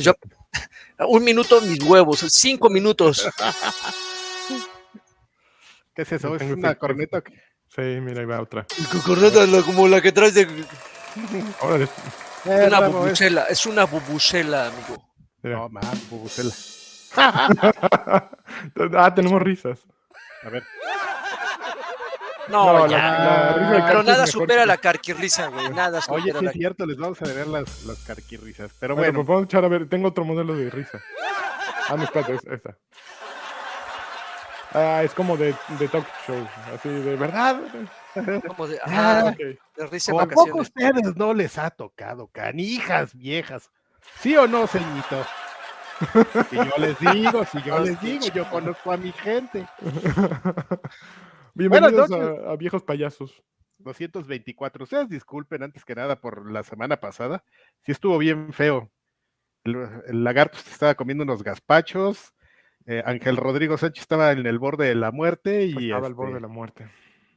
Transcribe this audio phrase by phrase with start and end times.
[0.00, 0.14] Yo-
[1.08, 3.28] un minuto mis huevos, cinco minutos.
[5.94, 6.34] ¿Qué es eso?
[6.36, 7.22] ¿Es una corneta?
[7.68, 8.66] Sí, mira, ahí va otra.
[9.04, 10.46] Corneta, como la que traes de
[11.60, 11.84] Órale,
[12.46, 15.02] Eh, una es- bubucela, es una bubucela, amigo.
[15.42, 16.52] No, más, bubucela.
[18.96, 19.80] ah, tenemos risas.
[20.44, 20.64] A ver.
[22.48, 22.98] No, No, la- ya.
[22.98, 25.70] la risa de Pero nada supera que- la carquirrisa, güey.
[25.70, 28.70] Nada Oye, supera sí la es cierto, les vamos a deber las, las carquirrisas.
[28.80, 29.88] Pero Bueno, bueno, pues vamos a echar a ver.
[29.88, 31.00] Tengo otro modelo de risa.
[31.88, 32.76] Ah, no, espérate, es esta.
[34.74, 36.48] Ah, es como de, de talk show.
[36.74, 37.60] Así, de verdad.
[38.48, 39.36] como de, Ah, ah, Ok.
[39.76, 43.70] de risa en ¿a poco ustedes no les ha tocado canijas viejas?
[44.20, 45.24] ¿Sí o no, ceñito?
[46.50, 49.66] Si yo les digo, si yo les digo, yo conozco a mi gente.
[51.54, 52.38] Bienvenidos noches.
[52.46, 53.42] a, a Viejos Payasos.
[53.78, 54.84] 224.
[54.84, 57.44] Ustedes disculpen antes que nada por la semana pasada.
[57.82, 58.90] Sí estuvo bien feo.
[59.64, 62.32] El, el lagarto se estaba comiendo unos gazpachos.
[62.86, 66.14] eh, Ángel Rodrigo Sánchez estaba en el borde de la muerte y, Estaba al este,
[66.14, 66.86] borde de la muerte.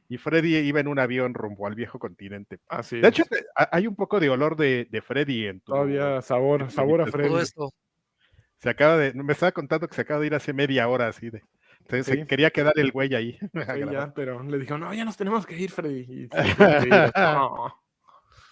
[0.08, 2.58] y Freddy iba en un avión rumbo al viejo continente.
[2.68, 5.72] Así De hecho, te- hay un poco de olor de, de Freddy en tu.
[5.72, 7.28] Todavía sabor, sabor a Freddy.
[7.28, 7.72] Todo esto.
[8.58, 9.12] Se acaba de.
[9.14, 11.42] Me estaba contando que se acaba de ir hace media hora así de.
[11.90, 12.02] Sí.
[12.02, 13.38] se quería quedar el güey ahí.
[13.52, 16.00] Sí, ya, pero le dijo, no, ya nos tenemos que ir, Freddy.
[16.00, 17.12] Y se tuvo que ir.
[17.16, 17.74] No.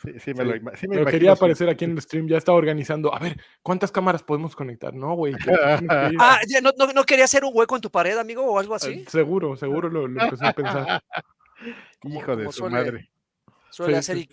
[0.02, 2.28] Sí, sí, me lo, Sí, ima- sí me Pero quería aparecer aquí en el stream,
[2.28, 3.14] ya estaba organizando.
[3.14, 4.92] A ver, ¿cuántas cámaras podemos conectar?
[4.92, 5.32] No, güey.
[6.20, 8.74] Ah, ya, no, no, ¿no quería hacer un hueco en tu pared, amigo, o algo
[8.74, 8.90] así?
[8.92, 11.02] Eh, Seguro, seguro lo, lo empecé a pensar.
[12.02, 13.10] Hijo de su suele- madre.
[13.70, 14.16] Suele Sí, hacer.
[14.18, 14.28] sí,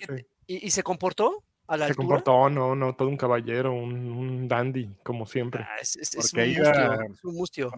[0.47, 2.06] ¿Y, y- y se comportó a la Se altura?
[2.07, 5.63] comportó, no, no, todo un caballero, un, un dandy, como siempre.
[5.63, 7.72] Ah, es, es- es Porque un iba- mustio, es un mustio.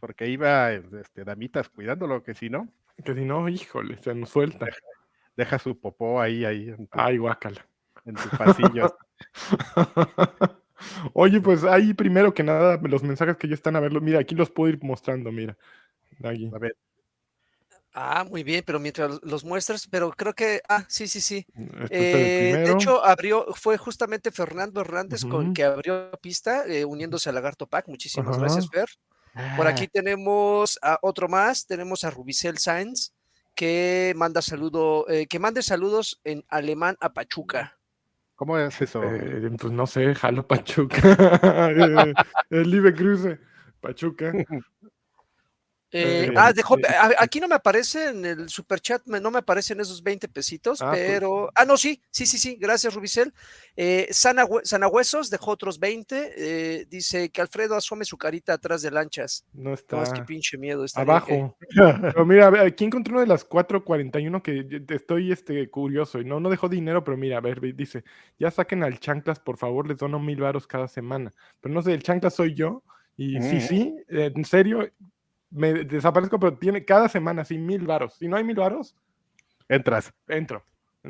[0.00, 2.68] Porque iba este, damitas cuidándolo, que si no,
[3.04, 4.66] Que si no, híjole, se nos suelta.
[5.36, 7.66] deja su popó ahí, ahí en tu, Ay, guácala.
[8.04, 8.96] en tu pasillo.
[11.12, 14.34] Oye, pues ahí primero que nada, los mensajes que ya están a verlo, mira, aquí
[14.34, 15.56] los puedo ir mostrando, mira.
[16.22, 16.50] Aquí.
[16.54, 16.76] A ver,
[18.00, 21.44] Ah, muy bien, pero mientras los muestras, pero creo que, ah, sí, sí, sí.
[21.80, 25.54] Este Eh, de hecho, abrió, fue justamente Fernando Hernández con Ujú.
[25.54, 27.88] que abrió pista, eh, uniéndose a Lagarto Pack.
[27.88, 28.86] Muchísimas gracias, Fer.
[29.56, 33.12] Por Ah, aquí tenemos a otro más, tenemos a Rubicel Sainz,
[33.54, 37.78] que manda saludo, eh, que mande saludos en alemán a Pachuca.
[38.36, 39.02] ¿Cómo es eso?
[39.02, 40.98] Eh, pues no sé, Jalo Pachuca.
[41.72, 42.14] Eh,
[42.50, 43.40] el Live Cruce,
[43.80, 44.32] Pachuca.
[45.90, 46.76] Eh, Eh, ah, dejó,
[47.18, 50.90] aquí no me aparece en el superchat, me- no me aparecen esos 20 pesitos, Ah,
[50.90, 51.02] pues.
[51.06, 51.50] pero.
[51.54, 53.32] Ah, no, sí, sí, sí, sí, gracias, Rubicel.
[53.74, 56.32] Eh, Sana, Sanahuesos dejó otros 20.
[56.36, 59.46] eh, dice que Alfredo asome su carita atrás de lanchas.
[59.54, 60.84] No No, está es que pinche miedo.
[60.84, 61.56] estaría abajo.
[61.74, 66.20] Pero mira, a ver, aquí encontré uno de las 4.41 que estoy este, curioso.
[66.20, 68.04] Y no, no dejó dinero, pero mira, a ver, ve- dice,
[68.38, 71.32] ya saquen al Chanclas, por favor, les dono mil varos cada semana.
[71.62, 72.82] Pero no sé, el Chanclas soy yo.
[73.16, 73.60] Y sí, Mm.
[73.60, 74.88] sí, en serio,
[75.50, 78.14] me desaparezco, pero tiene cada semana, sí, mil varos.
[78.14, 78.94] Si no hay mil varos,
[79.68, 80.12] Entras.
[80.28, 80.62] entro.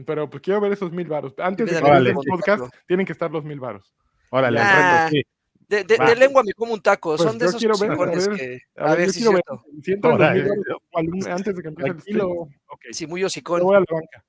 [0.07, 1.35] Pero pues quiero ver esos mil varos.
[1.39, 3.95] Antes de que el podcast, tienen que estar los mil varos.
[4.31, 5.23] Órale, Ah, sí.
[5.69, 7.11] De, de- lengua me como un taco.
[7.17, 8.61] Pues Son de esos quiero ver, a chingones ver, que.
[8.77, 9.43] A, ver, si quiero ver.
[9.47, 9.65] cierto.
[9.83, 10.43] Si entran los Órale.
[10.43, 12.19] mil varos al- antes de que empiece el stream.
[12.19, 12.49] Tranquilo.
[12.69, 13.63] Ok, Sí, muy hocicón.
[13.63, 14.25] voy a la banca.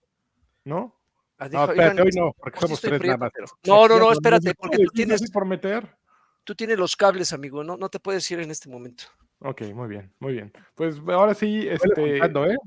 [0.65, 0.95] ¿No?
[1.37, 3.31] Ah, No, espérate, hoy no, porque somos tres nada más.
[3.65, 5.87] No, no, no, espérate, porque tú tienes, así por meter.
[6.43, 7.63] tú tienes los cables, amigo.
[7.63, 9.05] No, no te puedes ir en este momento.
[9.41, 10.51] Ok, muy bien, muy bien.
[10.75, 12.57] Pues ahora sí, este, contando, ¿eh?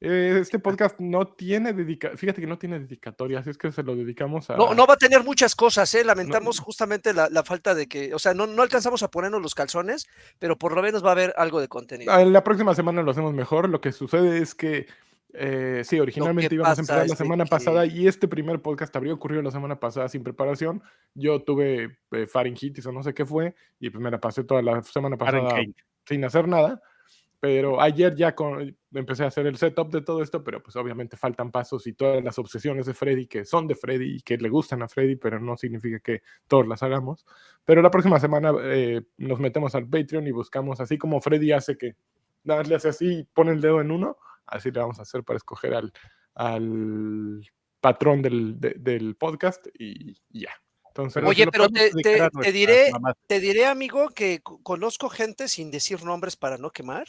[0.00, 3.82] eh, este podcast no tiene dedica, fíjate que no tiene dedicatoria, así es que se
[3.82, 4.56] lo dedicamos a.
[4.56, 6.04] No, no va a tener muchas cosas, ¿eh?
[6.04, 9.54] Lamentamos justamente la, la falta de que, o sea, no, no alcanzamos a ponernos los
[9.54, 10.08] calzones,
[10.38, 12.10] pero por lo menos va a haber algo de contenido.
[12.12, 13.68] Ah, La próxima semana lo hacemos mejor.
[13.68, 14.86] Lo que sucede es que
[15.34, 19.14] eh, sí, originalmente íbamos a empezar la semana que- pasada y este primer podcast habría
[19.14, 20.82] ocurrido la semana pasada sin preparación.
[21.14, 24.62] Yo tuve eh, faringitis o no sé qué fue y pues me la pasé toda
[24.62, 25.54] la semana pasada.
[26.06, 26.80] Sin hacer nada.
[27.40, 31.16] Pero ayer ya con- empecé a hacer el setup de todo esto, pero pues obviamente
[31.16, 34.48] faltan pasos y todas las obsesiones de Freddy que son de Freddy y que le
[34.48, 37.26] gustan a Freddy, pero no significa que todos las hagamos.
[37.64, 41.76] Pero la próxima semana eh, nos metemos al Patreon y buscamos, así como Freddy hace
[41.76, 41.96] que
[42.44, 45.02] nada más le hace así y pone el dedo en uno, así le vamos a
[45.02, 45.92] hacer para escoger al,
[47.80, 50.50] patrón del, de- del podcast y ya.
[50.92, 53.14] Entonces, Oye, pero te- te- te diré- mamás.
[53.26, 57.06] Te diré, amigo, que co- conozco gente, sin decir nombres para no quemar,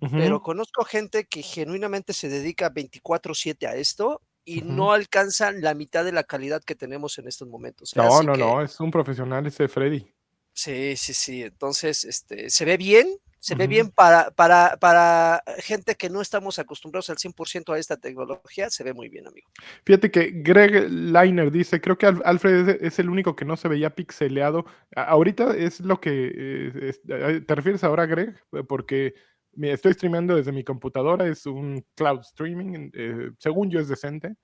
[0.00, 4.72] ujú, pero conozco gente que genuinamente se dedica 24/7 a esto y Ujú.
[4.72, 7.92] no alcanzan la mitad de la calidad que tenemos en estos momentos.
[7.92, 7.98] ¿eh?
[7.98, 10.12] no, Así no, que- no, es un profesional ese Freddy.
[10.52, 11.42] Sí, sí, sí.
[11.42, 13.08] Entonces, este, se ve bien,
[13.44, 17.98] Se ve bien para, para, para gente que no estamos acostumbrados al 100% a esta
[17.98, 19.46] tecnología, se ve muy bien, amigo.
[19.84, 23.68] Fíjate que Greg Liner dice, creo que Al- Alfred es, el único que no se
[23.68, 24.64] veía pixeleado.
[24.96, 26.32] Ahorita es lo que...
[26.34, 28.34] eh, es- eh, ¿Te refieres ahora, Greg?
[28.52, 29.14] Eh, Porque
[29.52, 34.36] me estoy streameando desde mi computadora, es un cloud streaming, eh, según yo es decente.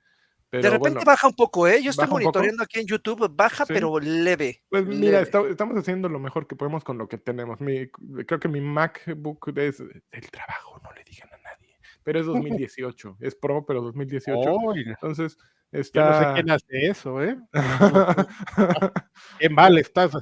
[0.50, 1.80] Pero de repente bueno, baja un poco, ¿eh?
[1.82, 3.72] Yo estoy monitoreando aquí en YouTube, baja, Sí.
[3.72, 4.62] pero leve.
[4.68, 5.22] Pues mira, leve.
[5.22, 7.60] está- estamos haciendo lo mejor que podemos con lo que tenemos.
[7.60, 7.88] Mi-
[8.26, 11.76] creo que mi MacBook es del trabajo, no le digan a nadie.
[12.02, 12.26] Pero es
[12.62, 14.38] 2018, es Pro, pero 2018.
[14.52, 16.34] Oy, Entonces yo no sé está...
[16.34, 17.38] quién hace eso, ¿eh?
[19.38, 20.12] Qué mal estás,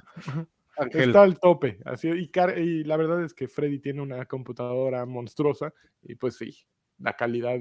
[0.76, 1.08] Ángel.
[1.08, 1.78] Está al tope.
[1.84, 2.30] Así, y,
[2.60, 5.72] y la verdad es que Freddy tiene una computadora monstruosa
[6.02, 6.54] y pues sí,
[6.98, 7.60] la calidad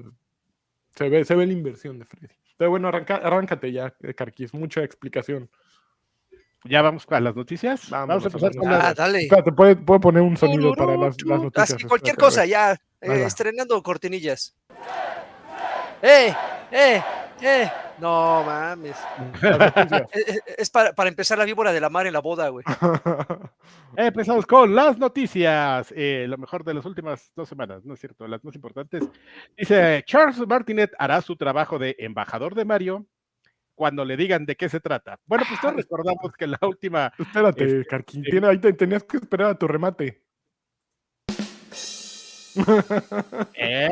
[0.96, 2.36] se ve, se ve la inversión de Freddy.
[2.58, 5.50] Pero bueno, arranca- arráncate ya, eh, Carquis, mucha explicación.
[6.64, 7.90] Ya vamos a las noticias.
[7.90, 8.96] Vámonos vamos a empezar las con Ah, las.
[8.96, 9.20] dale.
[9.22, 11.74] Espérate, ¿puedo, puedo poner un sonido para las, las noticias?
[11.74, 12.74] Así, cualquier Espérate, cosa, ya.
[13.00, 14.56] Eh, estrenando cortinillas.
[16.02, 16.34] ¡Eh!
[16.72, 17.02] ¡Eh!
[17.42, 17.70] ¡Eh!
[18.00, 18.96] No mames.
[19.42, 20.04] Las noticias.
[20.12, 22.66] Es, es- es para, para empezar la víbora de la mar en la boda, güey.
[23.96, 25.94] Empezamos con las noticias.
[25.96, 28.28] eh, lo mejor de las últimas dos semanas, ¿no es cierto?
[28.28, 29.04] Las más importantes.
[29.56, 33.06] Dice: Charles Martinet hará su trabajo de embajador de Mario
[33.76, 35.20] cuando le digan de qué se trata.
[35.26, 37.12] Bueno, pues todos recordamos que la última.
[37.20, 40.24] Espérate, Este, tiene- ahí te- tenías que esperar a tu remate.
[43.56, 43.90] ¿eh?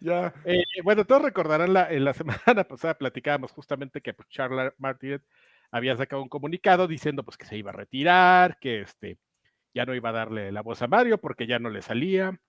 [0.00, 0.32] Ya.
[0.44, 2.12] Eh, bueno, todos recordarán la, en la
[2.54, 5.22] semana pasada platicábamos justamente que pues, Charles Martinet
[5.70, 9.18] había sacado un comunicado diciendo pues que se iba a retirar, que este
[9.72, 12.40] ya no iba a darle la voz a Mario porque ya no le salía,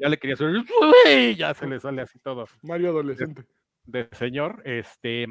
[0.00, 1.36] ya le quería hacer, ¡Uy!
[1.36, 3.44] ya se le sale así todo Mario adolescente.
[3.84, 5.26] de señor, este,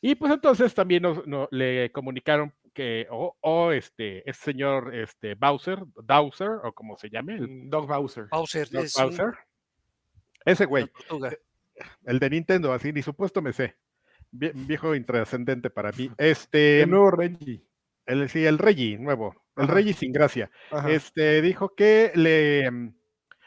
[0.00, 5.34] y pues entonces también nos, no- le comunicaron que, o o, este, este señor, este,
[5.34, 8.26] Bowser, Bowser, o como se llame, el Dog Bowser.
[8.30, 9.32] Bowser Doc es un- Bowser,
[10.44, 10.90] ese güey,
[12.04, 13.76] el de Nintendo, así, ni supuesto me sé,
[14.30, 17.64] Vie- viejo intrascendente para mí, este, nuevo Reggie.
[18.06, 19.74] el, sí, el Reggie, nuevo, el Ajá.
[19.74, 20.90] Reggie sin gracia, Ajá.
[20.90, 22.94] este, dijo que le, mm,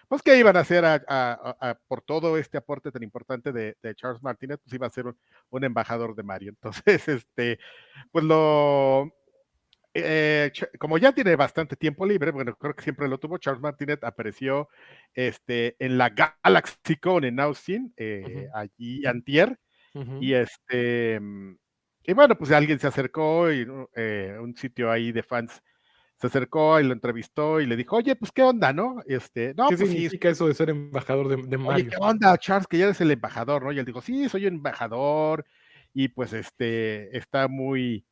[0.08, 3.52] pues que iban a hacer a- a- a- a- por todo este aporte tan importante
[3.52, 5.18] de, de Charles Martinet, pues iba a ser un,
[5.50, 6.54] un embajador de Mario.
[6.86, 7.60] Entonces, este,
[8.12, 9.12] pues lo,
[9.96, 14.04] eh, como ya tiene bastante tiempo libre, bueno, creo que siempre lo tuvo, Charles Martinet
[14.04, 14.68] apareció
[15.14, 19.58] este, en la GalaxyCon en Austin, eh, allí antier,
[20.20, 21.56] y este, mm,
[22.04, 25.64] y bueno, pues alguien se acercó y eh, un sitio ahí de fans
[26.18, 28.98] se acercó y lo entrevistó y le dijo, oye, pues qué onda, ¿no?
[29.06, 31.90] Este, no, ¿Qué pues sí, significa eso de ser embajador de, de oye, Mario?
[31.92, 32.68] ¿qué onda, Charles?
[32.68, 33.72] Que ya eres el embajador, ¿no?
[33.72, 35.46] Y él dijo, sí, soy embajador
[35.94, 38.06] y pues este, está muy,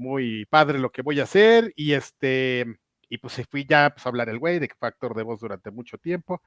[0.00, 2.64] muy padre lo que voy a hacer y este,
[3.08, 5.22] y pues se fui ya pues, a hablar el güey de que fue actor de
[5.22, 6.42] voz durante mucho tiempo,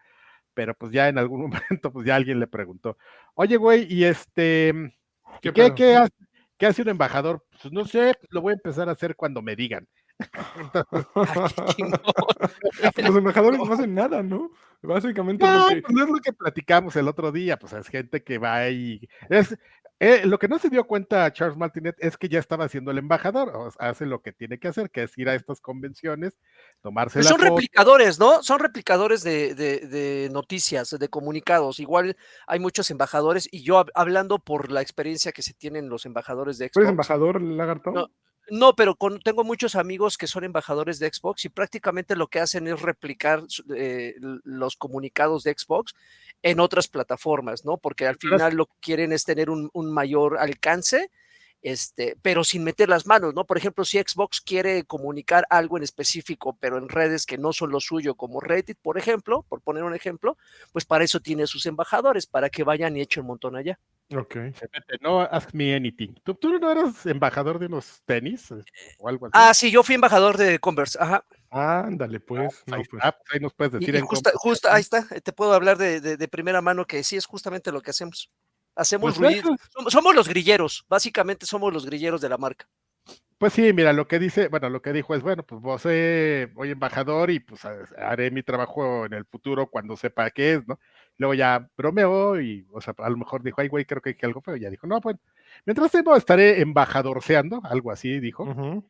[0.54, 2.98] pero pues ya en algún momento pues ya alguien le preguntó,
[3.36, 4.94] oye güey, y este,
[5.42, 6.14] ¿Qué ¿qué, qué, hace,
[6.58, 7.46] qué hace un embajador?
[7.62, 9.88] Pues no sé, lo voy a empezar a hacer cuando me digan.
[11.16, 13.04] Ay.
[13.04, 14.52] Los embajadores no hacen nada, ¿no?
[14.82, 15.82] Básicamente No, lo que...
[15.82, 19.08] pues no es lo que platicamos el otro día, pues es gente que va y
[19.30, 19.58] es
[20.04, 22.98] eh, lo que no se dio cuenta Charles Martinet es que ya estaba haciendo el
[22.98, 26.38] embajador, o sea, hace lo que tiene que hacer, que es ir a estas convenciones,
[26.82, 27.52] tomarse Pues la son foto.
[27.52, 28.44] replicadores, ¿no?
[28.44, 31.80] Son replicadores de, de- de noticias, de comunicados.
[31.80, 32.16] Igual
[32.48, 36.58] hay muchos embajadores y yo hab- hablando por la experiencia que se tienen los embajadores
[36.58, 36.92] de ¿Tú eres Xbox.
[36.92, 37.92] embajador, Lagarto?
[37.92, 38.08] No.
[38.50, 42.40] No, pero con- tengo muchos amigos que son embajadores de Xbox y prácticamente lo que
[42.42, 43.44] hacen es replicar
[43.76, 45.94] eh, los comunicados de Xbox
[46.42, 47.78] en otras plataformas, ¿no?
[47.78, 51.10] Porque al final lo que quieren es tener un, un mayor alcance,
[51.62, 53.46] este, pero sin meter las manos, ¿no?
[53.46, 57.72] Por ejemplo, si Xbox quiere comunicar algo en específico, pero en redes que no son
[57.72, 60.38] lo suyo, como Reddit, por ejemplo, por poner un ejemplo,
[60.74, 63.80] pues para eso tiene sus embajadores, para que vayan y echen un montón allá.
[64.16, 64.36] Ok.
[65.02, 66.14] No ask me anything.
[66.24, 68.64] ¿Tú, tú no eras embajador de unos tenis eh,
[69.00, 69.32] o algo así?
[69.36, 71.26] Ah, sí, yo fui embajador de Converse, ajá.
[71.50, 72.64] Ándale, pues.
[72.66, 73.04] Pues ahí, no, pues.
[73.04, 75.54] está, pues ahí nos puedes Y, decir y en justa- justa- ahí está, te puedo
[75.54, 78.30] hablar de, de- de primera mano que sí es justamente lo que hacemos.
[78.76, 79.56] Hacemos Pues ruido.
[79.72, 82.68] Somos, somos los grilleros, básicamente somos los grilleros de la marca.
[83.38, 86.48] Pues sí, mira, lo que dice, bueno, lo que dijo es, bueno, pues vos eh,
[86.54, 90.68] voy embajador y pues ha- haré mi trabajo en el futuro cuando sepa qué es,
[90.68, 90.80] ¿no?
[91.18, 94.26] Luego ya bromeó y, o sea, a lo mejor dijo, ay, güey, creo que dije
[94.26, 94.56] algo feo.
[94.56, 95.20] Y ya dijo, no, bueno,
[95.66, 98.84] mientras tanto estaré embajadorceando, algo así dijo,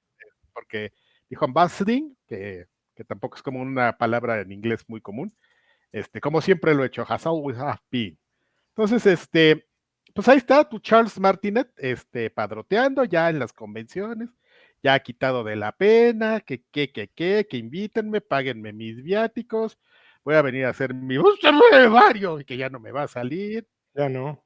[0.53, 0.93] porque
[1.29, 5.33] dijo ambassading, que, que tampoco es como una palabra en inglés muy común,
[5.91, 8.17] este, como siempre lo he hecho, has always have been.
[8.69, 9.67] Entonces, este,
[10.13, 14.29] pues ahí está tu Charles Martinet, este, padroteando ya en las convenciones,
[14.81, 19.79] ya quitado de la pena, que, que, que, que, que invítenme, páguenme mis viáticos,
[20.23, 21.17] voy a venir a hacer mi
[21.89, 23.67] Mario, y que ya no me va a salir.
[23.93, 24.43] Ya no.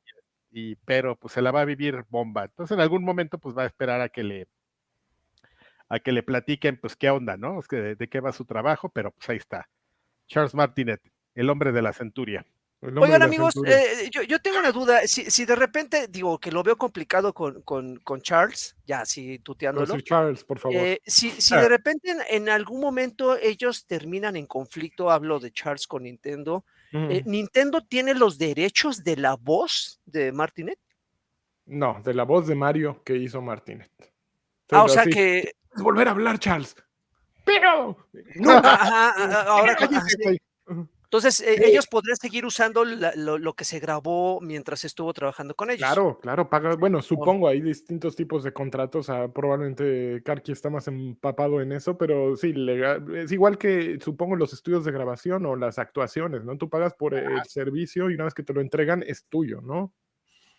[0.51, 2.45] Y, pero pues se la va a vivir bomba.
[2.45, 4.47] Entonces en algún momento pues va a esperar a que le
[5.89, 7.59] a que le platiquen pues qué onda, ¿no?
[7.59, 9.69] Es que de, de qué va su trabajo, pero pues ahí está.
[10.27, 11.01] Charles Martinet,
[11.33, 12.45] el hombre de la centuria.
[12.95, 13.75] Oigan amigos, cintura.
[13.81, 17.33] eh, yo, yo tengo una duda, si, si de repente digo que lo veo complicado
[17.33, 20.77] con, con, con Charles, ya así Pero tuteándolo, sí, Charles, por favor.
[20.77, 21.61] eh, si, si Ah.
[21.61, 26.63] de repente en, en algún momento ellos terminan en conflicto, hablo de Charles con Nintendo,
[26.93, 27.21] eh.
[27.25, 30.79] ¿Nintendo tiene los derechos de la voz de Martinet?
[31.65, 33.91] No, de la voz de Mario que hizo Martinet.
[34.71, 35.51] Ah, o Pero sea que...
[35.69, 36.75] "Puedes volver a hablar, Charles.
[37.43, 37.97] Pero
[38.35, 40.41] Nunca, ajá, ajá, ahora, Cállate.
[41.09, 41.63] Entonces, eh, Sí.
[41.63, 45.79] ellos podrían seguir usando la- lo, lo que se grabó mientras estuvo trabajando con ellos.
[45.87, 46.75] Claro, claro, paga.
[46.75, 49.09] Bueno, supongo hay distintos tipos de contratos.
[49.09, 54.35] ah, probablemente Karki está más empapado en eso, pero sí, lega- es igual que supongo
[54.35, 56.57] los estudios de grabación o las actuaciones, ¿no?
[56.57, 59.93] Tú pagas por el servicio y una vez que te lo entregan es tuyo, ¿no?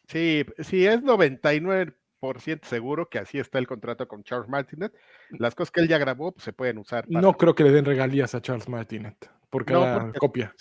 [0.06, 4.92] Sí, sí, es 99% seguro que así está el contrato con Charles Martinet.
[5.30, 7.06] Las cosas que él ya grabó pues, se pueden usar.
[7.06, 10.54] para- No creo que le den regalías a Charles Martinet por No, cada porque- copia.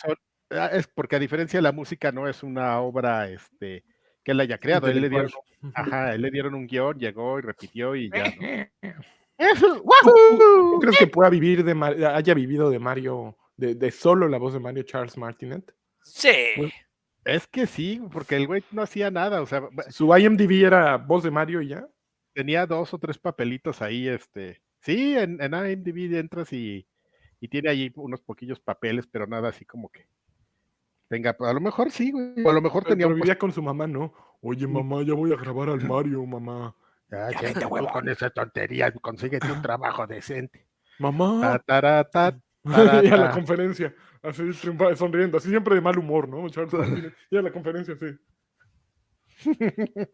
[0.50, 3.84] Ah, Es porque a diferencia de la música no es una obra este,
[4.24, 4.88] que él haya creado.
[4.88, 5.30] Él le dieron,
[5.74, 8.24] ajá, él le dieron un guion, llegó y repitió y ya.
[8.80, 8.94] ¿no?
[10.74, 14.38] ¿Tú crees que pueda vivir de Mar- haya vivido de Mario, de, de solo la
[14.38, 15.74] voz de Mario Charles Martinet?
[16.02, 16.32] Sí.
[16.56, 16.74] Pues,
[17.26, 21.24] Es que sí, porque el güey no hacía nada, o sea, Su IMDb era voz
[21.24, 21.88] de Mario y ya.
[22.34, 26.88] tenía dos o tres papelitos ahí, este, sí, en, en IMDb entras y,
[27.40, 30.08] y tiene ahí unos poquillos papeles, pero nada así como que
[31.08, 33.52] tenga, a lo mejor sí, güey, o a lo mejor Pero, tenía pero vivía con
[33.52, 34.14] su mamá, ¿no?
[34.42, 36.76] Oye, mamá, ya voy a grabar al Mario, mamá.
[37.10, 37.92] Ya ya tú huevón.
[37.92, 40.68] con esa tontería, consíguete un trabajo decente.
[41.00, 41.62] Mamá.
[43.04, 46.48] Y a la conferencia, así sonriendo, así siempre de mal humor, ¿no?
[47.32, 48.08] Y a la conferencia, sí.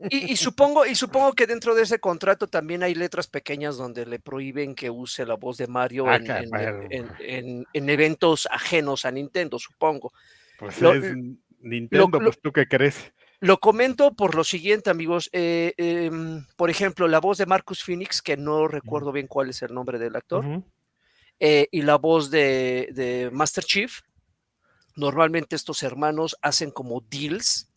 [0.10, 4.06] Y, y supongo, y supongo que dentro de ese contrato también hay letras pequeñas donde
[4.06, 6.20] le prohíben que use la voz de Mario Ah,
[6.90, 10.12] en, eventos ajenos a Nintendo, supongo.
[10.60, 11.14] Pues Lo- es
[11.60, 13.14] Nintendo, lo- pues tú qué crees.
[13.40, 15.30] Lo comento por lo siguiente, amigos.
[15.34, 19.62] eh, em, por ejemplo, la voz de Marcus Phoenix, que no recuerdo bien cuál es
[19.62, 20.64] el nombre del actor,
[21.40, 24.00] eh, y la voz de, de Master Chief.
[24.96, 27.70] Normalmente estos hermanos hacen como deals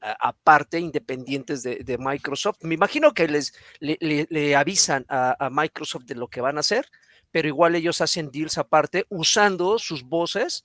[0.00, 2.58] Aparte, independientes de, Microsoft.
[2.62, 6.56] Me imagino que les le, le- le avisan a, a Microsoft de lo que van
[6.56, 6.86] a hacer,
[7.30, 10.64] pero igual ellos hacen deals aparte usando sus voces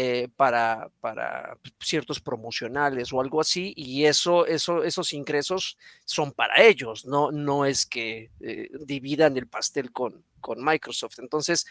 [0.00, 6.62] eh, para, para ciertos promocionales o algo así, y eso, eso, esos ingresos son para
[6.62, 11.18] ellos, no, no es que eh, dividan el pastel con, con Microsoft.
[11.18, 11.66] Entonces,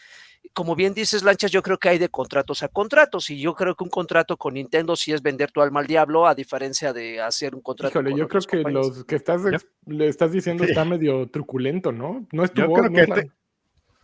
[0.52, 3.74] como bien dices, Lanchas, yo creo que hay de contratos a contratos, y yo creo
[3.74, 7.22] que un contrato con Nintendo sí es vender tu alma al diablo, a diferencia de
[7.22, 8.88] hacer un contrato Híjole, con yo creo que compañías.
[8.88, 9.40] los que estás
[9.86, 10.70] le estás diciendo Sí.
[10.70, 12.26] está medio truculento, ¿no?
[12.30, 13.30] No es tu Yo voz, creo no, que es la- te-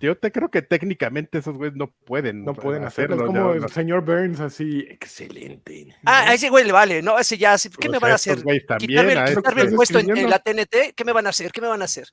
[0.00, 2.44] Yo te creo que técnicamente esos güeyes no pueden.
[2.44, 3.14] no pueden hacerlo.
[3.16, 3.32] hacerlo.
[3.32, 5.94] Es como ya, el no- señor Burns, así, excelente.
[6.04, 7.18] Ah, ese güey le vale, ¿no?
[7.18, 8.36] Ese ya, ¿qué pues me van a hacer?
[8.42, 11.52] también, Quitarme, a quitarme el puesto en, la TNT, ¿qué me van a hacer?
[11.52, 12.08] ¿Qué me van a hacer?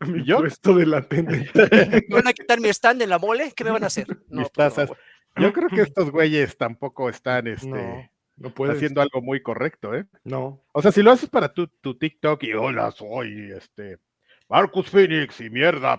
[0.06, 1.50] Mi yo- puesto de latente.
[2.08, 3.52] ¿Me van a quitar mi stand en la mole?
[3.54, 4.06] ¿Qué me van a hacer?
[4.28, 4.90] No, Mis no, tazas.
[5.36, 8.76] Yo creo que estos güeyes tampoco están este, No, no puedes.
[8.76, 10.04] haciendo algo muy correcto, ¿eh?
[10.24, 10.62] No.
[10.72, 13.98] O sea, si lo haces para tu, tu TikTok y hola, soy este
[14.52, 15.98] Marcus Phoenix y mierda,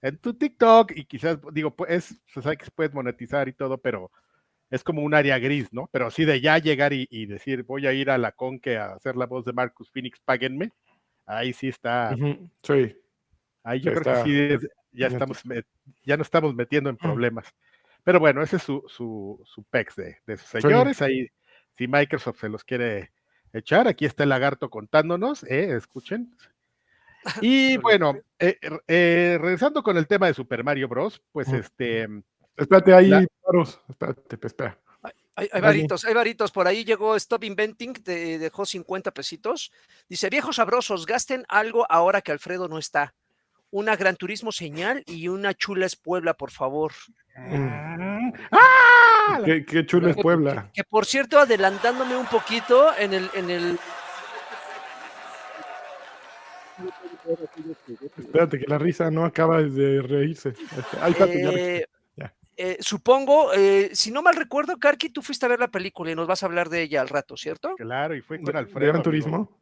[0.00, 3.76] en tu TikTok y quizás, digo, pues se sabe que se puede monetizar y todo,
[3.76, 4.10] pero
[4.70, 5.90] es como un área gris, ¿no?
[5.92, 8.94] Pero así de ya llegar y, y decir, voy a ir a la Conque a
[8.94, 10.72] hacer la voz de Marcus Phoenix, páguenme,
[11.26, 12.16] ahí sí está,
[12.62, 12.96] Sí.
[13.62, 15.42] ahí yo creo que sí, es- ya estamos,
[16.02, 17.46] ya nos estamos metiendo en problemas.
[18.04, 21.28] Pero bueno, ese es su, su, su pex de, de sus señores, ahí
[21.76, 23.12] si Microsoft se los quiere
[23.52, 25.76] echar, aquí está el lagarto contándonos, ¿eh?
[25.76, 26.34] escuchen.
[27.40, 32.08] Y bueno, eh, eh, regresando con el tema de Super Mario Bros., pues este,
[32.56, 33.80] Espérate, ahí, La- paros.
[33.88, 34.78] Espérate, pues, espera.
[35.34, 36.50] Hay, hay varitos, hay varitos.
[36.50, 39.72] Por ahí llegó Stop Inventing, te dejó 50 pesitos.
[40.08, 43.14] Dice, viejos sabrosos, gasten algo ahora que Alfredo no está.
[43.70, 46.92] Una Gran Turismo señal y una chula es Puebla, por favor.
[47.34, 48.32] Mm.
[48.50, 49.40] ¡Ah!
[49.42, 50.70] Qué, qué chulo es Puebla.
[50.74, 53.78] Que por cierto, adelantándome un poquito en el, en el
[58.18, 60.50] Espérate, que la risa no acaba de reírse.
[60.50, 61.24] Este, Ahí está.
[61.26, 61.86] Eh,
[62.16, 62.34] Ya.
[62.56, 66.14] eh, supongo, eh, si no mal recuerdo, Karki, tú fuiste a ver la película y
[66.14, 67.74] nos vas a hablar de ella al rato, ¿cierto?
[67.76, 68.80] Claro, y fue con ¿De- Alfredo.
[68.80, 69.02] ¿De Gran amigo.
[69.04, 69.58] Turismo?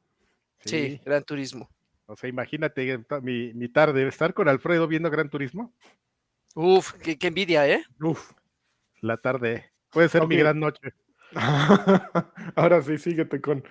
[0.64, 1.70] Sí, Gran Turismo.
[2.06, 5.72] O sea, imagínate to- mi, mi tarde, estar con Alfredo viendo Gran Turismo.
[6.54, 7.84] Uf, qué, qué envidia, ¿eh?
[8.02, 8.32] Uf.
[9.00, 9.70] La tarde.
[9.90, 10.92] Puede ser mi gran noche.
[12.56, 13.64] Ahora sí, síguete con.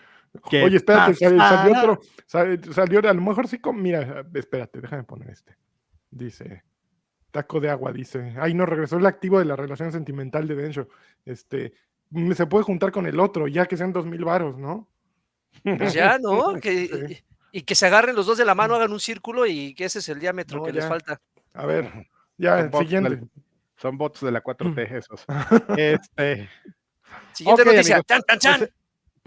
[0.50, 2.00] ¿Qué Oye, espérate, sal- salió otro.
[2.25, 3.59] sal- Salió, a lo mejor sí.
[3.59, 5.55] con- Mira, espérate, déjame poner este.
[6.12, 6.63] Dice.
[7.31, 8.33] Taco de agua, dice.
[8.39, 10.88] Ay, no, regresó el activo de la relación sentimental de Densho.
[11.25, 11.74] Este.
[12.12, 14.89] mm, Se puede juntar con el otro, ya que sean dos mil varos, ¿no?
[15.63, 16.53] Pues ya, ¿no?
[16.62, 17.24] Que, Sí.
[17.51, 19.86] y, y que se agarren los dos de la mano, hagan un círculo y que
[19.86, 21.19] ese es el diámetro No, que les falta.
[21.53, 22.07] A ver,
[22.38, 23.27] ya, Son bots siguiente.
[23.77, 25.25] Son bots de la 4T esos.
[25.77, 26.50] Este,
[27.33, 27.95] Siguiente Ok, noticia.
[27.95, 28.69] amigos, ¡Chan, chan, chan!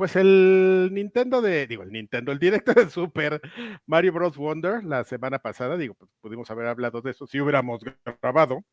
[0.03, 3.41] Pues, el Nintendo de, digo, el Nintendo, el directo de Super
[3.87, 4.37] Mario Bros.
[4.37, 7.81] Wonder la semana pasada, digo, pues pudimos haber hablado de eso si hubiéramos
[8.21, 8.65] grabado,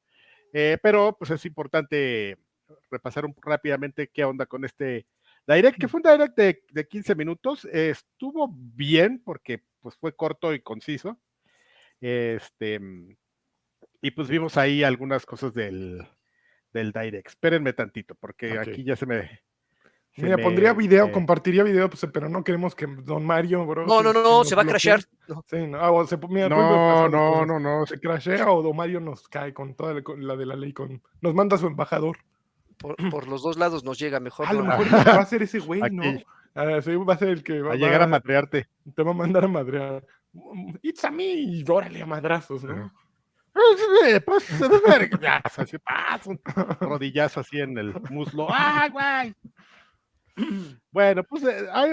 [0.54, 2.36] eh, pero pues es importante
[2.90, 5.06] repasar un- rápidamente qué onda con este
[5.46, 10.16] Direct, que fue un Direct de, de 15 minutos, eh, estuvo bien porque pues fue
[10.16, 11.22] corto y conciso,
[12.02, 12.80] este,
[14.02, 16.08] y pues vimos ahí algunas cosas del,
[16.74, 17.28] del Direct.
[17.28, 19.42] Espérenme tantito, porque aquí ya se me...
[20.20, 23.66] se Mira, me, pondría video, eh, compartiría video, pues, pero no queremos que Don Mario,
[23.66, 23.86] bro.
[23.86, 25.02] No, no, no, no, se va a crashear.
[25.46, 27.86] Sí, no, ah, o se, mira, No, no, no, no.
[27.86, 30.74] Se crashea o Don Mario nos cae con toda la, con la de la ley,
[30.74, 32.18] con nos manda a su embajador.
[32.78, 34.48] Por, por los dos lados nos llega mejor.
[34.48, 36.04] A lo mejor va a ser ese güey, ¿no?
[36.56, 38.68] Ah, sí, va a ser el que va, A llegar a matrearte.
[38.96, 40.06] te va a mandar a madrear.
[40.82, 42.92] It's a me, y órale a madrazos, ¿no?
[44.06, 45.20] Eh, pues, se ve verga.
[45.22, 46.40] Ya, así, paz, un
[46.80, 48.48] rodillazo así en el muslo.
[48.50, 49.36] ¡Ay, güey!
[50.92, 51.92] Bueno, pues eh, hay,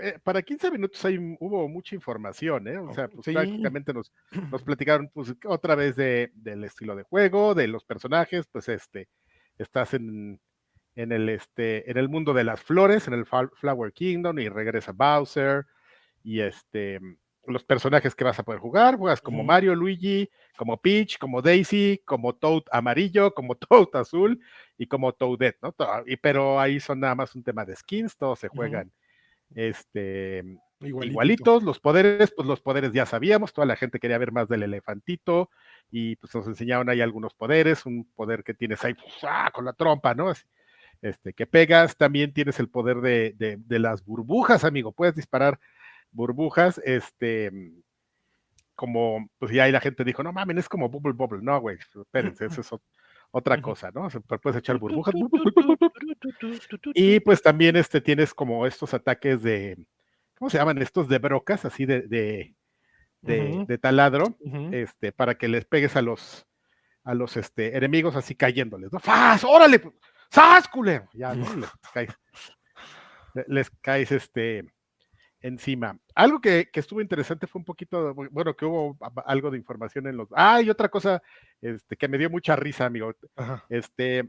[0.00, 2.78] eh, para 15 minutos ahí hubo mucha información, ¿eh?
[2.78, 3.32] O sea, pues Sí.
[3.32, 4.12] prácticamente nos,
[4.50, 9.08] nos platicaron pues, otra vez de, del estilo de juego, de los personajes, pues este,
[9.58, 10.40] estás en,
[10.94, 14.92] en el este, en el mundo de las flores, en el Flower Kingdom, y regresa
[14.92, 15.66] Bowser,
[16.22, 17.00] y este
[17.46, 19.42] los personajes que vas a poder jugar, juegas como.
[19.42, 24.40] Mario, Luigi, como Peach, como Daisy, como Toad amarillo, como Toad azul
[24.76, 25.74] y como Toadette, ¿no?
[26.06, 28.92] Y- pero ahí son nada más un tema de skins, todos se juegan
[29.54, 30.40] este,
[30.80, 31.04] Igualitito.
[31.06, 34.62] igualitos, los poderes, pues los poderes ya sabíamos, toda la gente quería ver más del
[34.62, 35.50] elefantito
[35.90, 39.50] y pues nos enseñaron ahí algunos poderes, un poder que tienes ahí pues, ¡ah!
[39.52, 40.28] con la trompa, ¿no?
[40.28, 40.44] Así,
[41.02, 45.58] Este, que pegas, también tienes el poder de, de- de las burbujas, amigo, puedes disparar
[46.10, 47.50] burbujas, este,
[48.74, 51.78] como, pues ya ahí la gente dijo, no mames, es como Bubble Bubble, no, güey,
[51.78, 52.82] espérense, eso es ot-
[53.30, 54.04] otra cosa, ¿no?
[54.06, 55.14] O sea, puedes echar burbujas,
[56.94, 59.76] y pues también este, tienes como estos ataques de,
[60.38, 60.78] ¿cómo se llaman?
[60.80, 62.54] Estos de brocas, así de, de,
[63.20, 64.36] de- de taladro,
[64.72, 66.46] este, para que les pegues a los,
[67.04, 69.00] a los este, enemigos así cayéndoles, ¿no?
[69.00, 69.42] ¡Faz!
[69.44, 69.82] ¡Órale!
[70.30, 71.08] ¡Sas, culero!
[71.14, 71.44] Ya, ¿no?
[71.54, 72.18] Les caes,
[73.34, 74.64] le- les caes este,
[75.40, 75.98] encima.
[76.14, 80.16] Algo que, que estuvo interesante fue un poquito, bueno, que hubo algo de información en
[80.16, 80.28] los...
[80.32, 81.22] Ah, y otra cosa
[81.60, 83.14] este, que me dio mucha risa, amigo.
[83.36, 84.28] Ajá, Este,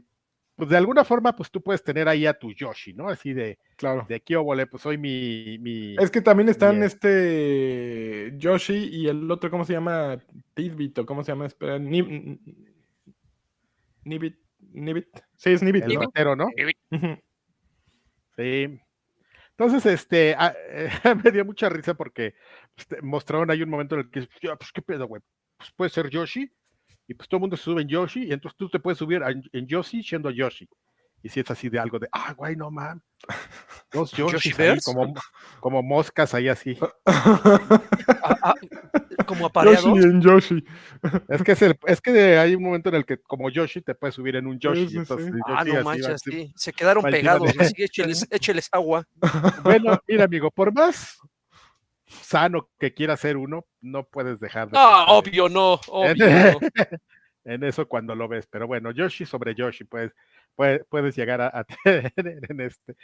[0.56, 3.08] pues de alguna forma, pues tú puedes tener ahí a tu Yoshi, ¿no?
[3.08, 4.04] Así de, claro.
[4.08, 5.96] de aquí óvole, pues soy mi, mi...
[5.98, 10.18] Es que también están este Yoshi y el otro, ¿cómo se llama?
[10.54, 11.46] Tidbit o cómo se llama?
[11.46, 12.38] Espera, Nib-
[14.04, 14.36] Nibit,
[14.72, 15.08] Nibit.
[15.36, 15.94] Sí, es Nibit, el
[16.36, 16.48] ¿no?
[16.90, 17.18] Ujú.
[18.36, 18.80] Sí.
[19.60, 20.88] Entonces, este, ah, eh,
[21.22, 22.34] me dio mucha risa porque
[22.74, 25.20] pues, mostraron ahí un momento en el que, "Ya, pues, ¿qué pedo, güey?
[25.58, 26.50] Pues puede ser Yoshi,
[27.06, 29.22] y pues todo el mundo se sube en Yoshi, y entonces tú te puedes subir
[29.52, 30.66] en Yoshi siendo Yoshi.
[31.22, 33.02] Y si es así de algo de, ah, güey, no man.
[33.92, 34.82] Dos Yoshis ahí, ¿Yoshiverse?
[34.92, 35.14] como,
[35.60, 36.78] como moscas ahí así.
[38.22, 38.54] Ah, ah,
[39.26, 39.94] como apareado.
[39.94, 40.64] Yoshi en Yoshi.
[41.28, 43.94] Es que, es, el- es que hay un momento en el que como Yoshi te
[43.94, 44.88] puedes subir en un Yoshi.
[44.88, 45.40] sí, entonces sí.
[45.46, 46.30] Ah, Yoshi no así manches, así.
[46.30, 46.52] sí.
[46.56, 47.52] Se quedaron pegados.
[47.54, 49.04] de- Así, écheles, écheles agua.
[49.62, 51.18] Bueno, mira, amigo, por más
[52.06, 56.26] sano que quiera ser uno, no puedes dejar de Ah, pensar en- obvio no, obvio
[56.26, 56.58] no.
[57.44, 58.46] en eso cuando lo ves.
[58.50, 60.12] Pero bueno, Yoshi sobre Yoshi, pues
[60.54, 61.64] puedes, puedes llegar a, a
[62.14, 62.96] tener en este.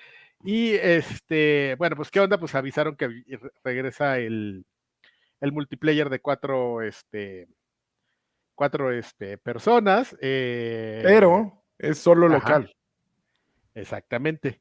[0.44, 3.24] Y este, bueno, pues qué onda, pues avisaron que
[3.64, 4.64] regresa el,
[5.40, 7.48] el multiplayer de cuatro, este,
[8.54, 10.16] cuatro, este, personas.
[10.20, 12.34] eh, Pero es solo Ajá.
[12.36, 12.76] local.
[13.74, 14.60] Exactamente.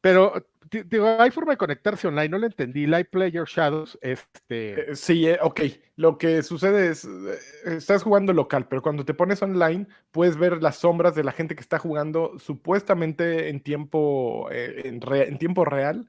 [0.00, 2.86] Pero, di- digo, hay forma de conectarse online, no lo entendí.
[2.86, 5.60] Live Player Shadows, este, Eh, Sí, eh, ok.
[5.96, 10.62] Lo que sucede es, eh, estás jugando local, pero cuando te pones online, puedes ver
[10.62, 15.64] las sombras de la gente que está jugando supuestamente en tiempo, en, re- en tiempo
[15.64, 16.08] real.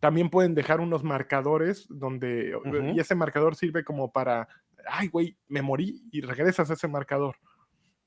[0.00, 2.54] También pueden dejar unos marcadores donde,
[2.94, 4.48] y ese marcador sirve como para,
[4.86, 7.36] ay, güey, me morí y regresas a ese marcador.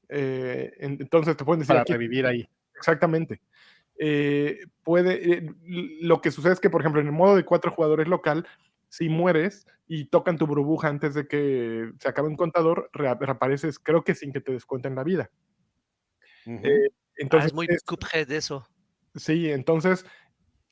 [0.09, 2.47] Eh, en- entonces te pueden decir, para aquí, revivir ahí.
[2.75, 3.41] Exactamente.
[3.97, 5.49] Eh, puede, eh,
[6.01, 8.45] lo que sucede es que, por ejemplo, en el modo de cuatro jugadores local,
[8.89, 13.79] si mueres y tocan tu burbuja antes de que se acabe un contador, rea- reapareces,
[13.79, 15.29] creo que sin que te descuenten la vida.
[16.45, 18.67] Eh, Ah, entonces, es muy es- Cuphead eso.
[19.15, 20.05] sí, entonces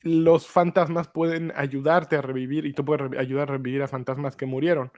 [0.02, 4.44] los fantasmas pueden ayudarte a revivir y tú puedes ayudar a revivir a fantasmas que
[4.44, 4.92] murieron.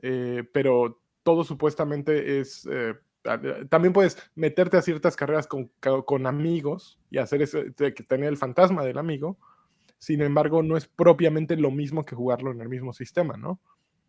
[0.00, 2.66] Eh, pero todo supuestamente es...
[3.24, 5.70] eh, ta- también puedes meterte a ciertas carreras con,
[6.06, 9.38] con amigos y hacer que tener el fantasma del amigo.
[9.98, 13.60] Sin embargo, no es propiamente lo mismo que jugarlo en el mismo sistema, ¿no?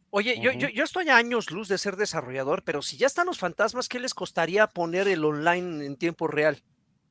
[0.09, 0.75] Oye, yo, yo, Ujú.
[0.75, 3.99] yo estoy a años luz de ser desarrollador, pero si ya están los fantasmas, ¿qué
[3.99, 6.57] les costaría poner el online en tiempo real?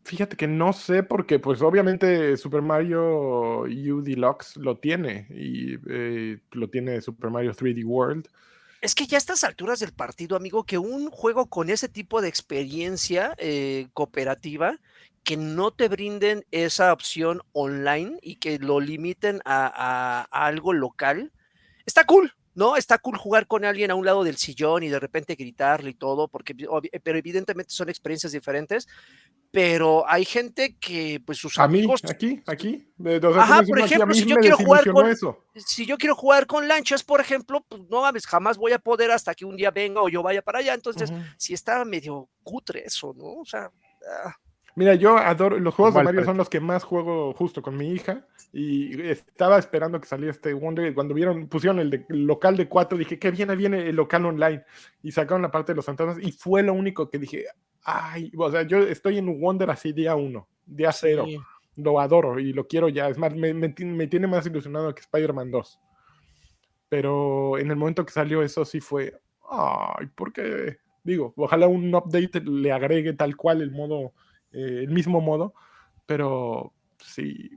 [0.04, 6.38] Fíjate que no sé porque pues obviamente Super Mario U Deluxe lo tiene y eh,
[6.52, 8.28] lo tiene Super Mario 3D World.
[8.80, 12.22] Es que ya a estas alturas del partido, amigo, que un juego con ese tipo
[12.22, 14.78] de experiencia eh, cooperativa,
[15.22, 21.30] que no te brinden esa opción online y que lo limiten a, algo local,
[21.84, 22.76] está cool, ¿no?
[22.76, 25.94] Está cool jugar con alguien a un lado del sillón y de repente gritarle y
[25.94, 26.54] todo, porque,
[27.02, 28.86] pero evidentemente son experiencias diferentes.
[29.52, 32.88] Pero hay gente que, pues, sus A mí, amigos, aquí, aquí.
[32.96, 35.44] tú Ajá, por dices, "No, aquí ejemplo, mí si yo quiero jugar con- eso.
[35.56, 39.10] si yo quiero jugar con lanchas, por ejemplo, pues no mames, jamás voy a poder
[39.10, 40.74] hasta que un día venga o yo vaya para allá.
[40.74, 41.20] Entonces, Ujú.
[41.36, 43.40] si está medio cutre eso, ¿no?
[43.40, 43.72] O sea,
[44.24, 44.36] ah,
[44.76, 47.90] Mira, yo adoro, los juegos de Mario son los que más juego justo con mi
[47.92, 52.24] hija y estaba esperando que saliera este Wonder y cuando vieron, pusieron el, de- el
[52.26, 54.64] local de cuatro, dije, qué bien viene el local online
[55.02, 57.46] y sacaron la parte de los fantasmas y fue lo único que dije,
[57.82, 61.38] ay, o sea, yo estoy en Wonder así día uno, día cero, sí.
[61.76, 65.00] lo adoro y lo quiero ya, es más, me, me me tiene más ilusionado que
[65.00, 65.80] Spider-Man 2.
[66.88, 70.78] Pero en el momento que salió eso sí fue, ay, ¿por qué?
[71.04, 74.12] Digo, ojalá un update le agregue tal cual el modo,
[74.52, 75.54] eh, el mismo modo,
[76.06, 77.50] pero sí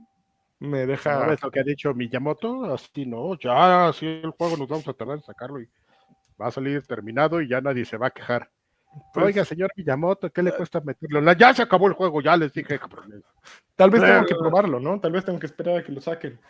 [0.60, 1.26] me ¿No deja...
[1.26, 2.72] ves lo que ha dicho Miyamoto?
[2.72, 5.68] Así no, ya, así el juego nos vamos a tardar en sacarlo y
[6.40, 8.50] va a salir terminado y ya nadie se va a quejar.
[9.12, 11.20] pues, Oiga, señor Miyamoto, ¿qué le cuesta meterlo?
[11.20, 12.78] La- Ya se acabó el juego, ya les dije.
[13.76, 15.00] tal vez tengo que eh, probarlo, ¿no?
[15.00, 16.40] Tal vez tengo que esperar a que lo saquen.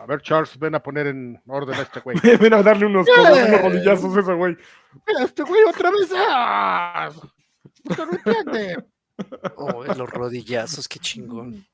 [0.00, 2.16] A ver, Charles, ven a poner en orden a este güey.
[2.40, 4.56] Ven a darle unos, codos, unos rodillazos a ese güey.
[5.20, 6.10] Este güey otra vez.
[6.16, 7.10] ¡ah!
[7.84, 8.84] No entiende.
[9.56, 11.64] Oh, los rodillazos, qué chingón.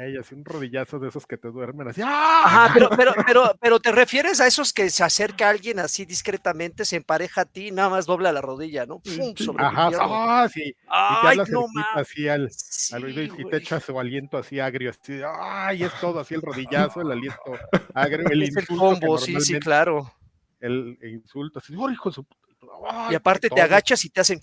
[0.00, 2.02] Ey, así un rodillazo de esos que te duermen así.
[2.04, 2.42] ¡ah!
[2.44, 6.84] Ajá, pero, pero, pero, pero te refieres a esos que se acerca alguien así discretamente,
[6.84, 8.98] se empareja a ti y nada más dobla la rodilla, ¿no?
[9.00, 9.34] ¡Pum!
[9.36, 10.60] Sobre Ajá, ah, sí.
[10.62, 14.36] Y te Ay, no así al, Sí, al oído y, y te echa su aliento
[14.38, 17.40] así agrio, así, ay, es todo así el rodillazo, el aliento
[17.94, 20.12] agrio, el Es el combo, sí, sí, claro.
[20.60, 22.42] el insulto, así, "Oh, hijo de su puta",
[22.90, 23.62] ay, Y aparte te todo.
[23.62, 24.40] agachas y te hacen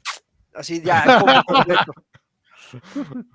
[0.56, 1.04] así ya.
[1.48, 1.94] completo.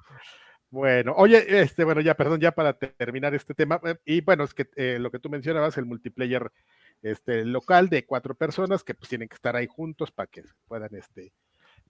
[0.70, 4.44] Bueno, oye, este, bueno, ya, perdón, ya para te- terminar este tema, eh, y bueno,
[4.44, 6.52] es que eh, lo que tú mencionabas, el multiplayer
[7.00, 10.94] este, local de cuatro personas que pues tienen que estar ahí juntos para que puedan
[10.94, 11.33] este,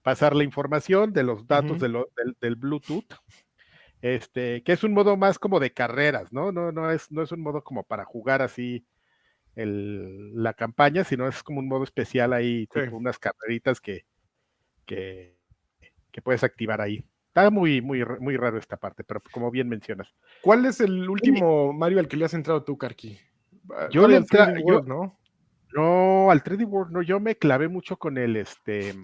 [0.03, 3.13] pasar la información de los datos de lo- del, del Bluetooth,
[4.01, 6.53] este, que es un modo más como de carreras, ¿no?
[6.53, 8.87] No, no es, no es un modo como para jugar así
[9.57, 12.81] el- la campaña, sino es como un modo especial ahí, Sí.
[12.83, 14.05] tipo unas carreritas que,
[14.89, 15.37] que,
[16.11, 17.05] que puedes activar ahí.
[17.29, 20.09] Está muy, muy, muy raro esta parte, pero como bien mencionas.
[20.43, 23.19] ¿Cuál es el último Mario al que le has entrado tú, Karki?
[23.71, 25.19] Ah, Yo le al entra- 3D yo- World, ¿no?
[25.75, 28.95] No, al 3D World, no, yo me clavé mucho con el, este,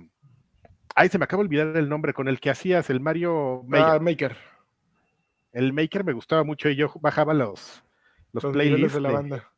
[0.94, 3.86] ay, se me acaba de olvidar el nombre, con el que hacías el Mario Maker.
[3.86, 4.36] Ah, Maker.
[5.52, 7.84] El Maker me gustaba mucho y yo bajaba los,
[8.32, 9.52] los, Los playlists de la de, banda.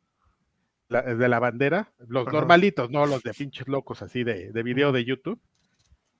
[0.89, 2.35] la, de la bandera, los Ajá.
[2.35, 5.39] normalitos, no los de pinches locos así de, de video de YouTube.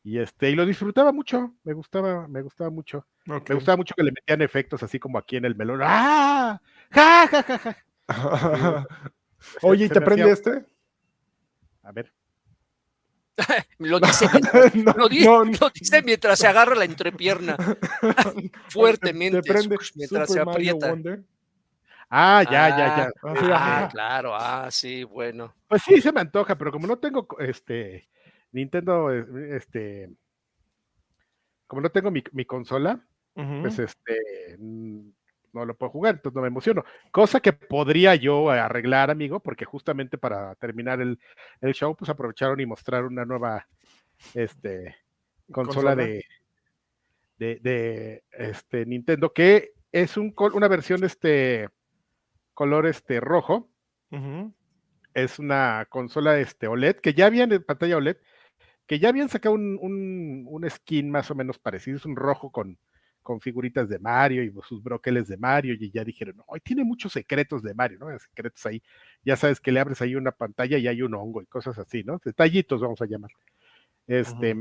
[0.07, 3.05] Y este, y lo disfrutaba mucho, me gustaba, me gustaba mucho.
[3.25, 5.81] Me gustaba mucho que le metían efectos así como aquí en el melón.
[5.83, 6.61] ¡Ah!
[6.91, 7.77] ¡Ja, ja, ja, ja!
[9.63, 10.65] Oye, ¿y te prende hacía- este?
[11.83, 12.13] A ver.
[13.79, 17.57] Lo dice, mientras- no, lo di- no, lo dice mientras se agarra la entrepierna
[18.69, 20.89] fuertemente ¿Te prende mientras Super se aprieta.
[20.89, 21.21] Wonder?
[22.09, 23.03] Ah, ya, ya, ya.
[23.03, 23.89] Ah, Ah, ajá.
[23.89, 25.53] claro, ah, sí, bueno.
[25.67, 28.07] Pues sí, se me antoja, pero como no tengo este
[28.57, 30.09] Nintendo, eh, este,
[31.67, 36.47] como no tengo mi, mi consola, pues este, no lo puedo jugar, entonces no me
[36.47, 36.83] emociono.
[37.11, 41.19] Cosa que podría yo arreglar, amigo, porque justamente para terminar el,
[41.61, 43.67] el show, pues aprovecharon y mostraron una nueva,
[44.33, 44.95] este,
[45.51, 45.95] consola, Consola.
[45.95, 46.25] de,
[47.37, 51.69] de, de, este, Nintendo, que es un, una versión, este,
[52.53, 53.69] color, este, rojo,
[55.13, 58.17] es una consola este OLED, que ya habían en pantalla OLED,
[58.87, 62.51] que ya habían sacado un, un, un skin más o menos parecido, es un rojo
[62.51, 62.77] con,
[63.27, 67.11] con figuritas de Mario y sus broqueles de Mario y ya dijeron, no, tiene muchos
[67.11, 68.17] secretos de Mario, ¿no?
[68.17, 68.81] Secretos ahí.
[69.25, 72.05] Ya sabes que le abres ahí una pantalla y hay un hongo y cosas así,
[72.05, 72.21] ¿no?
[72.23, 73.31] Detallitos vamos a llamar.
[74.07, 74.55] Este,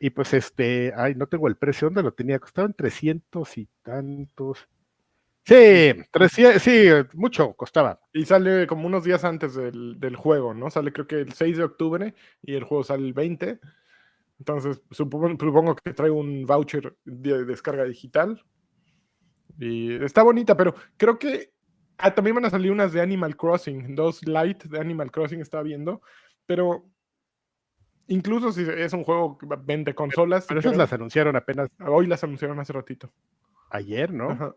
[0.00, 2.38] y pues este, ay, no tengo el precio, ¿dónde lo tenía?
[2.38, 4.68] Costaban 300 y tantos.
[5.46, 8.00] Sí, 300, sí, mucho costaba.
[8.12, 10.70] Y sale como unos días antes del, del, juego, ¿no?
[10.70, 13.60] Sale creo que el 6 de octubre y el juego sale el 20.
[14.40, 18.44] Entonces, supongo, supongo que trae un voucher de descarga digital.
[19.56, 21.52] Y está bonita, pero creo que
[21.98, 25.62] ah, también van a salir unas de Animal Crossing, dos light de Animal Crossing estaba
[25.62, 26.02] viendo,
[26.44, 26.84] pero
[28.08, 30.44] incluso si es un juego que vende consolas.
[30.48, 31.70] Pero esas las anunciaron apenas.
[31.86, 33.12] Hoy las anunciaron hace ratito.
[33.70, 34.56] Ayer, ¿no?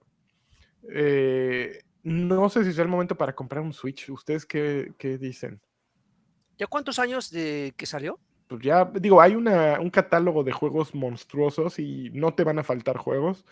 [0.87, 4.09] Eh, no sé si es el momento para comprar un Switch.
[4.09, 5.61] ¿Ustedes qué, qué dicen?
[6.57, 8.19] ¿Ya cuántos años de que salió?
[8.49, 12.63] pues ya, digo, hay una, un catálogo de juegos monstruosos y no te van a
[12.63, 13.45] faltar juegos.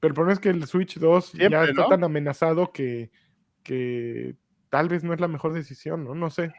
[0.00, 3.10] Pero el problema es que el Switch 2 ya está tan amenazado que,
[3.62, 4.36] que
[4.70, 6.14] tal vez no es la mejor decisión, ¿no?
[6.14, 6.50] No sé.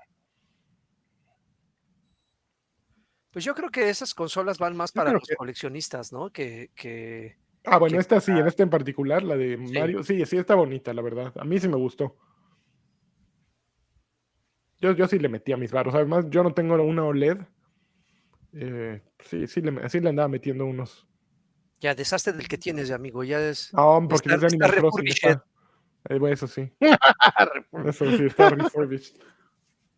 [3.32, 6.30] Pues yo creo que esas consolas van más para los coleccionistas, ¿no?
[6.30, 10.38] Que, que Ah, bueno, esta sí, en esta en particular, la de Mario, sí, sí
[10.38, 11.34] está bonita, la verdad.
[11.38, 12.16] A mí sí me gustó.
[14.80, 15.94] Yo, yo sí le metí a mis barros.
[15.94, 17.40] Además, yo no tengo una OLED,
[18.54, 21.08] eh, sí, sí le, sí le andaba metiendo unos.
[21.80, 23.24] Ya, deshazte del que tienes, amigo.
[23.24, 23.74] Ya es.
[23.74, 25.08] No, porque es de Animal Crossing.
[25.08, 25.46] Está,
[26.10, 26.72] eh, eso sí.
[27.86, 29.16] eso sí, está refurbished.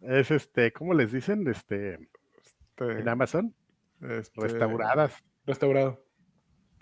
[0.01, 1.47] Es este, ¿cómo les dicen?
[1.47, 1.99] Este,
[2.43, 3.55] este en Amazon.
[4.01, 5.23] Este, restauradas.
[5.45, 6.03] Restaurado.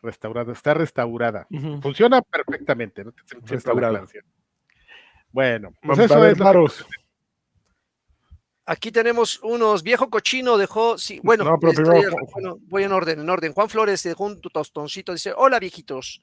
[0.01, 1.47] Restaurado, está restaurada.
[1.81, 3.13] Funciona perfectamente, ¿no?
[3.45, 4.05] Restaurada.
[5.31, 6.85] Bueno, pues eso es.
[8.65, 11.57] Aquí tenemos unos viejo cochino dejó, sí, bueno,
[12.67, 13.51] voy en orden, en orden.
[13.51, 16.21] Juan Flores dejó un tostoncito, dice, hola viejitos,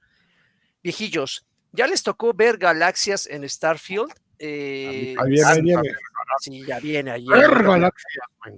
[0.80, 4.12] viejillos, ¿ya les tocó ver galaxias en Starfield?
[4.38, 5.90] Eh, ahí viene, ahí viene.
[6.40, 7.26] Sí, ya viene ahí.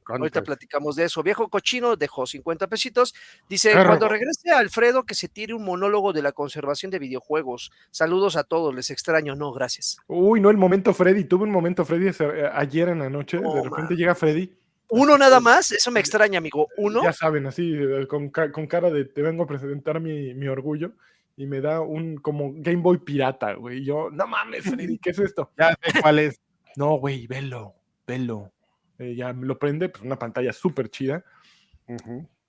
[0.06, 1.22] Ahorita platicamos de eso.
[1.22, 3.14] Viejo cochino dejó 50 pesitos.
[3.48, 7.70] Dice, cuando regrese Alfredo, que se tire un monólogo de la conservación de videojuegos.
[7.90, 9.34] Saludos a todos, les extraño.
[9.34, 9.98] No, gracias.
[10.06, 11.24] Uy, no, el momento Freddy.
[11.24, 13.38] Tuve un momento Freddy eh, ayer en la noche.
[13.38, 14.52] de repente llega Freddy.
[14.90, 16.68] Uno nada más, eso me extraña, amigo.
[16.78, 17.02] Uno.
[17.02, 20.92] Ya saben, así, eh, con, cara de te vengo a presentar mi, mi orgullo
[21.36, 23.84] y me da un como Game Boy pirata, güey.
[23.84, 25.52] Yo, no mames, Freddy, ¿qué es esto?
[25.58, 26.40] Ya sé cuál es.
[26.78, 27.74] No, güey, velo,
[28.06, 28.52] velo.
[29.00, 31.24] Eh, ya me lo prende, pues una pantalla súper chida.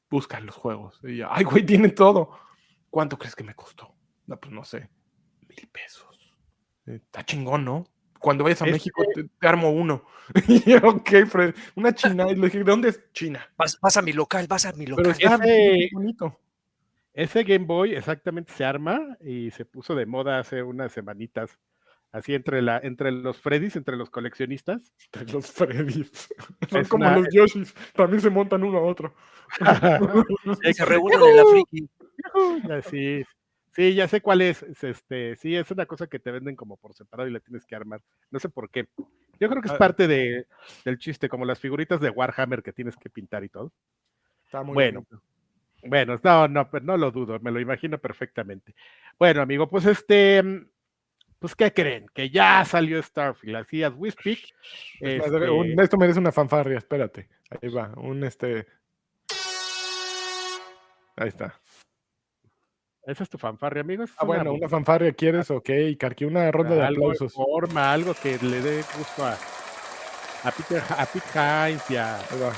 [0.07, 0.99] Busca los juegos.
[1.01, 2.29] Y ya, ay, güey, tiene todo.
[2.91, 3.91] ¿Cuánto crees que me costó?
[4.27, 4.87] No, pues no sé.
[5.47, 6.35] Mil pesos.
[6.85, 7.87] Eh, está chingón, ¿no?
[8.19, 10.05] Cuando vayas a México te, armo uno.
[10.47, 11.55] y ok, Fred.
[11.73, 12.29] Una china.
[12.29, 13.51] Y le dije, ¿de dónde es China?
[13.57, 15.05] Vas, vas, a mi local, vas a mi local.
[15.05, 16.39] Pero está ese, bonito.
[17.13, 21.57] Ese Game Boy exactamente se arma y se puso de moda hace unas semanitas
[22.11, 24.91] Así entre, la, entre los Freddys, entre los coleccionistas.
[25.13, 26.29] Entre los Freddys.
[26.69, 29.13] Son como los Yoshis, también se montan uno a otro.
[30.73, 31.89] se reúnen en la friki.
[32.89, 33.23] Sí,
[33.75, 34.63] sí, ya sé cuál es.
[34.63, 37.75] Este, sí, es una cosa que te venden como por separado y la tienes que
[37.75, 38.01] armar.
[38.31, 38.87] No sé por qué.
[39.39, 39.77] Yo creo que es ah.
[39.77, 40.47] parte de,
[40.83, 43.71] del chiste, como las figuritas de Warhammer que tienes que pintar y todo.
[44.45, 45.05] Está muy bueno.
[45.83, 48.75] Bueno, no, no, no lo dudo, me lo imagino perfectamente.
[49.17, 50.43] Bueno, amigo, pues este,
[51.39, 52.05] pues, ¿qué creen?
[52.13, 54.39] Que ya salió Starfield, así as we speak.
[54.99, 57.29] Este esto merece una fanfarria, espérate.
[57.49, 58.67] Ahí va, un este.
[61.15, 61.59] Ahí está.
[63.03, 64.11] ¿Esa es tu fanfarria, amigos?
[64.17, 67.33] Ah, bueno, una fanfarria quieres, ok, Carqui, una ronda de aplausos.
[67.33, 69.37] Forma, algo que le dé gusto a,
[70.43, 72.19] a Peter, a Pete Hines ya.
[72.19, 72.53] Ahí va.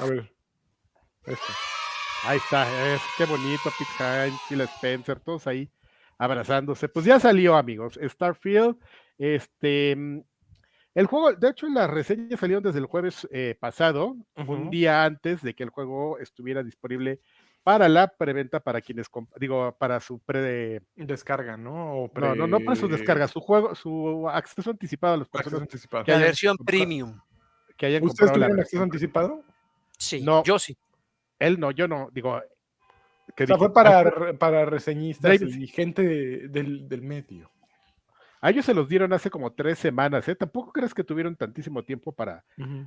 [0.00, 0.32] A ver.
[2.24, 5.70] Ahí está, es, qué bonito, Pete Hines, Phil Spencer, todos ahí
[6.20, 6.88] abrazándose.
[6.88, 8.76] Pues ya salió, amigos, Starfield.
[9.16, 10.20] Este, mm,
[10.94, 15.40] el juego, de hecho, las reseñas salieron desde el jueves eh, pasado, un día antes
[15.40, 17.20] de que el juego estuviera disponible
[17.62, 19.06] para la preventa para quienes,
[19.38, 20.82] digo, para su pre...
[20.94, 22.10] Descarga, ¿no?
[22.14, 25.62] No, no, no para su descarga, su juego, su acceso anticipado a los personas.
[25.62, 26.04] Anticipado.
[26.06, 27.18] La versión premium.
[27.78, 29.42] Que ¿Ustedes tuvieron acceso anticipado?
[29.96, 30.76] Sí, no, yo sí.
[31.38, 32.38] Él no, yo no, digo,
[33.48, 36.02] o fue para, para reseñistas y gente
[36.48, 37.50] del, del, medio.
[38.40, 40.34] A ellos se los dieron hace como tres semanas, ¿eh?
[40.34, 42.44] Tampoco crees que tuvieron tantísimo tiempo para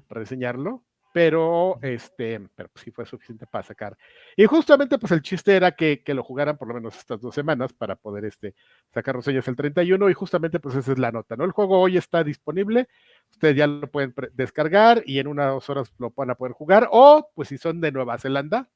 [0.10, 3.96] reseñarlo, pero este, pero sí fue suficiente para sacar.
[4.36, 7.36] Y justamente, pues el chiste era que, que, lo jugaran por lo menos estas dos
[7.36, 8.56] semanas para poder este,
[8.92, 11.46] sacar reseñas el 31, y justamente, pues esa es la nota, ¿no?
[11.46, 12.88] El juego hoy está disponible,
[13.30, 17.30] ustedes ya lo pueden descargar y en unas horas lo van a poder jugar, o
[17.36, 18.70] pues si son de Nueva Zelanda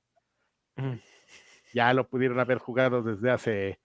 [1.73, 3.79] ya lo pudieron haber jugado desde hace,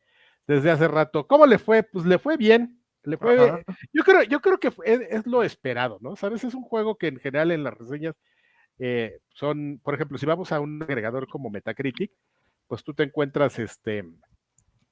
[0.46, 1.26] desde hace rato.
[1.26, 1.82] ¿Cómo le fue?
[1.82, 2.82] Pues le fue bien.
[3.04, 3.36] Le fue,
[3.92, 6.14] yo creo, yo creo que es, lo esperado, ¿no?
[6.14, 8.14] Sabes, es un juego que en general en las reseñas
[8.78, 12.12] eh, son, por ejemplo, si vamos a un agregador como Metacritic,
[12.68, 14.04] pues tú te encuentras este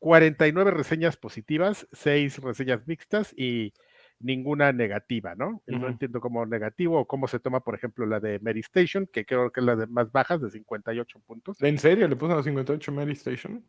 [0.00, 3.72] 49 reseñas positivas, 6 reseñas mixtas y
[4.20, 5.62] ninguna negativa, ¿no?
[5.66, 9.24] No entiendo cómo negativo o cómo se toma, por ejemplo, la de Mary Station, que
[9.24, 11.62] creo que es la de más bajas, de 58 puntos.
[11.62, 13.64] ¿En serio le puso a 58 Mary Station?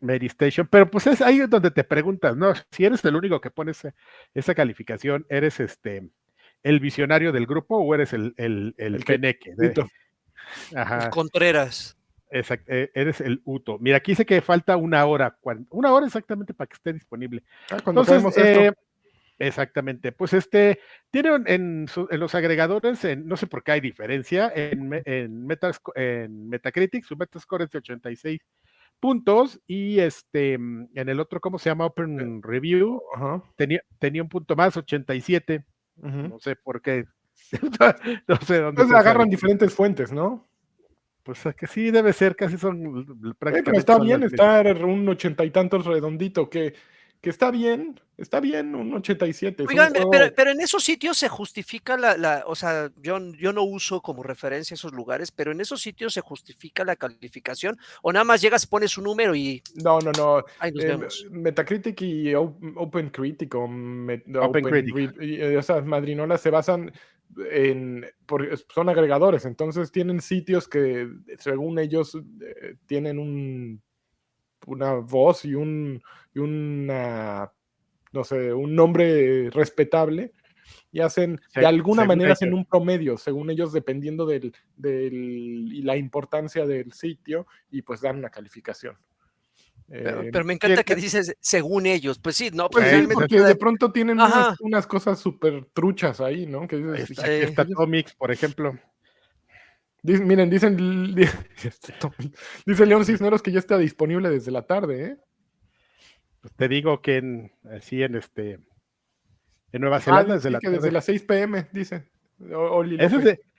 [0.00, 2.52] Mary Station, pero pues es ahí donde te preguntas, ¿no?
[2.72, 3.72] Si eres el único que pone
[4.34, 6.10] esa, calificación, ¿eres este
[6.64, 9.54] el visionario del grupo o eres el, el, el, peneque?
[10.74, 11.10] Ajá.
[11.10, 11.96] Contreras.
[12.30, 13.78] Exacto, e, eres el UTO.
[13.78, 15.36] Mira, aquí dice que falta una hora,
[15.70, 17.42] una hora exactamente para que esté disponible.
[17.70, 18.72] Ah, Entonces, eh,
[19.46, 20.78] exactamente, pues este,
[21.10, 25.48] tienen en, los agregadores, en, no sé por qué hay diferencia, en, en,
[25.94, 28.40] en Metacritic su Metascore es de 86
[29.02, 31.86] puntos y este, en el otro, ¿cómo se llama?
[31.86, 33.02] Open Review,
[33.56, 35.64] tenía, tenía un punto más, 87.
[35.96, 37.04] No sé por qué.
[38.28, 38.82] no sé dónde.
[38.82, 40.48] Entonces agarran diferentes fuentes, ¿no?
[41.24, 43.04] Pues que sí, debe ser, casi son
[43.38, 43.78] prácticamente.
[43.78, 46.74] está bien estar un ochenta y tantos redondito, que,
[47.22, 49.64] que está bien, está bien, un 87.
[49.68, 53.62] Oigan, pero, pero, en esos sitios se justifica la, la, o sea, yo, yo no
[53.62, 58.24] uso como referencia esos lugares, pero en esos sitios se justifica la calificación, o nada
[58.24, 59.62] más llegas, pones su número y.
[59.84, 60.44] No, no, no.
[60.58, 61.26] Ahí nos eh, vemos.
[61.30, 63.70] Metacritic y OpenCritic o
[64.40, 65.16] OpenCritic.
[65.20, 66.92] Eh, esas madrinolas se basan
[67.52, 68.04] en,
[68.74, 71.08] son agregadores, entonces tienen sitios que
[71.38, 73.80] según ellos eh, tienen un,
[74.66, 76.02] una voz y un,
[76.34, 77.50] y una,
[78.12, 80.32] no sé, un nombre respetable
[80.90, 85.96] y hacen, de alguna manera hacen un promedio, según ellos, dependiendo del, del, y la
[85.96, 88.96] importancia del sitio, y pues dan una calificación.
[89.88, 93.92] Pero, eh, me encanta que dices según ellos, pues sí, no, pues porque de pronto
[93.92, 94.18] tienen
[94.62, 96.66] unas, cosas súper truchas ahí, ¿no?
[96.66, 98.78] Que dices, está, está Tomix, por ejemplo.
[100.02, 100.76] Miren, dicen,
[102.66, 105.16] dice León Cisneros que ya está disponible desde la tarde, ¿eh?
[106.40, 108.58] Pues te digo que en, así en este
[109.72, 112.08] en Nueva ah, Zelanda desde, la desde las 6 pm, dice.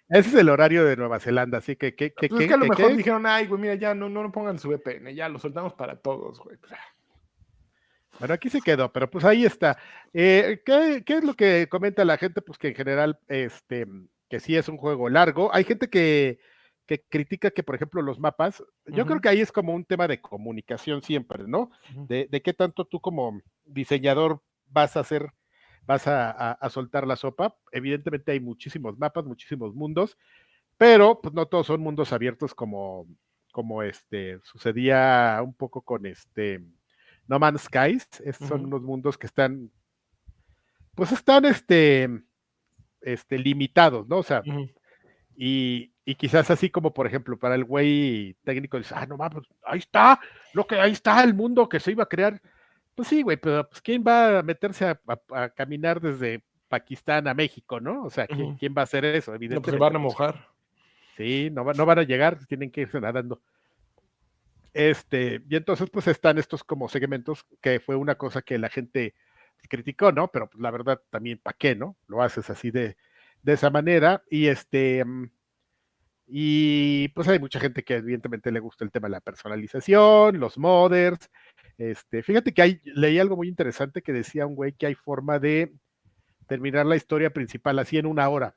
[0.10, 1.96] Ese es el horario de Nueva Zelanda, así que...
[1.96, 4.60] que, pues es que a lo mejor dijeron, ay, güey, mira, ya no, no, pongan
[4.60, 6.58] su VPN, ya lo soltamos para todos, güey.
[6.58, 6.94] Pues, ah.
[8.20, 9.78] Bueno, aquí se quedó, pero pues ahí está.
[10.14, 12.42] Eh, ¿qué, ¿qué, es lo que comenta la gente?
[12.42, 13.88] Pues que en general, este,
[14.34, 15.54] que sí es un juego largo.
[15.54, 16.40] Hay gente que,
[16.88, 20.08] que critica que, por ejemplo, los mapas, yo creo que ahí es como un tema
[20.08, 21.70] de comunicación siempre, ¿no?
[22.08, 25.32] de, de, qué tanto tú como diseñador vas a hacer
[25.86, 27.56] vas a, soltar la sopa.
[27.72, 30.18] Evidentemente hay muchísimos mapas, muchísimos mundos,
[30.78, 33.06] pero pues no todos son mundos abiertos como,
[33.52, 36.60] como este sucedía un poco con este
[37.28, 38.08] No Man's Skies.
[38.26, 39.70] Estos son unos mundos que están,
[40.96, 42.10] pues están este,
[43.04, 44.18] este limitados, ¿no?
[44.18, 44.42] O sea,
[45.36, 49.44] y, y, quizás así como, por ejemplo, para el güey técnico dice, ah, no mames,
[49.64, 50.20] ahí está,
[50.54, 52.42] lo que ahí está el mundo que se iba a crear.
[52.96, 57.80] Pues sí, güey, pero pues ¿quién va a meterse a, caminar desde Pakistán a México,
[57.80, 58.04] no?
[58.04, 59.34] O sea, ¿quién, va a hacer eso?
[59.34, 59.56] Evidentemente.
[59.56, 60.48] No, pues se van a mojar.
[61.18, 63.42] Sí, no, no van a llegar, tienen que irse nadando.
[64.74, 69.14] Este, y entonces pues están estos como segmentos que fue una cosa que la gente
[69.68, 70.30] criticó, ¿no?
[70.30, 71.98] Pero pues la verdad también, ¿para qué, no?
[72.08, 72.98] Lo haces así de,
[73.42, 74.24] de esa manera.
[74.30, 75.30] Y este, mm,
[76.28, 80.58] y pues hay mucha gente que evidentemente le gusta el tema de la personalización, los
[80.58, 81.30] modders,
[81.78, 85.40] este, fíjate que hay, leí algo muy interesante que decía un güey que hay forma
[85.40, 85.74] de
[86.48, 88.56] terminar la historia principal así en una hora.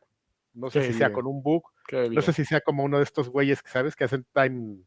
[0.52, 1.64] No sé si sea con un bug,
[2.10, 4.78] no sé si sea como uno de estos güeyes que sabes que hacen time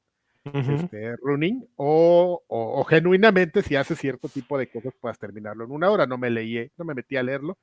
[0.46, 6.06] este, running o, genuinamente si hace cierto tipo de cosas puedas terminarlo en una hora.
[6.06, 7.58] No me leí, no me metí a leerlo.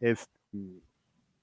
[0.00, 0.30] Este,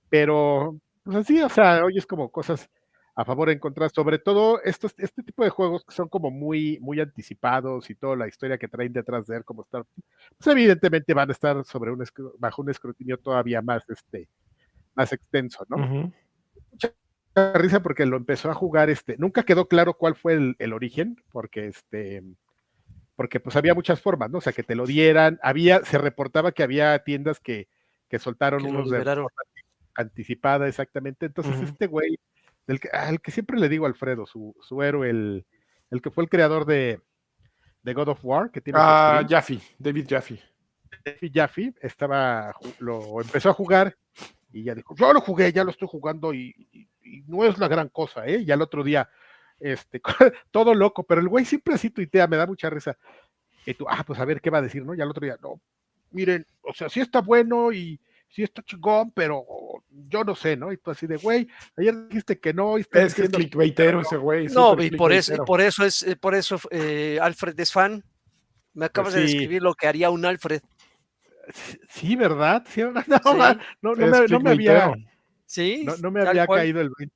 [0.10, 2.70] pero, pues así, o sea, hoy es como cosas
[3.16, 6.78] a favor en contra, sobre todo estos, este tipo de juegos que son como muy,
[6.82, 9.86] muy anticipados y toda la historia que traen detrás de él, como estar,
[10.38, 12.04] pues evidentemente van a estar sobre un
[12.38, 14.28] bajo un escrutinio todavía más, este,
[14.96, 16.12] más extenso, ¿no?
[17.54, 21.68] Risa porque lo empezó a jugar, este, nunca quedó claro cuál fue el, origen, porque
[21.68, 22.24] este,
[23.16, 24.40] porque pues había muchas formas, ¿no?
[24.40, 27.68] O sea, que te lo dieran, había, se reportaba que había tiendas que,
[28.10, 29.26] que soltaron unos de
[29.96, 32.20] anticipada, exactamente, entonces este güey
[32.68, 35.46] del que, al que siempre le digo Alfredo, su, su héroe, el,
[35.92, 37.00] el, que fue el creador de,
[37.84, 38.80] de, God of War, que tiene.
[38.82, 40.40] Ah, Jaffe, David Jaffe.
[41.04, 43.96] David Jaffe estaba, lo empezó a jugar
[44.52, 46.88] y ya dijo, yo lo jugué, ya lo estoy jugando y,
[47.28, 48.44] no es la gran cosa, ¿eh?
[48.46, 49.10] Ya el otro día,
[49.60, 50.02] este,
[50.52, 52.98] todo loco, pero el güey siempre así tuitea, me da mucha risa.
[53.66, 54.94] Y tú, ah, pues a ver qué va a decir, ¿no?
[54.94, 55.60] Y al otro día, no,
[56.12, 58.00] miren, o sea, sí está bueno y
[58.30, 59.46] sí está chingón, pero
[59.90, 60.72] yo no sé, ¿no?
[60.72, 61.48] Y tú así de, güey,
[61.78, 62.78] ayer dijiste que no.
[62.78, 64.48] Y es que es clickbaitero ese güey.
[64.48, 68.04] No, y por eso, por eso es, eh, por eso eh, Alfred es fan.
[68.74, 70.62] Me acabas de describir lo que haría un Alfred.
[71.90, 72.66] Sí, ¿verdad?
[72.70, 73.96] Sí, no, no,
[74.28, 74.94] no, me, había.
[75.46, 77.16] Sí, no, me había caído el 20.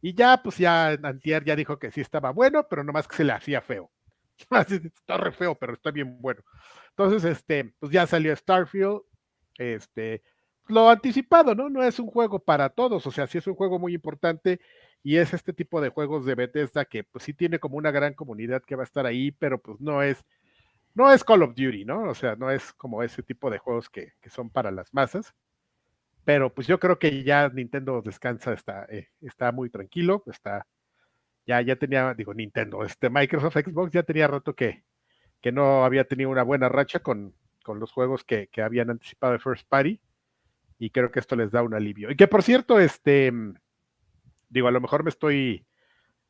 [0.00, 3.24] Y ya, pues ya Antier ya dijo que sí estaba bueno, pero nomás que se
[3.24, 3.90] le hacía feo.
[4.96, 6.42] está re feo, pero está bien bueno.
[6.90, 9.02] Entonces, este, pues ya salió Starfield.
[9.58, 10.22] Este,
[10.68, 11.68] lo anticipado, ¿no?
[11.68, 14.60] No es un juego para todos, o sea, sí es un juego muy importante
[15.02, 18.14] y es este tipo de juegos de Bethesda que pues sí tiene como una gran
[18.14, 20.24] comunidad que va a estar ahí, pero pues no es,
[20.94, 22.04] no es Call of Duty, ¿no?
[22.10, 25.34] O sea, no es como ese tipo de juegos que, que son para las masas.
[26.24, 30.66] Pero pues yo creo que ya Nintendo descansa, está, eh, está muy tranquilo, está,
[31.46, 34.84] ya, ya tenía, digo, Nintendo, este Microsoft Xbox ya tenía rato que,
[35.40, 39.32] que no había tenido una buena racha con, con los juegos que, que, habían anticipado
[39.32, 40.00] de First Party.
[40.78, 42.10] Y creo que esto les da un alivio.
[42.10, 43.32] Y que por cierto, este,
[44.48, 45.64] digo, a lo mejor me estoy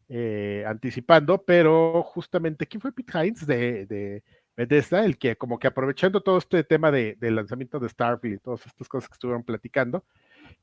[0.08, 4.22] eh, anticipando, pero justamente, ¿quién fue Pete Hines de, de
[4.56, 8.38] Bethesda, el que como que aprovechando todo este tema de, del lanzamiento de Starfield y
[8.38, 10.04] todas estas cosas que estuvieron platicando,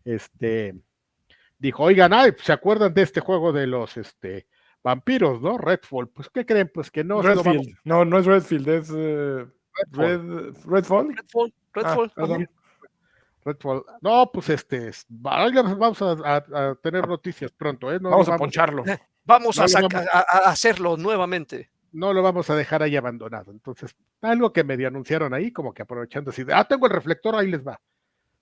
[0.06, 0.76] este,
[1.58, 4.48] dijo, oigan, ay, ¿se acuerdan de este juego de los este,
[4.84, 5.58] vampiros, no?
[5.58, 6.10] Redfall.
[6.10, 6.72] Pues, ¿qué creen?
[6.74, 7.22] Pues que no.
[7.22, 7.78] Redfield.
[7.84, 9.48] No, no es Redfield, es uh,
[9.92, 10.54] Redfall.
[10.66, 11.54] Redfall.
[11.74, 12.14] Redfall.
[12.16, 12.38] Ah,
[13.44, 13.84] Redfall.
[14.02, 17.98] No, pues este, vamos a, tener noticias pronto, ¿eh?
[18.02, 18.84] vamos, a poncharlo.
[19.24, 23.52] Vamos, a, a hacerlo nuevamente no lo vamos a dejar ahí abandonado.
[23.52, 27.36] Entonces, algo que medio anunciaron ahí, como que aprovechando así de, ah, tengo el reflector,
[27.36, 27.80] ahí les va.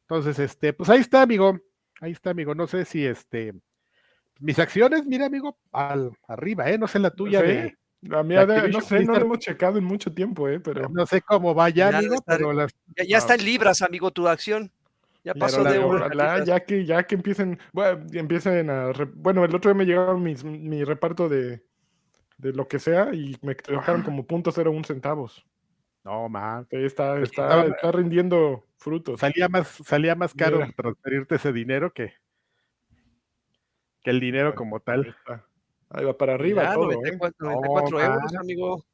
[0.02, 1.60] Entonces, este, pues ahí está, amigo.
[2.00, 2.56] Ahí está, amigo.
[2.56, 3.54] No sé si este,
[4.40, 6.78] mis acciones, mira, amigo, al, arriba, ¿eh?
[6.78, 7.76] No sé la tuya de.
[8.02, 10.60] La mía, de, no sé, no lo hemos checado en mucho tiempo, ¿eh?
[10.60, 10.88] Pero.
[10.90, 12.72] No sé cómo vaya, amigo, pero las...
[13.08, 14.72] ya, está en libras, amigo, tu acción.
[15.24, 16.44] Ya pasó de una.
[16.46, 18.92] Ya que, ya que empiecen, bueno, empiecen a.
[19.16, 21.64] Bueno, el otro día me llegaron mis, mi reparto de,
[22.38, 25.46] de lo que sea y me dejaron como punto cero un centavos.
[26.04, 26.68] No, man.
[26.72, 29.20] Está, está, está, rindiendo frutos.
[29.20, 32.14] Salía más, salía más caro transferirte ese dinero que,
[34.04, 35.16] que el dinero como tal.
[35.90, 36.92] Ahí va para arriba todo.
[36.92, 38.06] 94, ¿eh?
[38.06, 38.86] euros, amigo.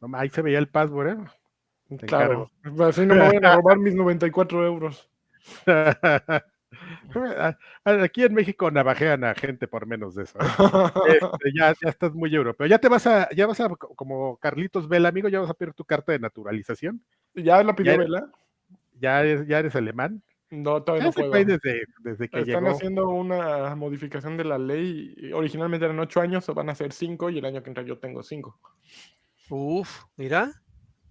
[0.00, 1.96] No, ahí se veía el password, ¿eh?
[2.06, 2.50] claro.
[2.80, 5.10] Así no me van a robar mis 94 euros.
[7.84, 10.38] Aquí en México navajean a gente por menos de eso.
[10.40, 10.44] ¿eh?
[11.08, 12.66] Este, ya, ya estás muy europeo.
[12.66, 15.74] Ya te vas a, ya vas a, como Carlitos Vela, amigo, ya vas a pedir
[15.74, 17.02] tu carta de naturalización.
[17.34, 18.30] ¿Ya la pidió Vela?
[18.98, 20.22] Ya eres, ya eres alemán.
[20.50, 21.32] No, todavía no puedo.
[21.32, 25.14] Desde, desde que Están haciendo una modificación de la ley.
[25.32, 28.22] Originalmente eran ocho años, van a ser cinco y el año que entra yo tengo
[28.22, 28.58] cinco.
[29.48, 30.52] Uf, mira.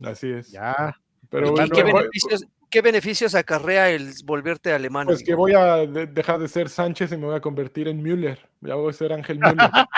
[0.04, 0.52] Así es.
[0.52, 0.96] Ya.
[1.30, 5.06] Pero qué, beneficios, ¿Qué beneficios acarrea el volverte alemán?
[5.06, 8.40] Pues que voy a dejar de ser Sánchez y me voy a convertir en Müller.
[8.62, 9.58] Ya voy a ser Ángel Müller.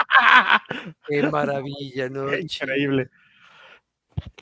[1.07, 2.35] Qué maravilla, ¿no?
[2.35, 3.09] increíble.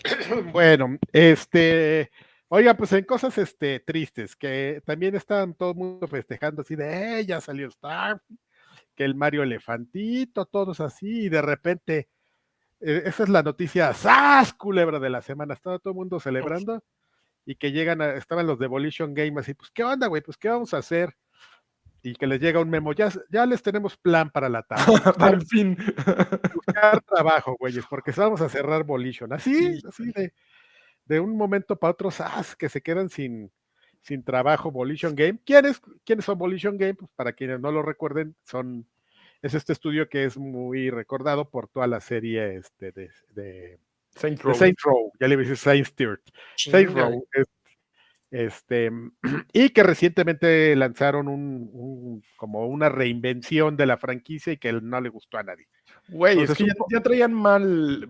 [0.51, 2.11] Bueno, este,
[2.47, 7.19] oiga, pues en cosas este, tristes, que también están todo el mundo festejando así de,
[7.19, 8.21] eh, ya salió Star,
[8.95, 12.09] que el Mario Elefantito, todos así, y de repente,
[12.82, 14.53] eh, esa es la noticia, ¡Sas!
[14.53, 16.84] Culebra de la semana, estaba todo el mundo celebrando
[17.45, 20.21] y que llegan, a, estaban los Devolution Game así, pues, ¿qué onda, güey?
[20.21, 21.15] Pues, ¿qué vamos a hacer?
[22.03, 25.01] Y que les llega un memo, ya, ya les tenemos plan para la tarde.
[25.19, 25.77] Al fin.
[26.55, 29.31] Buscar trabajo, güeyes, porque vamos a cerrar Volition.
[29.33, 30.33] Así, así de,
[31.05, 32.55] de un momento para otro, ¡zas!
[32.55, 33.51] que se quedan sin,
[34.01, 35.39] sin trabajo Volition Game.
[35.45, 36.95] ¿Quiénes, ¿Quiénes son Volition Game?
[36.95, 38.87] Pues para quienes no lo recuerden, son
[39.41, 43.79] es este estudio que es muy recordado por toda la serie este, de, de
[44.16, 44.53] Saint Row.
[44.53, 46.22] Saint Row, ya le voy a decir Saint Stewart.
[46.55, 47.24] Saint Row.
[48.30, 48.91] este,
[49.53, 55.09] y que recientemente lanzaron un, como una reinvención de la franquicia y que no le
[55.09, 55.68] gustó a nadie.
[56.09, 58.07] Güey, es que ya, traían mal.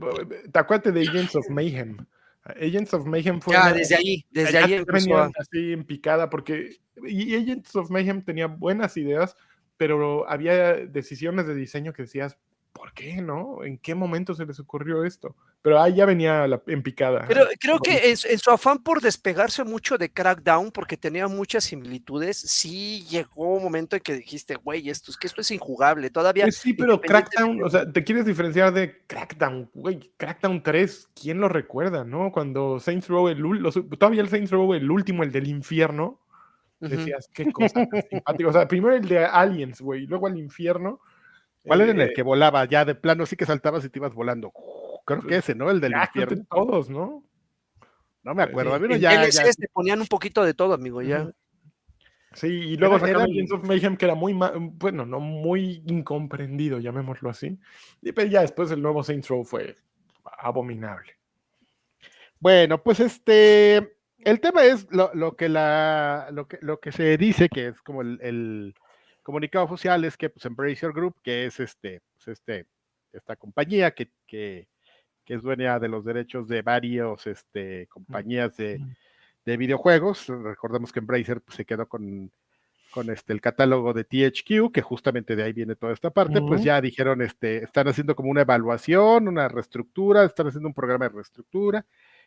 [0.51, 1.97] ¿Te acuerdas de Agents of Mayhem?
[2.43, 3.53] Agents of Mayhem fue.
[3.53, 6.77] Ya, desde ahí, desde ahí empezó así en picada, porque.
[7.03, 9.35] Y Agents of Mayhem tenía buenas ideas,
[9.77, 12.37] pero había decisiones de diseño que decías,
[12.73, 13.63] ¿por qué no?
[13.63, 15.35] ¿En qué momento se les ocurrió esto?
[15.61, 17.25] Pero ahí ya venía la, en picada.
[17.27, 22.37] Pero creo que en, su afán por despegarse mucho de Crackdown, porque tenía muchas similitudes,
[22.37, 26.45] sí llegó un momento en que dijiste, güey, esto es que esto es injugable, todavía.
[26.45, 31.39] Pues sí, pero Crackdown, o sea, te quieres diferenciar de Crackdown, güey, Crackdown 3, ¿quién
[31.39, 32.31] lo recuerda, no?
[32.31, 33.43] Cuando Saints Row, el,
[33.99, 36.19] todavía el Saints Row, el último, el del infierno,
[36.79, 38.49] decías, qué cosa simpática.
[38.49, 41.01] O sea, primero el de Aliens, güey, luego el infierno
[41.63, 42.65] ¿Cuál era en el Eh, que volaba?
[42.65, 44.51] Ya de plano sí que saltabas y te ibas volando.
[45.05, 45.69] Creo que ese, ¿no?
[45.69, 46.45] El del infierno.
[46.49, 47.23] todos, ¿no?
[48.23, 48.73] No me acuerdo.
[48.73, 51.31] A mí no, En ya, DLCs te ponían un poquito de todo, amigo, ya.
[52.33, 57.29] Sí, y luego sacaron Agents of Mayhem que era muy, bueno, no muy incomprendido, llamémoslo
[57.29, 57.59] así.
[58.01, 59.75] Y pero ya después el nuevo Saints Row fue
[60.37, 61.17] abominable.
[62.39, 67.17] Bueno, pues este, el tema es lo, lo que la, lo que, lo que se
[67.17, 68.75] dice que es como el, el
[69.21, 72.65] comunicado oficial es que pues Embracer Group, que es este, pues, este,
[73.13, 74.67] esta compañía que, que,
[75.25, 78.95] que es dueña de los derechos de varios este, compañías de, Mm.
[79.45, 80.27] de videojuegos.
[80.27, 82.31] Recordemos que Embracer pues, se quedó con,
[82.91, 86.59] con este, el catálogo de THQ, que justamente de ahí viene toda esta parte, pues
[86.59, 86.65] Ujú.
[86.65, 91.15] ya dijeron, este, están haciendo como una evaluación, una reestructura, están haciendo un programa de
[91.15, 91.85] reestructura,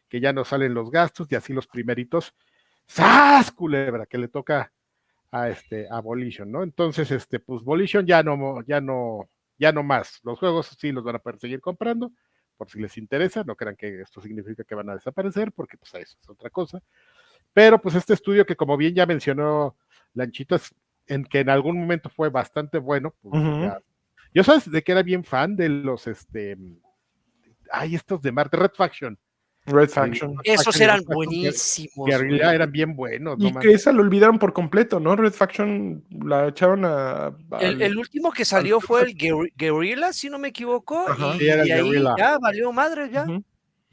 [0.09, 2.35] que ya no salen los gastos y así los primeritos,
[2.91, 3.51] ¡zas!
[3.51, 4.73] culebra, que le toca
[5.35, 6.63] a este a Volition, ¿no?
[6.63, 9.29] Entonces, este, pues Volition ya no, ya no,
[9.59, 10.21] ya no más.
[10.23, 12.13] Los juegos sí los van a poder seguir comprando,
[12.57, 15.93] por si les interesa, no crean que esto significa que van a desaparecer, porque pues
[15.95, 16.81] eso es otra cosa.
[17.53, 19.77] Pero pues este estudio que como bien ya mencionó
[20.15, 20.75] Lanchitas,
[21.07, 23.79] en que en algún momento fue bastante bueno, pues, ya-
[24.33, 26.57] yo sabes de que era bien fan de los este
[27.71, 29.19] ay, estos de Marte, Red Faction.
[29.67, 30.37] Red Faction.
[30.45, 32.07] Esos Faction y eran Faction, buenísimos.
[32.09, 33.71] Guerrilla eran bien buenos, no Y manches.
[33.71, 35.17] que esa lo olvidaron por completo, ¿no?
[35.17, 37.33] Red Faction la echaron a.
[37.61, 41.35] El, último que salió fue el Guerri- Guerrilla, si no me equivoco, Ajá.
[41.37, 43.27] y Sí, era el de ahí ya valió madre, ya.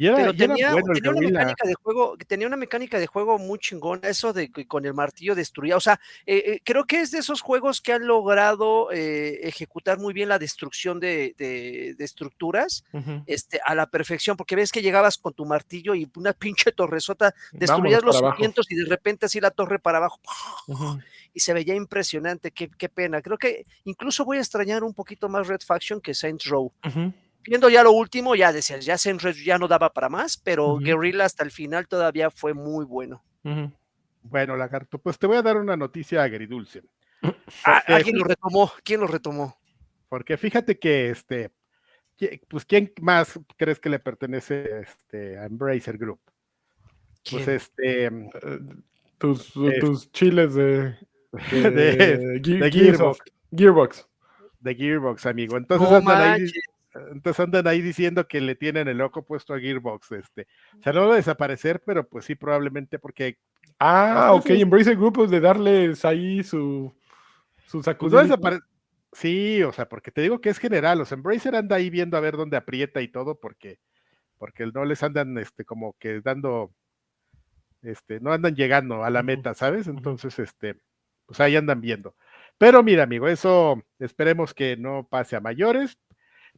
[0.01, 2.97] Y era, Pero y era tenía, bueno tenía una mecánica de juego, tenía una mecánica
[2.99, 5.77] de juego muy chingona, eso de que con el martillo destruía.
[5.77, 9.99] O sea, eh, eh, creo que es de esos juegos que han logrado eh, ejecutar
[9.99, 12.83] muy bien la destrucción de, de- de estructuras
[13.27, 16.33] este, a la perfección, porque ves que llegabas con tu martillo y una
[16.65, 20.19] pinche torresota, destruías los cimientos y de repente así la torre para abajo.
[21.31, 23.21] Y se veía impresionante, qué, qué pena.
[23.21, 26.71] Creo que incluso voy a extrañar un poquito más Red Faction que Saints Row.
[26.87, 27.13] Ujú.
[27.43, 30.77] Viendo ya lo último, ya decías, ya Row ya no daba para más, pero.
[30.77, 33.23] Guerrilla hasta el final todavía fue muy bueno.
[33.43, 33.71] Ujú.
[34.23, 36.83] Bueno, Lagarto, pues te voy a dar una noticia agridulce.
[37.65, 38.71] Ah, Porque- ¿Alguien lo retomó?
[38.83, 39.57] ¿Quién lo retomó?
[40.09, 41.51] Porque fíjate que este,
[42.47, 46.19] pues ¿quién más crees que le pertenece este, a Embracer Group?
[47.29, 48.29] Pues este, Eh,
[49.17, 50.95] tus, Es- tus chiles de.
[51.51, 53.21] De, De- Ge- de Gearsoft.
[53.55, 54.07] Gearbox.
[54.59, 55.57] de Gearbox, amigo.
[55.57, 56.47] Entonces No andan ahí.
[57.11, 60.47] Entonces andan ahí diciendo que le tienen el ojo puesto a Gearbox, este.
[60.79, 63.37] O sea, no va a desaparecer, pero pues sí, probablemente porque
[63.79, 64.43] Ah, ok.
[64.43, 66.93] cosas- Embrace Group de darles ahí su.
[67.65, 68.23] Su pues, no sacudida.
[68.23, 68.61] desapare-
[69.13, 72.15] Sí, o sea, porque te digo que es general, o sea, Embracer anda ahí viendo
[72.15, 73.79] a ver dónde aprieta y todo, porque,
[74.37, 76.71] porque no les andan este como que dando,
[77.81, 79.87] este, no andan llegando a la meta, ¿sabes?
[79.87, 80.75] Entonces, este,
[81.25, 82.15] pues ahí andan viendo.
[82.57, 85.97] Pero mira, amigo, eso esperemos que no pase a mayores.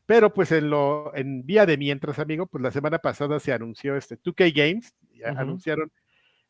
[0.06, 3.96] Pero pues en lo, en vía de mientras, amigo, pues la semana pasada se anunció
[3.96, 5.92] este 2K Games, ya anunciaron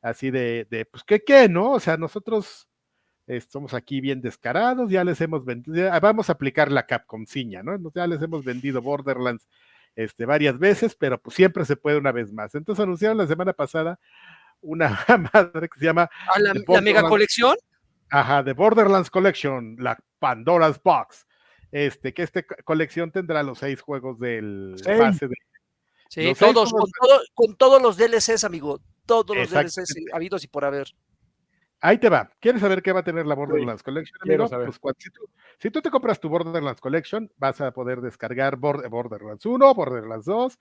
[0.01, 1.73] así de, de, pues, ¿qué qué, no?
[1.73, 2.67] O sea, nosotros
[3.27, 7.77] estamos aquí bien descarados, ya les hemos vendido, vamos a aplicar la Capcom ciña, ¿no?
[7.93, 9.47] Ya les hemos vendido Borderlands
[9.95, 12.55] este, varias veces, pero pues siempre se puede una vez más.
[12.55, 13.99] Entonces anunciaron la semana pasada
[14.61, 14.99] una
[15.33, 17.55] madre que se llama, ¿A la, la mega colección?
[18.09, 21.25] ajá, de Borderlands Collection, la Pandora's Box.
[21.73, 24.99] Este, que esta co- colección tendrá los seis juegos del Seis.
[24.99, 25.35] base de
[26.09, 28.79] Sí, todos, juegos con, todo- con todos los DLCs, amigo.
[29.07, 29.49] Todos los.
[29.49, 30.87] DLCs habidos y por haber.
[31.81, 32.31] Ahí te va.
[32.39, 34.47] ¿Quieres saber qué va a tener la Borderlands Collection, amigo?
[34.47, 34.67] saber.
[34.67, 35.21] Pues cuando- si, tú,
[35.59, 40.25] si tú te compras tu Borderlands Collection, vas a poder descargar Bor- Borderlands 1, Borderlands
[40.27, 40.59] 2,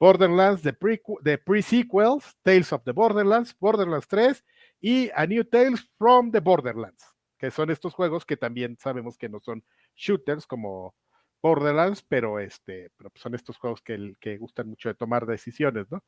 [0.00, 4.44] Borderlands de prequ- de pre-sequels, Tales of the Borderlands, Borderlands 3
[4.80, 7.11] y A New Tales from the Borderlands,
[7.42, 9.64] que son estos juegos que también sabemos que no son
[9.96, 10.94] shooters como
[11.42, 16.04] Borderlands, pero este, pero pues son estos juegos que, gustan mucho de tomar decisiones, ¿no?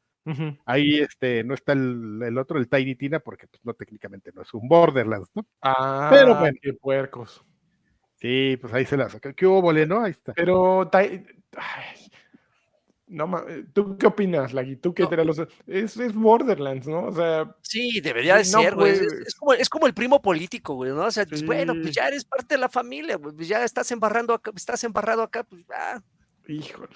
[0.65, 4.43] Ahí este, no está el, el otro, el Tiny Tina, porque pues, no técnicamente no
[4.43, 5.45] es un Borderlands, ¿no?
[5.61, 6.57] Ah, Pero bueno.
[6.63, 7.45] qué puercos.
[8.15, 9.33] Sí, pues ahí se la saca.
[9.33, 10.05] ¿Qué hubo, no?
[10.05, 10.35] Ahí está.
[10.35, 10.89] Pero.
[10.93, 11.27] Ay,
[13.15, 14.77] no, ma- ¿Tú qué opinas, Lagui?
[14.77, 15.09] ¿Tú qué No.
[15.09, 15.39] te los...
[15.67, 17.05] es, es Borderlands, ¿no?
[17.07, 18.93] O sea, Sí, debería de Sí, no ser, güey.
[18.93, 21.05] Es- Es, puede- es como, es como el primo político, güey, ¿no?
[21.07, 23.91] O sea, pues, bueno, pues ya eres parte de la familia, güey, pues ya estás
[23.93, 26.01] embarrando acá, estás embarrado acá, pues ah.
[26.49, 26.89] híjole.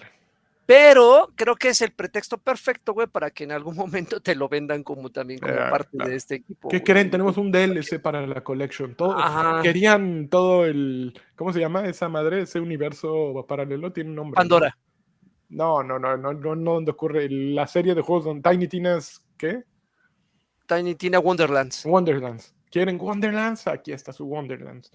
[0.67, 4.51] Pero creo que es el pretexto perfecto, güey, para que en algún momento te lo
[4.51, 6.11] vendan como también como Ah, parte claro.
[6.11, 6.69] de este equipo.
[6.69, 6.85] ¿Qué güey.
[6.85, 7.11] creen?
[7.11, 8.95] Tenemos un DLC para la collection.
[8.95, 9.63] Todo, Ajá.
[9.63, 11.19] Querían todo el.
[11.37, 12.43] ¿Cómo se llama esa madre?
[12.43, 14.33] Ese universo paralelo tiene un nombre.
[14.37, 14.41] ¿no?
[14.43, 14.77] Pandora.
[14.77, 14.88] No,
[15.49, 19.65] no, no, no, no, no donde ocurre la serie de juegos donde Tiny Tina's, ¿qué?
[20.67, 21.85] Tiny Tina Wonderlands.
[21.87, 22.55] Wonderlands.
[22.71, 23.67] ¿Quieren Wonderlands?
[23.67, 24.91] Aquí está su Wonderlands.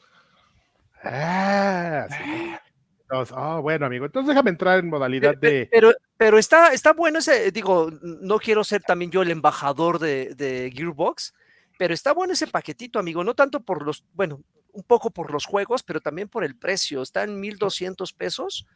[1.04, 2.54] Ah, sí.
[3.02, 5.68] Entonces, ah, bueno, amigo, entonces déjame entrar en modalidad de.
[5.72, 10.34] Pero, pero está, está bueno ese, digo, no quiero ser también yo el embajador de,
[10.36, 11.34] de Gearbox,
[11.78, 14.42] pero está bueno ese paquetito, amigo, no tanto por los, bueno,
[14.72, 17.02] un poco por los juegos, pero también por el precio.
[17.02, 18.68] Está en 1200 pesos.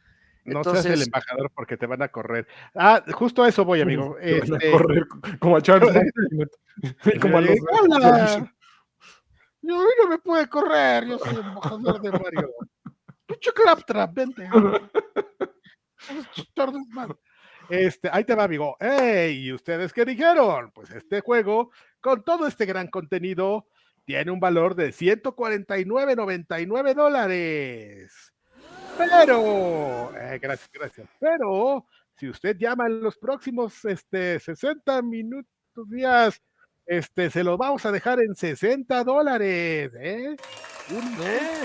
[0.44, 2.46] No seas el embajador porque te van a correr.
[2.74, 4.16] Ah, justo a eso voy, amigo.
[4.20, 4.70] Este...
[4.70, 5.06] correr
[5.38, 5.92] como a Charles.
[7.20, 7.56] como a los...
[9.60, 12.50] Yo no me puede correr, yo soy el embajador de Mario.
[13.26, 14.48] Pucho Claptrap, vente.
[17.68, 18.78] Este, ahí te va, amigo.
[18.80, 19.46] ¡Ey!
[19.46, 20.70] ¿Y ustedes qué dijeron?
[20.72, 21.70] Pues este juego,
[22.00, 23.66] con todo este gran contenido,
[24.06, 28.32] tiene un valor de 149.99 dólares.
[28.98, 31.08] Pero, eh, gracias, gracias.
[31.20, 31.86] Pero,
[32.16, 35.46] si usted llama en los próximos este, 60 minutos,
[35.88, 36.42] días,
[36.86, 39.92] este, se lo vamos a dejar en 60 dólares.
[40.00, 40.34] ¿eh?
[40.90, 41.64] ¿Eh?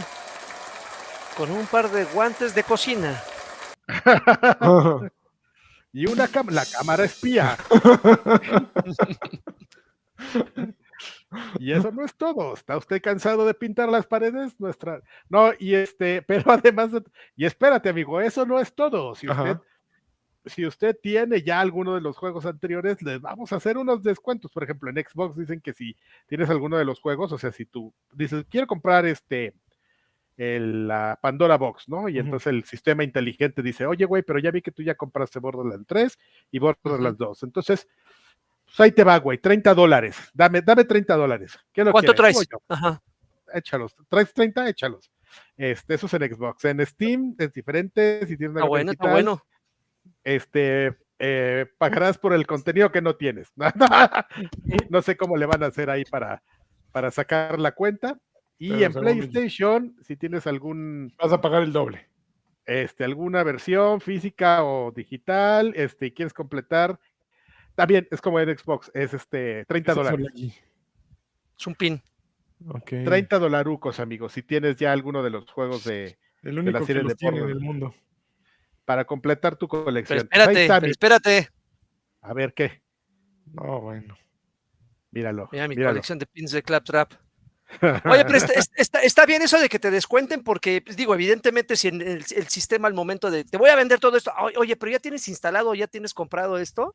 [1.36, 3.20] Con un par de guantes de cocina.
[5.94, 7.58] y una la cámara espía.
[11.60, 12.54] Y eso no es todo.
[12.54, 14.60] ¿Está usted cansado de pintar las paredes?
[14.60, 15.02] Nuestra.
[15.30, 16.92] No, y este, pero además,
[17.36, 19.16] y espérate, amigo, eso no es todo.
[19.16, 19.58] Si usted,
[20.46, 24.52] si usted tiene ya alguno de los juegos anteriores, les vamos a hacer unos descuentos.
[24.52, 25.96] Por ejemplo, en Xbox dicen que si
[26.28, 29.54] tienes alguno de los juegos, o sea, si tú dices, quiero comprar este,
[30.38, 32.10] la Pandora Box, ¿no?
[32.10, 35.40] Y entonces el sistema inteligente dice, oye, güey, pero ya vi que tú ya compraste
[35.40, 36.20] Borderlands 3
[36.52, 37.44] y Borderlands 2.
[37.44, 37.88] Entonces,
[38.76, 40.18] pues ahí te va, güey, 30 dólares.
[40.34, 41.60] Dame, dame 30 dólares.
[41.92, 42.48] ¿Cuánto traes?
[42.68, 43.04] Ajá.
[43.54, 43.96] Échalos.
[44.10, 44.68] ¿Traes 30?
[44.68, 45.12] Échalos.
[45.56, 46.66] Este, eso es en Xbox.
[46.66, 48.26] En Steam es diferente.
[48.26, 49.44] Si tienes una ah, bueno, está bueno.
[50.24, 53.52] Este, eh, pagarás por el contenido que no tienes.
[54.90, 56.42] no sé cómo le van a hacer ahí para,
[56.92, 58.20] para sacar la cuenta.
[58.58, 61.14] Y en PlayStation, si tienes algún.
[61.20, 62.10] Vas a pagar el doble.
[62.66, 66.98] Este, alguna versión física o digital, este, y quieres completar
[67.76, 70.28] también es como en Xbox, es este 30 dólares.
[71.58, 72.02] Es un pin.
[72.88, 77.04] 30 dolarucos, amigos, si tienes ya alguno de los juegos de, El único la serie
[77.04, 77.94] de tiene en el mundo.
[78.86, 80.30] Para completar tu colección.
[80.32, 81.50] espérate, espérate.
[82.22, 82.82] A ver qué.
[83.54, 84.18] No, bueno.
[85.12, 85.50] Míralo.
[85.52, 87.14] Mira mi colección de pins de Claptrap.
[88.06, 92.02] Oye, pero está, bien eso de que te descuenten porque, pues, digo, evidentemente si en
[92.02, 95.00] el, el, sistema al momento de, te voy a vender todo esto, oye, pero ya
[95.00, 96.94] tienes instalado, ya tienes comprado esto,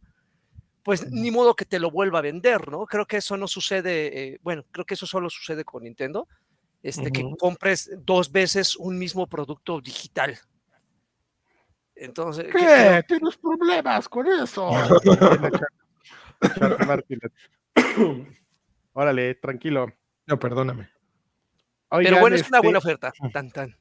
[0.89, 2.87] pues ni modo que te lo vuelva a vender, ¿no?
[2.87, 6.27] Creo que eso no sucede, eh, bueno, creo que eso solo sucede con Nintendo,
[6.83, 10.39] este, que compres dos veces un mismo producto digital.
[11.95, 13.05] Entonces, ¿qué?
[13.07, 14.71] ¿Tienes problemas con eso?
[18.95, 19.93] Órale, tranquilo.
[20.27, 20.89] No, perdóname.
[21.91, 23.13] Pero bueno, es una buena este oferta.
[23.31, 23.77] Tan, tan.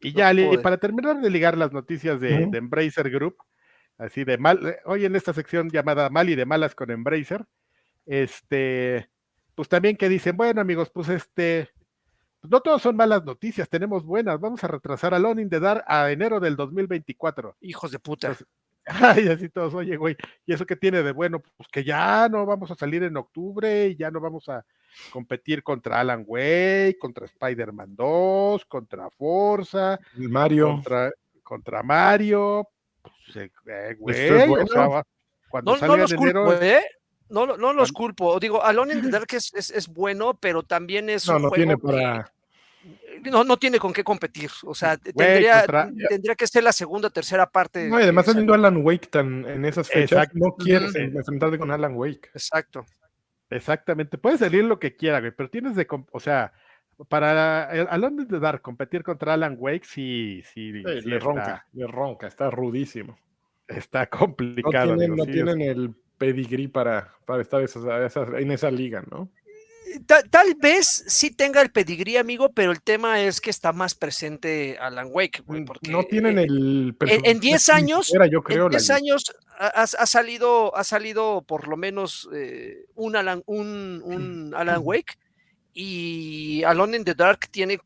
[0.00, 0.30] Y ya,
[0.62, 3.38] para terminar de ligar las noticias de, de Embracer Group,
[3.98, 7.44] así de mal, eh, hoy en esta sección llamada Mal y de Malas con Embracer,
[8.06, 9.08] este,
[9.54, 11.68] pues también que dicen, bueno amigos, pues este,
[12.42, 15.84] pues no todos son malas noticias, tenemos buenas, vamos a retrasar a Lonin de dar
[15.86, 17.56] a enero del 2024.
[17.60, 18.36] Hijos de puta.
[18.86, 21.40] ay, así todos, oye, güey, ¿y eso qué tiene de bueno?
[21.56, 24.64] Pues que ya no vamos a salir en octubre y ya no vamos a
[25.12, 30.66] competir contra Alan Wake, contra Spider-Man 2, contra Forza, Mario.
[30.66, 31.12] Contra,
[31.44, 32.68] contra Mario,
[34.00, 34.46] pues, eh,
[35.48, 36.82] cuando no, los culpo, ¿eh?
[37.28, 38.38] No, no los culpo.
[38.38, 42.30] Digo, Alone in the Dark es, es, bueno, pero también es no, no tiene para...
[43.22, 44.50] no, no tiene con qué competir.
[44.64, 45.64] O sea, tendría,
[46.08, 47.88] tendría que ser la segunda o tercera parte.
[47.88, 51.94] No, y además teniendo Alan Wake tan, en esas fechas, no quieres enfrentarte con Alan
[51.94, 52.30] Wake.
[52.34, 52.84] Exacto.
[53.50, 54.16] Exactamente.
[54.16, 56.52] Puede salir lo que quiera, pero tienes de, o sea,
[57.08, 62.50] para Alone de Dark competir contra Alan Wake, sí, sí, le ronca, le ronca, está
[62.50, 63.16] rudísimo.
[63.68, 64.96] Está complicado.
[64.96, 67.64] No tienen, el pedigrí para, para estar
[68.38, 69.30] en esa liga, ¿no?
[70.06, 74.78] Tal, vez sí tenga el pedigrí, amigo, pero el tema es que está más presente
[74.80, 79.24] Alan Wake, mm, porque no tienen el en 10 años, yo creo, en 10 años
[79.58, 85.18] ha, salido, ha salido por lo menos eh, un Alan, un, un Alan Wake
[85.72, 87.78] y Alone in the Dark tiene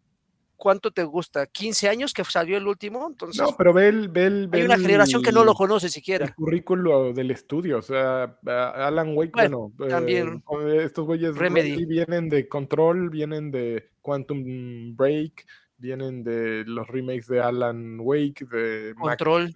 [0.56, 1.46] ¿cuánto te gusta?
[1.46, 3.06] ¿15 años que salió el último?
[3.08, 6.26] Entonces, no, pero ve el, Hay una generación que no lo conoce siquiera.
[6.26, 12.48] El currículo del estudio, o sea, Alan Wake, bueno, también eh, estos güeyes vienen de
[12.48, 15.46] Control, vienen de Quantum Break,
[15.78, 19.52] vienen de los remakes de Alan Wake, de Control.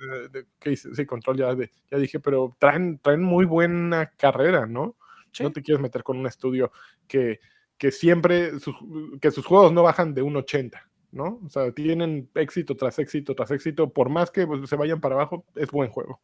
[0.62, 1.56] sí, Control, ya,
[1.90, 4.96] ya dije, pero traen, traen muy buena carrera, ¿no?
[5.38, 6.72] No te quieres meter con un estudio
[7.06, 7.38] que
[7.80, 8.76] que siempre, sus,
[9.22, 10.86] que sus juegos no bajan de un 80.
[11.12, 11.40] ¿no?
[11.44, 15.14] O sea, tienen éxito tras éxito tras éxito, por más que pues, se vayan para
[15.14, 16.20] abajo, es buen juego.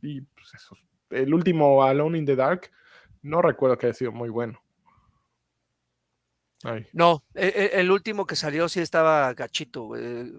[0.00, 0.76] Y pues eso.
[1.10, 2.70] El último Alone in the Dark,
[3.22, 4.60] no recuerdo que haya sido muy bueno.
[6.64, 6.86] Ay.
[6.94, 9.82] No, e- e- el, último que salió sí estaba gachito.
[9.84, 10.32] güey.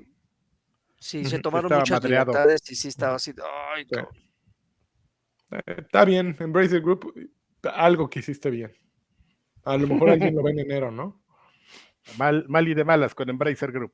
[0.98, 3.32] Sí, se tomaron estaba muchas libertades y sí estaba así.
[3.76, 3.90] Ay, Sí.
[3.92, 4.16] cabrón.
[5.52, 7.14] Eh, está bien, Embracer Group,
[7.62, 8.76] algo que hiciste bien.
[9.66, 11.22] A lo mejor alguien lo ve en enero, ¿no?
[12.18, 13.94] Mal, mal y de malas con Embracer Group.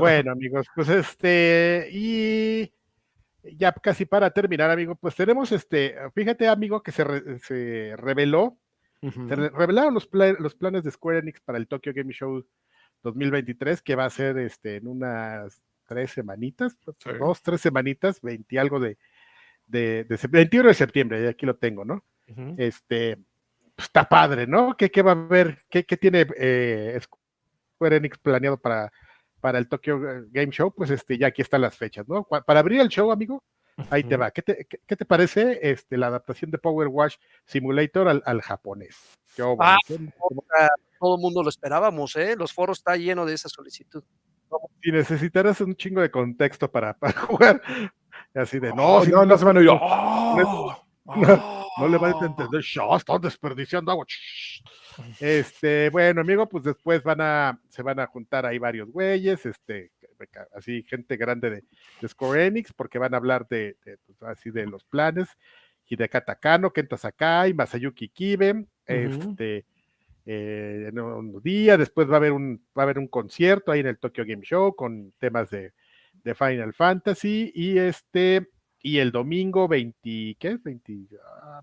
[0.00, 2.72] Bueno, amigos, pues este, y
[3.56, 8.56] ya casi para terminar, amigo, pues tenemos este, fíjate, amigo, que se, re- se reveló,
[9.02, 12.44] se re- revelaron los, pla- los planes de Square Enix para el Tokyo Game Show
[13.02, 17.10] 2023, que va a ser este, en unas tres semanitas, Sí.
[17.18, 18.96] dos, tres semanitas, 20 y algo de,
[19.66, 22.02] de, de sep- 21 de septiembre, aquí lo tengo, ¿no?
[22.56, 23.27] Este, pues,
[23.78, 24.76] está padre, ¿no?
[24.76, 25.64] ¿Qué, qué va a haber?
[25.70, 28.92] ¿Qué, qué tiene eh, Square Enix planeado para,
[29.40, 30.00] para el Tokyo
[30.30, 30.74] Game Show?
[30.74, 32.24] Pues este, ya aquí están las fechas, ¿no?
[32.24, 33.42] Para abrir el show, amigo,
[33.90, 34.30] ahí te va.
[34.30, 38.42] ¿Qué te, qué, qué te parece este, la adaptación de Power Wash Simulator al, al
[38.42, 38.96] japonés?
[39.34, 40.68] ¿Qué óvole, Ah?
[40.98, 42.34] Todo el mundo lo esperábamos, ¿eh?
[42.36, 44.02] Los foros está lleno de esa solicitud.
[44.82, 47.62] Si necesitarás un chingo de contexto para, para jugar,
[48.34, 49.68] así de, no, Oh, si no, no se van a ir.
[51.78, 51.88] no, ¡Oh!
[51.88, 54.04] le van a entender, "Shh, están desperdiciando agua.
[54.06, 54.62] shh".
[55.20, 59.92] Este, bueno, amigo, pues después van a, se van a juntar ahí varios güeyes, este,
[60.54, 61.64] así gente grande de,
[62.00, 65.28] de Square Enix, porque van a hablar de, de, pues, así de los planes,
[65.86, 69.64] Hidekata Kano, Kenta Sakai, Masayuki Kibe, este,
[70.26, 73.80] eh, en un día, después va a haber un, va a haber un concierto ahí
[73.80, 75.72] en el Tokyo Game Show con temas de,
[76.24, 78.48] de Final Fantasy, y este,
[78.82, 80.62] y el domingo 20, ¿qué es?
[80.62, 81.08] 20,
[81.42, 81.62] ah,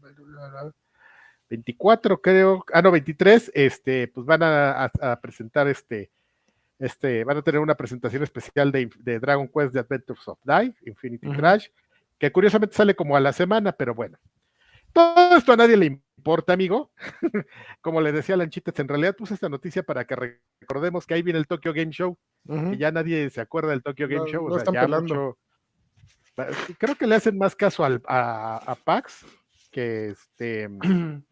[1.49, 6.09] 24 creo, ah no, 23, este, pues van a, a- a presentar este,
[6.79, 10.77] este, van a tener una presentación especial de, de Dragon Quest The Adventures of Life,
[10.85, 11.37] Infinity Ujú.
[11.37, 11.67] Crash,
[12.17, 14.17] que curiosamente sale como a la semana, pero bueno.
[14.91, 16.91] Todo esto a nadie le importa, amigo.
[17.81, 21.37] como le decía Lanchitas, en realidad puse esta noticia para que recordemos que ahí viene
[21.39, 22.71] el Tokyo Game Show, Ujú.
[22.71, 24.45] que ya nadie se acuerda del Tokyo Game No, Show.
[24.45, 25.37] o no sea, están ya mucho-
[26.77, 29.25] Creo que le hacen más caso al, a, a PAX
[29.71, 30.69] que este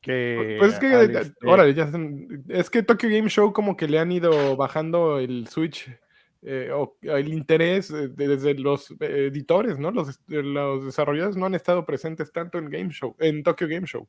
[0.00, 3.52] que Pues es que, al, eh, este, órale, ya son- es que Tokyo Game Show
[3.52, 5.90] como que le han ido bajando el switch,
[6.42, 9.90] eh, o el interés eh, de- desde los eh, editores, ¿no?
[9.90, 14.06] Los, los desarrolladores no han estado presentes tanto en Game Show, en Tokyo Game Show.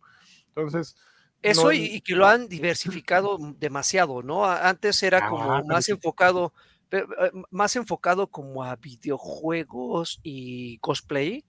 [0.50, 0.98] Entonces,
[1.41, 4.43] Eso no- y, y que lo han diversificado demasiado, ¿no?
[4.46, 5.93] Antes era Ah, como más sí.
[5.93, 6.52] enfocado,
[6.92, 7.04] eh,
[7.52, 11.44] más enfocado como a videojuegos y cosplay,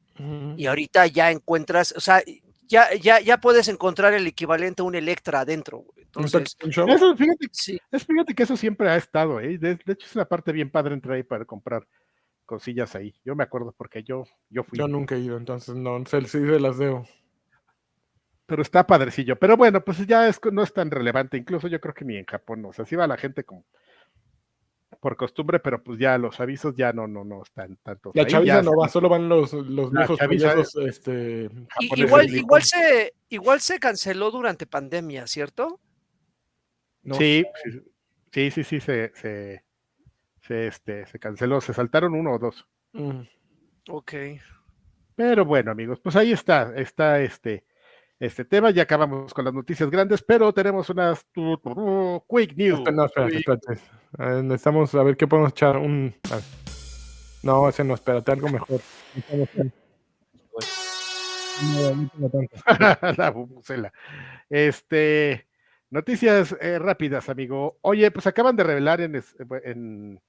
[0.56, 2.22] y ahorita ya encuentras, o sea,
[2.66, 5.78] ya, ya, ya puedes encontrar el equivalente a un Electra adentro.
[5.78, 6.06] güey.
[6.16, 9.58] ¿Un Entonces, eso, fíjate, sí, es, fíjate que eso siempre ha estado, ¿eh?
[9.58, 11.86] de, de hecho es una parte bien padre entrar ahí para comprar
[12.46, 13.14] cosillas ahí.
[13.24, 14.78] Yo me acuerdo porque yo, yo fui.
[14.78, 17.06] Yo nunca he ido, entonces no si se las debo.
[18.46, 19.36] Pero está padrecillo.
[19.36, 21.36] Pero bueno, pues ya es, no es tan relevante.
[21.36, 22.68] Incluso yo creo que ni en Japón, ¿no?
[22.68, 23.64] o sea, sí va la gente como
[25.06, 28.10] por costumbre, pero pues ya los avisos ya no, no, no están tanto.
[28.12, 32.34] La ahí, chaviza ya no va, solo van los, los viejos payasos, este, japoneses igual,
[32.34, 35.78] igual, se, igual se canceló durante pandemia, ¿cierto?
[37.04, 37.70] no sí, sí,
[38.32, 39.62] sí, sí, sí, se, se,
[40.40, 42.66] se, este, se canceló, se saltaron uno o dos.
[42.92, 43.20] Mm.
[43.90, 44.12] Ok.
[45.14, 47.64] Pero bueno, amigos, pues ahí está, está este,
[48.20, 48.70] este tema.
[48.70, 52.78] Ya acabamos con las noticias grandes, pero tenemos unas tu- tu- tu- quick news.
[52.78, 53.72] Espera, No, espérate, espérate.
[54.18, 55.76] Eh, necesitamos saber qué podemos echar.
[55.76, 56.14] Un...
[56.30, 56.44] a ver.
[57.42, 58.80] No, ese no, espérate, algo mejor.
[63.16, 63.92] La bubucela.
[64.50, 65.46] Este,
[65.90, 67.78] noticias eh, rápidas, amigo.
[67.82, 70.20] Oye, pues acaban de revelar en, es- en,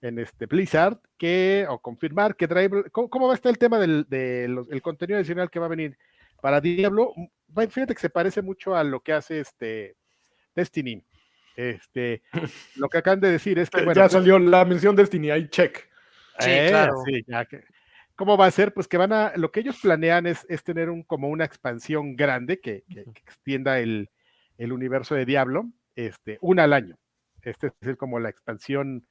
[0.00, 3.78] en este Blizzard que, o confirmar que Driver, ¿cómo, cómo va a estar el tema
[3.78, 5.96] del, de los- el contenido adicional que va a venir
[6.40, 7.12] para Diablo?
[7.56, 9.96] Va- Fíjate que se parece mucho a lo que hace este
[10.54, 11.04] Destiny.
[11.56, 12.22] Este,
[12.76, 15.30] lo que acaban de decir es que, Eh, bueno, ya pues, salió la mención Destiny,
[15.30, 15.88] ahí check.
[16.38, 16.94] Sí, eh, claro.
[17.04, 17.64] sí, ya que-
[18.14, 18.74] ¿Cómo va a ser?
[18.74, 22.16] Pues que van a, lo que ellos planean es, es tener un, como una expansión
[22.16, 24.10] grande que, que- que extienda el,
[24.56, 26.96] el universo de Diablo, este, una al año.
[27.42, 29.06] Este es como la expansión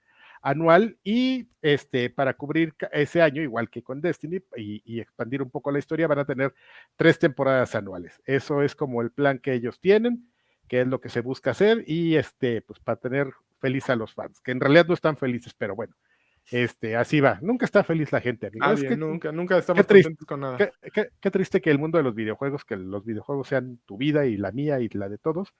[0.50, 5.50] anual y este, para cubrir ese año, igual que con Destiny, y, y expandir un
[5.50, 6.54] poco la historia, van a tener
[6.95, 8.22] tres temporadas anuales.
[8.26, 10.30] Eso es como el plan que ellos tienen,
[10.68, 13.28] que es lo que se busca hacer, y este, pues para tener
[13.60, 15.95] feliz a los fans, que en realidad no están felices, pero bueno.
[16.50, 17.39] Este, así va.
[17.41, 18.50] Nunca está feliz la gente.
[18.72, 20.58] Es que- nunca, nunca estamos triste, contentos con nada.
[20.58, 23.98] qué, qué- qué triste que el mundo de los videojuegos, que los videojuegos sean tu
[23.98, 25.54] vida y la mía y la de todos,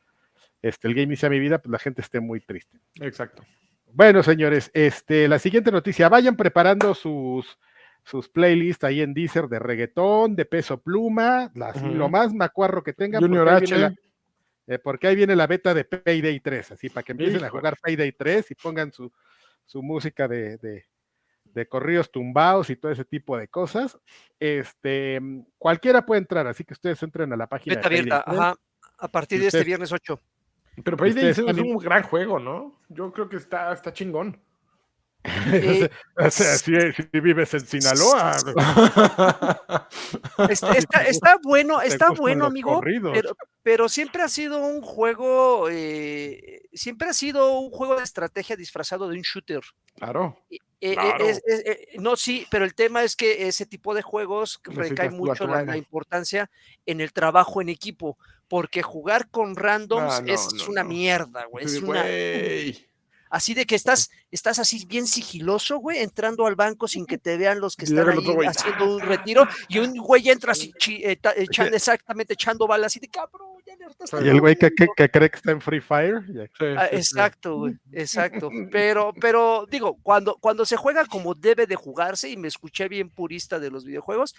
[0.62, 2.80] este, el gaming sea mi vida, pues la gente esté muy triste.
[3.02, 3.44] Exacto.
[3.92, 7.58] Bueno, señores, este, la siguiente noticia, vayan preparando sus,
[8.04, 12.94] sus playlists ahí en Deezer de reggaetón, de peso pluma, las- lo más macuarro que
[12.94, 13.22] tengan.
[13.22, 13.76] Junior porque ahí H.
[13.76, 17.44] viene la- eh, porque ahí viene la beta de Payday 3, así para que empiecen
[17.44, 19.12] a jugar Payday 3 y pongan su,
[19.66, 20.86] su música de, de,
[21.46, 23.98] de corridos tumbados y todo ese tipo de cosas.
[24.40, 25.20] Este,
[25.58, 28.46] cualquiera puede entrar, así que ustedes entren a la página Beta de abierta, Payday 3.
[28.46, 28.56] ajá.
[29.00, 30.20] A partir de este viernes 8.
[30.84, 32.80] Pero Payday Ustedes es están un gran juego, ¿no?
[32.90, 34.40] Yo creo que está, está chingón.
[35.52, 38.38] Eh, O sea, si, si vives en Sinaloa.
[40.50, 42.80] Está, está- está bueno, está bueno, amigo,
[43.14, 48.56] pero, pero siempre ha sido un juego, eh, siempre ha sido un juego de estrategia
[48.56, 49.62] disfrazado de un shooter.
[49.96, 50.40] Claro.
[50.50, 51.26] Eh, eh, Claro.
[51.26, 55.10] es- es- eh, no, sí, pero el tema es que ese tipo de juegos recae
[55.10, 56.50] mucho la, la importancia
[56.86, 58.18] en el trabajo en equipo,
[58.48, 60.90] porque jugar con randoms Ah, no, es no, una no.
[60.90, 61.66] mierda, güey.
[61.66, 62.04] Es una,
[63.30, 67.38] así de que estás, estás así bien sigiloso, güey, entrando al banco sin que te
[67.38, 70.30] vean los que Y están el ahí otro güey, haciendo un retiro y un güey
[70.30, 73.48] entra así, chi- eh, ta- echan- exactamente echando balas así de cabrón.
[73.66, 73.76] ya
[74.24, 74.94] Y el güey que, que- dando".
[74.96, 76.22] que cree que está en Free Fire.
[76.78, 78.50] Ah, exacto, güey, exacto.
[78.72, 83.10] Pero, pero digo, cuando, cuando se juega como debe de jugarse, y me escuché bien
[83.10, 84.36] purista de los videojuegos,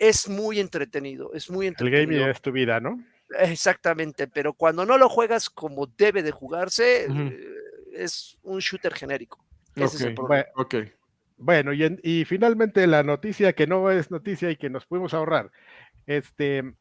[0.00, 2.20] es muy entretenido, es muy El entretenido.
[2.20, 3.00] gaming es tu vida, ¿no?
[3.38, 7.40] Exactamente, pero cuando no lo juegas como debe de jugarse, eh,
[7.92, 9.44] es un shooter genérico.
[9.74, 10.46] Ese es el Ok, problema.
[10.54, 10.74] Bueno, Ok.
[11.40, 15.14] Bueno, y, en- y finalmente la noticia que no es noticia y que nos pudimos
[15.14, 15.52] ahorrar,
[16.04, 16.74] este,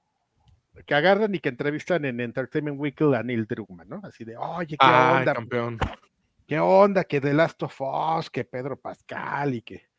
[0.86, 4.02] que agarran y que entrevistan en Entertainment Weekly a Neil Druckmann, ¿no?
[4.04, 5.34] Así de, oye, ¿qué Ay, onda?
[5.36, 5.78] campeón.
[6.48, 7.04] ¿Qué onda?
[7.04, 9.90] Que The Last of Us, que Pedro Pascal y que,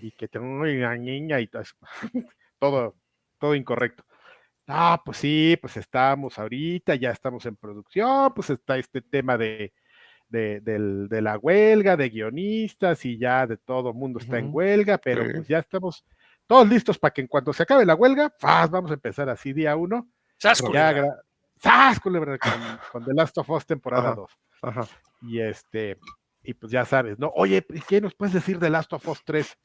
[0.00, 1.76] y que tengo una niña y todo eso.
[2.58, 2.96] todo,
[3.38, 4.04] todo incorrecto.
[4.66, 9.74] Ah, pues sí, pues estamos ahorita, ya estamos en producción, pues está este tema de,
[10.28, 15.32] de, la huelga, de guionistas y ya de todo mundo está en huelga, pero Sí.
[15.34, 16.04] pues ya estamos
[16.46, 18.34] todos listos para que en cuanto se acabe la huelga,
[18.70, 20.08] vamos a empezar así día uno.
[20.38, 20.92] ¡Sas, ya culebra!
[20.92, 21.20] gra-
[21.56, 22.38] ¡Sas, culebra!
[22.38, 22.52] Con,
[22.92, 24.14] con The Last of Us temporada Ajá.
[24.16, 24.30] 2.
[24.62, 24.86] Ajá.
[25.22, 25.98] Y este,
[26.42, 27.30] y pues ya sabes, ¿no?
[27.34, 29.56] Oye, ¿y ¿qué nos puedes decir de Last of Us 3?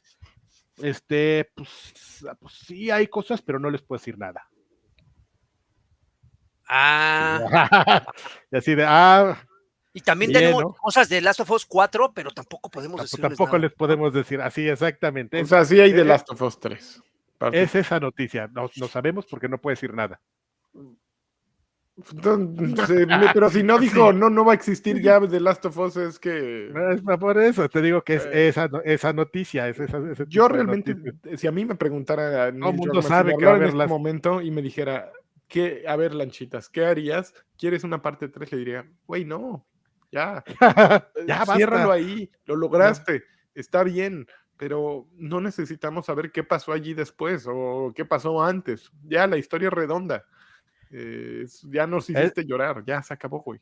[0.83, 4.47] Este, pues, pues sí hay cosas, pero no les puedo decir nada.
[6.69, 8.05] Ah,
[8.51, 9.37] y así de, ah,
[9.91, 10.73] y también bien, tenemos ¿no?
[10.73, 13.67] cosas de Last of Us 4, pero tampoco podemos tampoco, decirles tampoco nada.
[13.67, 15.41] les podemos decir así exactamente.
[15.41, 17.03] O sea, sí hay eh, The Last of Us 3.
[17.39, 17.61] Parte.
[17.61, 20.19] es esa noticia, no, no sabemos porque no puede decir nada.
[22.13, 25.97] Entonces, pero si no dijo, no, no va a existir ya The Last of Us,
[25.97, 28.47] es que Es por eso te digo que es Eh.
[28.49, 30.95] esa, esa noticia, es esa, ese yo de realmente,
[31.35, 33.77] si a mí me preguntara mundo si sabe que va a hablara en haber este
[33.77, 35.11] las- momento y me dijera,
[35.49, 37.33] ¿qué, a ver, Lanchitas, ¿qué harías?
[37.57, 38.51] ¿Quieres una parte 3?
[38.53, 39.67] Le diría, güey, no,
[40.11, 40.43] ya,
[41.27, 43.23] ya eh, ciérralo ahí, lo lograste,
[43.53, 44.25] está bien,
[44.55, 48.91] pero no necesitamos saber qué pasó allí después o qué pasó antes.
[49.03, 50.25] Ya la historia es redonda.
[50.91, 53.59] Eh, ya nos hiciste llorar, ya se acabó, güey.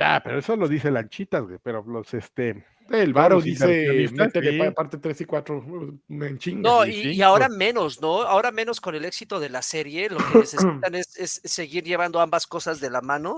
[0.00, 4.70] Ya, pero eso lo dice Lanchitas, güey, pero los este El Varo dice, métele sí.
[4.74, 5.64] parte 3 y 4,
[6.08, 6.62] me enchinga.
[6.62, 8.22] No, y, ahora menos, ¿no?
[8.22, 12.18] Ahora menos con el éxito de la serie, lo que necesitan es, es seguir llevando
[12.18, 13.36] ambas cosas de la mano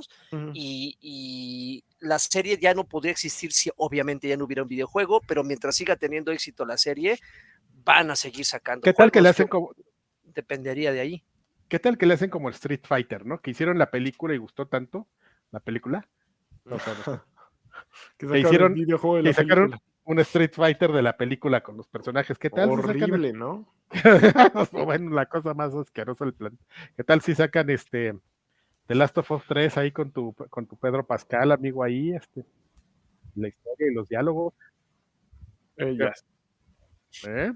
[0.54, 5.20] y, y la serie ya no podría existir si obviamente ya no hubiera un videojuego,
[5.26, 7.18] pero mientras siga teniendo éxito la serie,
[7.84, 8.84] van a seguir sacando.
[8.84, 9.74] ¿Qué tal que le hacen como
[10.22, 11.24] Dependería de ahí.
[11.68, 13.38] qué tal que le hacen como el Street Fighter, ¿no?
[13.38, 15.08] Que hicieron la película y gustó tanto
[15.50, 16.08] la película.
[16.64, 16.90] No sé,
[18.18, 19.90] Que sacaron hicieron- videojuego de que la sacaron película.
[20.04, 22.38] un Street Fighter de la película con los personajes.
[22.38, 22.70] ¿Qué tal?
[22.70, 23.68] si sacan Horrible, ¿no?
[24.72, 26.58] bueno, la cosa más asquerosa del plan.
[26.96, 28.14] ¿Qué tal si sacan este
[28.86, 32.44] The Last of Us 3 ahí con tu con tu Pedro Pascal, amigo ahí, este
[33.34, 34.54] la historia y los diálogos,
[35.76, 36.12] Eh, ya.
[37.30, 37.52] ¿eh?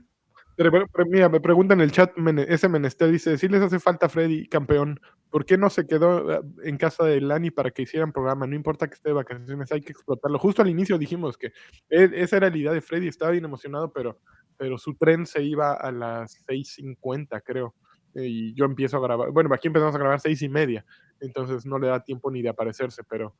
[0.56, 0.70] Pero,
[1.08, 2.12] mira, me pregunta en el chat,
[2.48, 4.98] ese Menester dice, si les hace falta Freddy, campeón,
[5.30, 8.46] ¿por qué no se quedó eh, en casa de Lani para que hicieran programa?
[8.46, 10.38] No importa que esté de vacaciones, hay que explotarlo.
[10.38, 11.48] Justo al inicio dijimos que
[11.90, 14.18] e- esa era la idea de Freddy, estaba bien emocionado, pero,
[14.56, 17.74] pero su tren se iba a las 6.50, creo.
[18.14, 20.86] eh, Y yo empiezo a grabar, bueno, aquí empezamos a grabar seis y media,
[21.20, 23.34] entonces no le da tiempo ni de aparecerse, pero,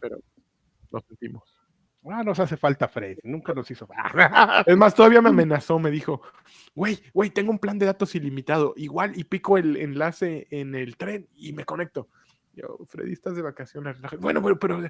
[0.00, 0.18] pero
[0.92, 1.61] lo sentimos.
[2.10, 3.86] Ah, nos hace falta Freddy, nunca nos hizo.
[4.66, 6.20] Es más, todavía me amenazó, me dijo,
[6.74, 10.96] güey, güey, tengo un plan de datos ilimitado, igual y pico el enlace en el
[10.96, 12.08] tren y me conecto.
[12.54, 13.96] Yo, Freddy, estás de vacaciones.
[13.96, 14.20] relájate".
[14.20, 14.80] Bueno, pero, pero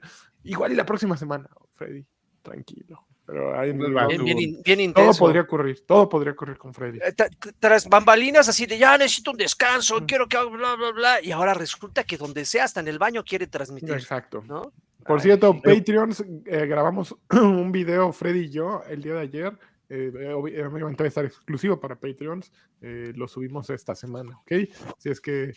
[0.42, 2.04] igual y la próxima semana, Freddy,
[2.42, 3.06] tranquilo.
[3.24, 4.08] Pero ahí nos va.
[4.08, 5.18] Bien, bien, in- bien Todo intenso.
[5.20, 6.98] podría ocurrir, todo podría ocurrir con Freddy.
[6.98, 10.06] Eh, tra- tra- Tras bambalinas así de ya necesito un descanso, Mm.
[10.06, 12.98] quiero que haga bla, bla, bla, y ahora resulta que donde sea, hasta en el
[12.98, 14.42] baño quiere transmitir, Exacto.
[14.44, 14.72] ¿no?
[15.06, 15.60] Por Ay, cierto, sí.
[15.62, 19.58] Patreons, eh, grabamos un video, Freddy y yo, el día de ayer.
[19.88, 22.50] eh, obvi- obviamente va a estar exclusivo para Patreons.
[22.80, 24.52] eh, lo subimos esta semana, ¿ok?
[24.98, 25.52] Si es que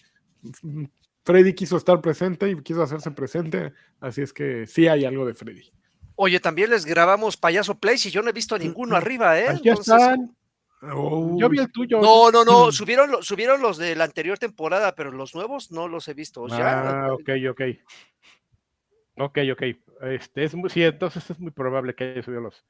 [0.64, 0.86] mm,
[1.24, 5.34] Freddy quiso estar presente y quiso hacerse presente, así es que sí hay algo de
[5.34, 5.72] Freddy.
[6.18, 9.48] Oye, también les grabamos Payaso Place y yo no he visto ninguno arriba, ¿eh?
[9.50, 10.36] Aquí Entonces- están.
[10.94, 12.00] Oh, Yo vi el tuyo.
[12.00, 12.72] No, no, no, Mm.
[12.72, 16.46] subieron, subieron los de la anterior temporada, pero los nuevos no los he visto.
[16.48, 17.62] Ya, Ah, ok, ok.
[19.18, 19.64] Ok, ok.
[20.02, 22.66] Este es muy, sí, entonces es muy probable que haya subido los,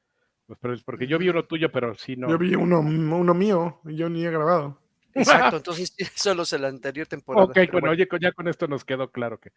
[0.48, 2.28] los precios, porque yo vi uno tuyo, pero sí no.
[2.28, 4.80] Yo vi uno, uno mío y yo ni he grabado.
[5.14, 7.46] exacto, entonces son los de la anterior temporada.
[7.46, 9.50] Ok, pero bueno, oye, con- ya con esto nos quedó claro que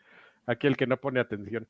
[0.47, 1.67] aquí el que no pone atención.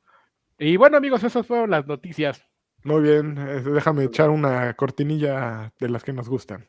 [0.58, 2.42] Y bueno, amigos, esas fueron las noticias.
[2.82, 6.64] Muy bien, eh, déjame echar una cortinilla de las que nos gustan.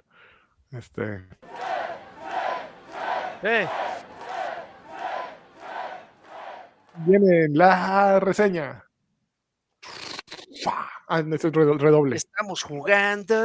[0.71, 1.25] Este,
[3.43, 3.67] Eh,
[6.97, 8.83] viene la reseña.
[11.07, 12.15] Ah, no, es redo- redoble.
[12.15, 13.35] Estamos jugando.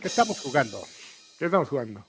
[0.00, 0.78] ¿Qué estamos jugando?
[1.38, 2.04] ¿Qué estamos jugando?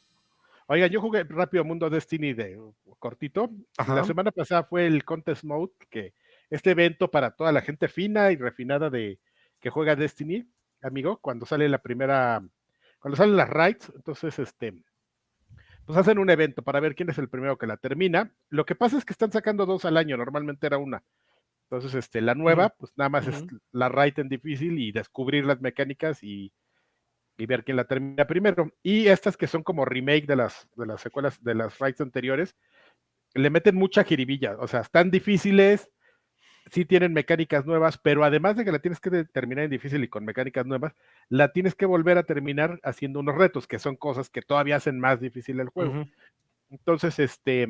[0.67, 2.59] Oigan, yo jugué rápido Mundo Destiny de
[2.99, 3.49] cortito.
[3.77, 3.95] Ajá.
[3.95, 6.13] La semana pasada fue el Contest Mode, que
[6.49, 9.19] este evento para toda la gente fina y refinada de
[9.59, 10.47] que juega Destiny,
[10.81, 12.41] amigo, cuando sale la primera,
[12.99, 14.73] cuando salen las raids, entonces este,
[15.85, 18.33] pues hacen un evento para ver quién es el primero que la termina.
[18.49, 21.03] Lo que pasa es que están sacando dos al año, normalmente era una.
[21.69, 25.59] Entonces, este, la nueva, pues nada más es la raid en difícil y descubrir las
[25.59, 26.53] mecánicas y,
[27.37, 28.71] y ver quién la termina primero.
[28.83, 32.55] Y estas que son como remake de las, de las secuelas de las raids anteriores,
[33.33, 35.89] le meten mucha jiribilla, o sea, están difíciles,
[36.73, 40.07] sí tienen mecánicas nuevas, pero además de que la tienes que terminar en difícil y
[40.07, 40.95] con mecánicas nuevas,
[41.29, 44.99] la tienes que volver a terminar haciendo unos retos, que son cosas que todavía hacen
[44.99, 46.07] más difícil el juego.
[46.71, 47.67] Entonces, este,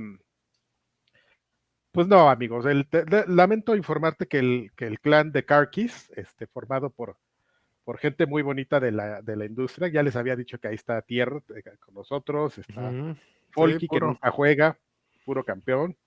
[1.92, 6.10] pues no, amigos, el- te- le- lamento informarte que el, que el clan de Karkis,
[6.16, 7.18] este, formado por,
[7.84, 10.76] por gente muy bonita de la, de la industria, ya les había dicho que ahí
[10.76, 13.16] está Tierra eh, con nosotros, está Ujú.
[13.52, 14.78] Folky, que nunca juega,
[15.26, 15.98] puro campeón.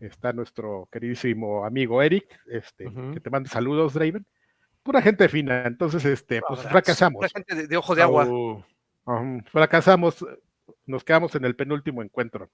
[0.00, 3.12] Está nuestro queridísimo amigo Eric, este, Ujú.
[3.12, 4.26] que te manda saludos, Draven.
[4.82, 6.70] Pura gente fina, entonces, este, pues Abrazo.
[6.72, 7.18] fracasamos.
[7.18, 8.26] Pura gente de, de ojo de agua.
[9.52, 10.24] Fracasamos,
[10.86, 12.48] nos quedamos en el penúltimo encuentro.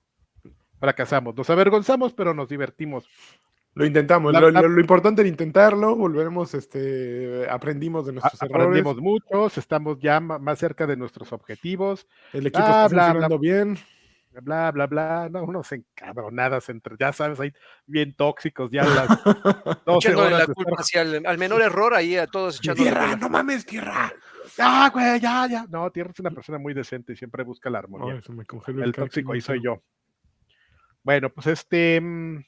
[0.80, 3.08] Fracasamos, nos avergonzamos, pero nos divertimos.
[3.74, 4.32] Lo intentamos.
[4.32, 5.94] La- lo, la- lo- lo importante era intentarlo.
[5.96, 8.66] Volveremos, este, aprendimos de nuestros errores.
[8.66, 13.04] aprendimos muchos, estamos ya más cerca de nuestros objetivos, El equipo bla, está bla, bla.
[13.12, 13.78] funcionando bien.
[14.40, 17.52] Bla, bla, bla, no, unos encabronadas entre, ya sabes, ahí
[17.86, 19.08] bien tóxicos, ya las
[19.86, 22.90] 12 Echándole horas la culpa estar hacia el- al menor error ahí a todos echándole
[22.90, 24.12] Tierra, la- no mames, tierra.
[24.58, 25.66] Ah, güey, ya, ya.
[25.68, 28.22] No, Tierra es una persona muy decente y siempre busca la Ay, armonía.
[28.22, 29.82] se me congeló el calcio, tóxico ahí no soy yo.
[31.02, 32.00] Bueno, pues este.
[32.00, 32.44] mm,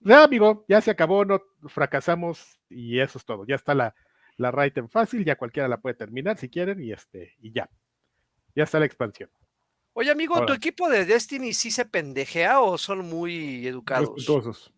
[0.00, 3.44] Ya, amigo, ya se acabó, no fracasamos y eso es todo.
[3.46, 3.94] Ya está la,
[4.36, 7.68] la raid en fácil, ya cualquiera la puede terminar si quieren y este, y ya.
[8.54, 9.30] Ya está la expansión.
[9.98, 14.10] Oye, amigo, ¿tu equipo de Destiny sí se pendejea o son muy educados?
[14.14, 14.72] Respetuosos.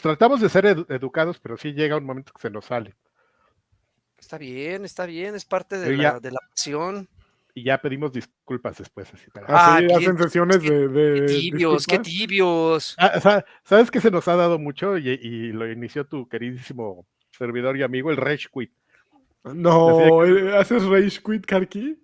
[0.00, 2.94] Tratamos de ser edu- educados, pero sí llega un momento que se nos sale.
[4.18, 7.06] Está bien, está bien, es parte de, la, ya- de la pasión.
[7.54, 9.12] Y ya pedimos disculpas después.
[9.12, 12.94] Así, para- Ah, Así qué- hacen sesiones qué- de, de Qué tibios, qué tibios.
[12.98, 14.96] Ah, sa- ¿Sabes qué se nos ha dado mucho?
[14.96, 18.72] Y, y lo inició tu queridísimo servidor y amigo, el Rage Quit.
[19.44, 20.22] No,
[20.56, 21.98] ¿haces Rage Quit, Karki?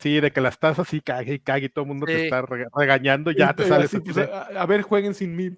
[0.00, 2.24] Sí, de que las tazas así cague y cague y todo el mundo te Sí.
[2.24, 5.50] está rega- regañando, ya te sales así, pues, a, a ver, jueguen sin mí.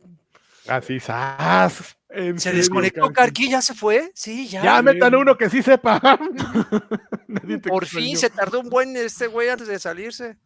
[0.69, 1.97] así, ¡zas!
[2.09, 3.49] En ¿Se serio, desconectó Karki?
[3.51, 4.11] ¿Ya se fue?
[4.15, 4.63] Sí, ya.
[4.63, 6.01] Ya metan uno que sí sepa.
[7.29, 10.37] Nadie te Por fin se tardó un buen este güey antes de salirse.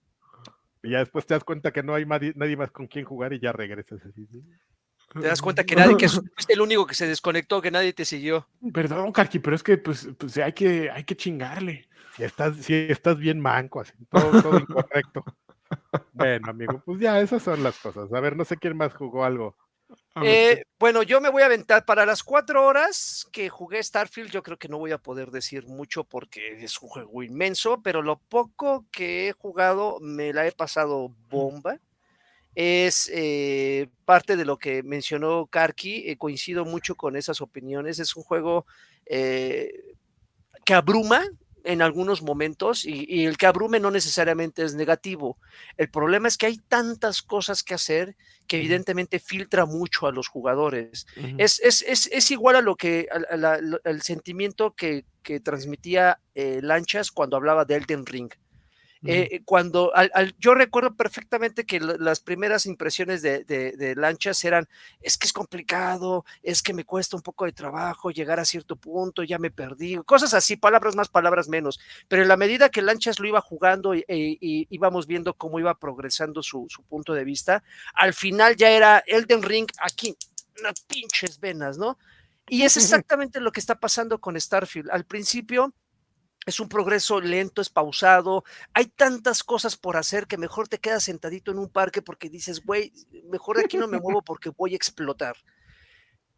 [0.83, 3.33] y ya después te das cuenta que no hay nadie, nadie más con quien jugar
[3.33, 4.27] y ya regresas así.
[4.31, 4.43] ¿sí?
[5.15, 8.05] Te das cuenta que nadie, que fuiste el único que se desconectó, que nadie te
[8.05, 8.47] siguió.
[8.73, 11.89] Perdón, Karki, pero es que pues, pues hay, que, hay que chingarle.
[12.17, 15.25] Si estás, si estás bien manco, así, todo, todo incorrecto.
[16.12, 18.12] Bueno, amigo, pues ya, esas son las cosas.
[18.12, 19.57] A ver, no sé quién más jugó algo.
[20.23, 24.31] Eh, bueno, yo me voy a aventar para las cuatro horas que jugué Starfield.
[24.31, 28.03] Yo creo que no voy a poder decir mucho porque es un juego inmenso, pero
[28.03, 31.79] lo poco que he jugado me la he pasado bomba.
[32.55, 36.09] Es eh, parte de lo que mencionó Karki.
[36.09, 37.99] eh, coincido mucho con esas opiniones.
[37.99, 38.67] Es un juego
[39.07, 39.95] eh,
[40.65, 41.25] que abruma
[41.65, 45.39] en algunos momentos y, y el que abrume no necesariamente es negativo.
[45.79, 50.29] El problema es que hay tantas cosas que hacer que evidentemente filtra mucho a los
[50.29, 51.07] jugadores.
[51.39, 57.39] Es, es, es, es igual a lo que al sentimiento que, que transmitía Lanchas cuando
[57.39, 58.31] hablaba de Elden Ring.
[59.07, 59.93] Eh, cuando
[60.39, 64.69] yo recuerdo perfectamente que las primeras impresiones de, lanchas eran,
[65.01, 68.77] es que es complicado, es que me cuesta un poco de trabajo llegar a cierto
[68.77, 71.81] punto, ya me perdí, cosas así, palabras más, palabras menos.
[72.09, 74.05] Pero en la medida que lanchas lo iba jugando y,
[74.71, 77.63] íbamos viendo cómo iba progresando su, su, punto de vista,
[77.95, 80.17] al final ya era Elden Ring aquí,
[80.61, 81.99] unas pinches venas, ¿no?
[82.49, 84.91] Y es exactamente lo que está pasando con Starfield.
[84.91, 85.73] Al principio
[86.47, 88.45] es un progreso lento, es pausado.
[88.73, 92.65] Hay tantas cosas por hacer que mejor te quedas sentadito en un parque porque dices,
[92.65, 92.93] güey,
[93.31, 95.37] mejor aquí no me muevo porque voy a explotar.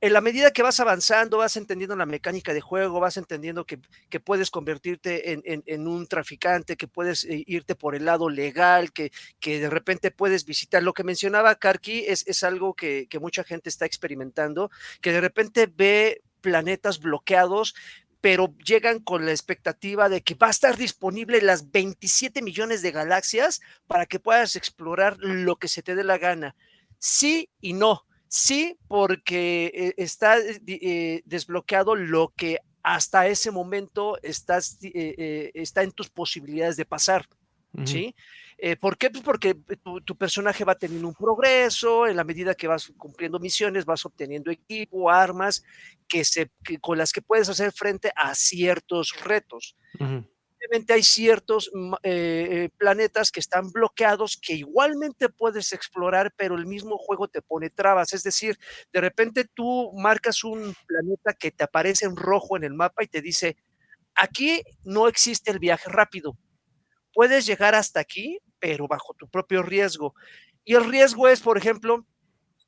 [0.02, 3.78] En la medida que vas avanzando, vas entendiendo la mecánica de juego, vas entendiendo que,
[4.20, 9.58] puedes convertirte en, un traficante, que puedes eh, irte por el lado legal, que, que,
[9.58, 10.82] de repente puedes visitar.
[10.82, 15.20] Lo que mencionaba Karki es, es algo que, que mucha gente está experimentando, que de
[15.22, 17.74] repente ve planetas bloqueados,
[18.20, 22.90] pero llegan con la expectativa de que va a estar disponible las 27 millones de
[22.90, 26.56] galaxias para que puedas explorar lo que se te dé la gana.
[26.98, 28.04] Sí y no.
[28.28, 35.92] Sí, porque eh, está eh, desbloqueado lo que hasta ese momento estás, eh, está en
[35.92, 37.28] tus posibilidades de pasar.
[37.84, 38.14] ¿Sí?
[38.58, 39.10] Eh, ¿Por qué?
[39.10, 39.54] Pues porque
[40.04, 44.50] tu, personaje va teniendo un progreso, en la medida que vas cumpliendo misiones, vas obteniendo
[44.50, 45.62] equipo, armas,
[46.08, 46.50] que se,
[46.80, 49.76] con las que puedes hacer frente a ciertos retos.
[50.66, 56.56] Obviamente hay ciertos mm, eh, eh, planetas que están bloqueados que igualmente puedes explorar, pero
[56.56, 58.12] el mismo juego te pone trabas.
[58.12, 58.58] Es decir,
[58.92, 63.06] de repente tú marcas un planeta que te aparece en rojo en el mapa y
[63.06, 63.56] te dice,
[64.14, 66.38] aquí no existe el viaje rápido.
[67.12, 70.14] Puedes llegar hasta aquí, pero bajo tu propio riesgo.
[70.64, 72.06] Y el riesgo es, por ejemplo,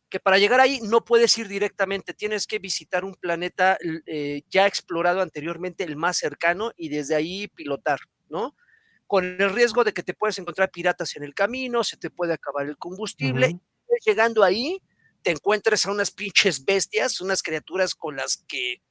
[0.08, 3.76] que para llegar ahí no puedes ir directamente, tienes que visitar un planeta
[4.06, 8.56] eh, ya explorado anteriormente, el más cercano, y desde ahí pilotar, ¿no?
[9.06, 12.34] Con el riesgo de que te puedes encontrar piratas en el camino, se te puede
[12.34, 13.48] acabar el combustible.
[13.50, 14.80] y llegando ahí,
[15.22, 18.82] te encuentres a unas pinches bestias, unas criaturas con las que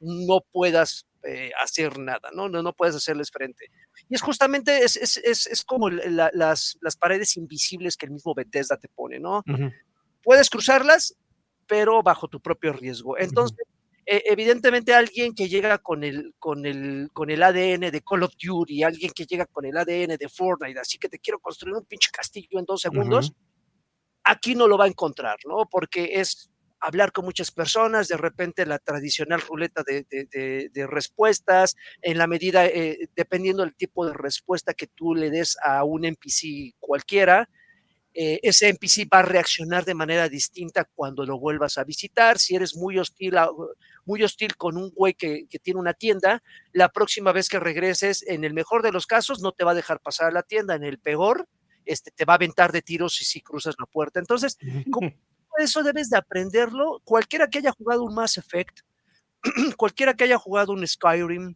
[0.00, 2.48] no puedas eh, hacer nada, ¿no?
[2.48, 2.62] ¿no?
[2.62, 3.66] No puedes hacerles frente.
[4.08, 5.16] Y es justamente, es, es,
[5.46, 9.42] es, como las, las, paredes invisibles que el mismo Bethesda te pone, ¿no?
[10.22, 11.16] Puedes cruzarlas,
[11.66, 13.18] pero bajo tu propio riesgo.
[13.18, 13.66] Entonces,
[14.04, 18.34] e, evidentemente alguien que llega con el, con, el, con el ADN de Call of
[18.42, 21.84] Duty, alguien que llega con el ADN de Fortnite, así que te quiero construir un
[21.84, 23.32] pinche castillo en dos segundos,
[24.24, 25.68] aquí no lo va a encontrar, ¿no?
[25.70, 26.50] Porque es
[26.82, 33.08] hablar con muchas personas, de repente la tradicional ruleta de, respuestas, en la medida, eh,
[33.14, 37.48] dependiendo del tipo de respuesta que tú le des a un NPC cualquiera,
[38.14, 42.38] eh, ese NPC va a reaccionar de manera distinta cuando lo vuelvas a visitar.
[42.38, 43.34] Si eres muy hostil,
[44.04, 46.42] muy hostil con un güey que, tiene una tienda,
[46.72, 49.76] la próxima vez que regreses, en el mejor de los casos, no te va a
[49.76, 51.48] dejar pasar a la tienda, en el peor,
[51.84, 54.18] este, te va a aventar de tiros si, si cruzas la puerta.
[54.18, 54.58] Entonces,
[55.58, 57.00] eso debes de aprenderlo.
[57.04, 58.80] Cualquiera que haya jugado un Mass Effect,
[59.76, 61.54] cualquiera que haya jugado un Skyrim,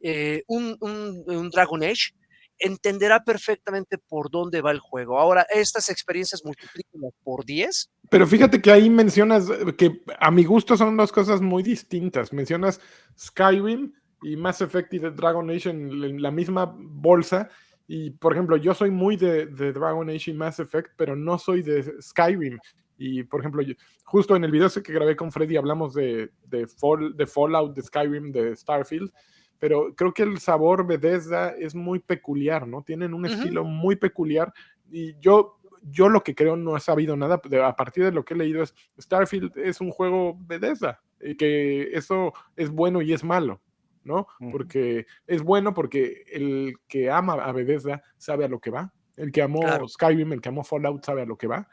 [0.00, 2.12] eh, un, Dragon Age,
[2.58, 5.18] entenderá perfectamente por dónde va el juego.
[5.18, 7.90] Ahora, estas experiencias multiplícalas por 10.
[8.10, 12.32] Pero fíjate que ahí mencionas eh, que a mi gusto son dos cosas muy distintas.
[12.32, 12.80] Mencionas
[13.18, 13.92] Skyrim
[14.22, 17.48] y Mass Effect y Dragon Age en la misma bolsa.
[17.86, 21.38] Y por ejemplo, yo soy muy de, de, Dragon Age y Mass Effect, pero no
[21.38, 22.58] soy de Skyrim.
[22.96, 23.62] Y por ejemplo,
[24.04, 27.82] justo en el video que grabé con Freddy hablamos de, de, Fall, de Fallout, de
[27.82, 29.10] Skyrim, de Starfield,
[29.58, 32.82] pero creo que el sabor Bethesda es muy peculiar, ¿no?
[32.82, 34.52] Tienen un estilo muy peculiar
[34.90, 38.34] y yo, yo lo que creo no he sabido nada, a partir de lo que
[38.34, 43.24] he leído es Starfield es un juego Bethesda, y que eso es bueno y es
[43.24, 43.60] malo.
[44.04, 44.26] ¿no?
[44.52, 48.92] Porque es bueno porque el que ama a Bethesda sabe a lo que va.
[49.16, 51.66] El que amó Skyrim, el que amó Fallout sabe a lo que va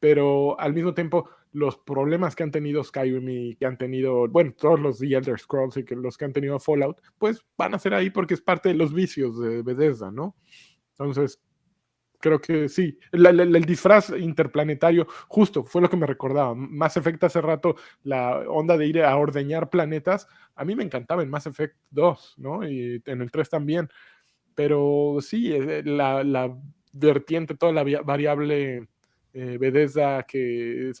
[0.00, 4.52] pero al mismo tiempo los problemas que han tenido Skyrim y que han tenido, bueno,
[4.56, 7.78] todos los The Elder Scrolls y que los que han tenido Fallout, pues van a
[7.78, 10.36] ser ahí porque es parte de los vicios de Bethesda, ¿no?
[10.98, 11.40] Entonces,
[12.20, 12.98] creo que sí.
[13.12, 16.54] el disfraz interplanetario, justo, fue lo que me recordaba.
[16.54, 21.22] Mass Effect hace rato, la onda de ir a ordeñar planetas, a mí me encantaba
[21.22, 22.68] en Mass Effect 2, ¿no?
[22.68, 23.88] Y en el 3 también.
[24.54, 26.56] Pero sí, eh, la, la
[26.92, 28.88] vertiente, toda la variable
[29.38, 31.00] eh, Bethesda que es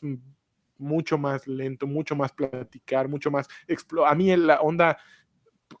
[0.78, 3.48] mucho más lento, mucho más platicar, mucho más...
[4.06, 4.96] A mí la onda,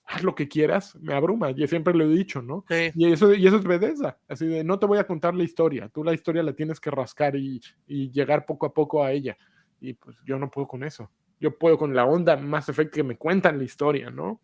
[0.04, 2.64] haz lo que quieras, me abruma, yo siempre lo he dicho, ¿no?
[2.96, 5.88] Y, eso, y eso es Bethesda, así de, no te voy a contar la historia,
[5.88, 9.36] tú la historia la tienes que rascar y, llegar poco a poco a ella.
[9.80, 11.08] Y pues yo no puedo con eso.
[11.38, 14.40] Yo puedo con la onda más efecto que me cuentan la historia, ¿no?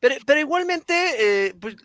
[0.00, 1.76] Pero, pero igualmente, eh, pues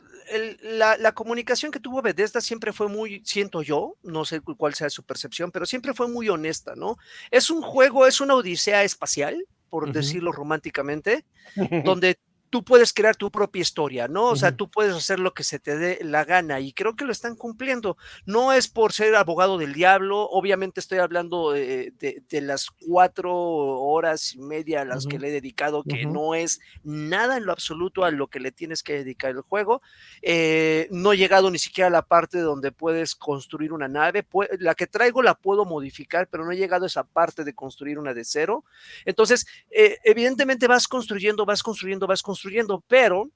[0.61, 4.89] la, la, comunicación que tuvo Bethesda siempre fue muy, siento yo, no sé cuál sea
[4.89, 6.97] su percepción, pero siempre fue muy honesta, ¿no?
[7.29, 9.93] Es un juego, es una odisea espacial, por uh -huh.
[9.93, 11.25] decirlo románticamente,
[11.85, 12.19] donde
[12.51, 14.25] tú puedes crear tu propia historia, ¿no?
[14.25, 14.57] O sea, uh -huh.
[14.57, 17.35] tú puedes hacer lo que se te dé la gana y creo que lo están
[17.35, 17.97] cumpliendo.
[18.25, 23.33] No es por ser abogado del diablo, obviamente estoy hablando de, de, de las cuatro
[23.33, 25.11] horas y media a las uh -huh.
[25.11, 26.11] que le he dedicado, que uh -huh.
[26.11, 29.81] no es nada en lo absoluto a lo que le tienes que dedicar el juego.
[30.21, 34.27] Eh, no he llegado ni siquiera a la parte donde puedes construir una nave.
[34.59, 37.97] La que traigo la puedo modificar, pero no he llegado a esa parte de construir
[37.97, 38.65] una de cero.
[39.05, 43.29] Entonces, eh, evidentemente vas construyendo, vas construyendo, vas construyendo construyendo, pero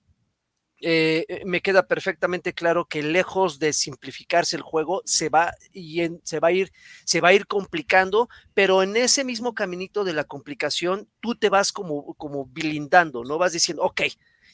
[0.82, 6.22] eh, me queda perfectamente claro que lejos de simplificarse el juego, se va, y en,
[6.24, 6.72] se, va a ir,
[7.06, 11.50] se va a ir complicando, pero en ese mismo caminito de la complicación, tú te
[11.50, 13.38] vas como, como blindando, ¿no?
[13.38, 14.02] Vas diciendo, ok,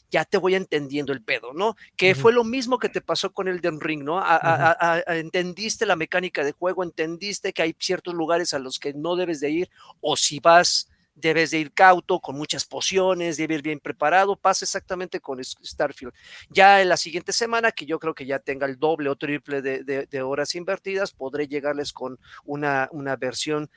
[0.09, 1.75] ya te voy entendiendo el pedo, ¿no?
[1.95, 2.21] Que uh -huh.
[2.21, 4.19] fue lo mismo que te pasó con el Den Ring, ¿no?
[4.19, 4.77] A, uh -huh.
[4.79, 8.93] a, a, entendiste la mecánica de juego, entendiste que hay ciertos lugares a los que
[8.93, 9.69] no debes de ir,
[10.01, 10.89] o si vas
[11.21, 16.13] debes de ir cauto, con muchas pociones, debes ir bien preparado, pasa exactamente con Starfield.
[16.49, 19.61] Ya en la siguiente semana, que yo creo que ya tenga el doble o triple
[19.61, 23.69] de, de, de horas invertidas, podré llegarles con una, una versión,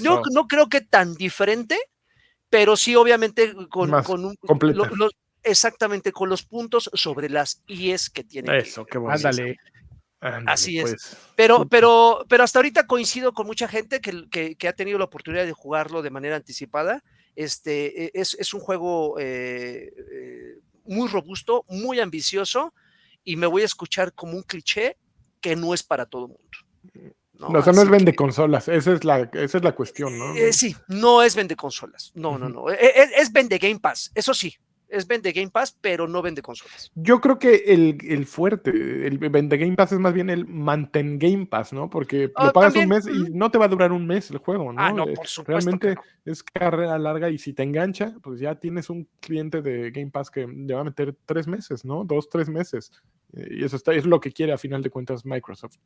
[0.00, 1.78] no, no, creo que tan diferente,
[2.48, 4.36] pero sí obviamente con, con un...
[4.42, 5.10] Lo, lo,
[5.42, 8.58] exactamente, con los puntos sobre las IES que tiene.
[8.58, 9.16] Eso, que, qué bueno.
[9.16, 9.56] Ándale.
[10.20, 10.90] Ándale, Así es.
[10.90, 11.16] Pues.
[11.34, 15.06] Pero, pero, pero hasta ahorita coincido con mucha gente que, que, que, ha tenido la
[15.06, 17.02] oportunidad de jugarlo de manera anticipada.
[17.36, 22.74] Este e, es, es un juego eh, eh, muy robusto, muy ambicioso,
[23.24, 24.96] y me voy a escuchar como un cliché
[25.40, 27.10] que no es para todo el mundo.
[27.32, 30.18] No, no, o sea, no es vende consolas, esa es la, esa es la cuestión,
[30.18, 30.34] ¿no?
[30.34, 32.38] Eh, sí, no es vende consolas, no, uh -huh.
[32.38, 34.54] no, no, es, es vende Game Pass, eso sí,
[34.90, 36.90] es vende Game Pass, pero no vende consolas.
[36.94, 38.70] Yo creo que el, el fuerte,
[39.06, 41.88] el vende Game Pass es más bien el mantén Game Pass, ¿no?
[41.88, 44.30] Porque oh, lo pagas también, un mes y no te va a durar un mes
[44.30, 44.80] el juego, ¿no?
[44.80, 46.32] Ah, no, por supuesto Realmente no.
[46.32, 50.30] es carrera larga y si te engancha, pues ya tienes un cliente de Game Pass
[50.30, 52.04] que le va a meter tres meses, ¿no?
[52.04, 52.92] Dos, tres meses.
[53.32, 55.78] Y eso está, es lo que quiere a final de cuentas Microsoft.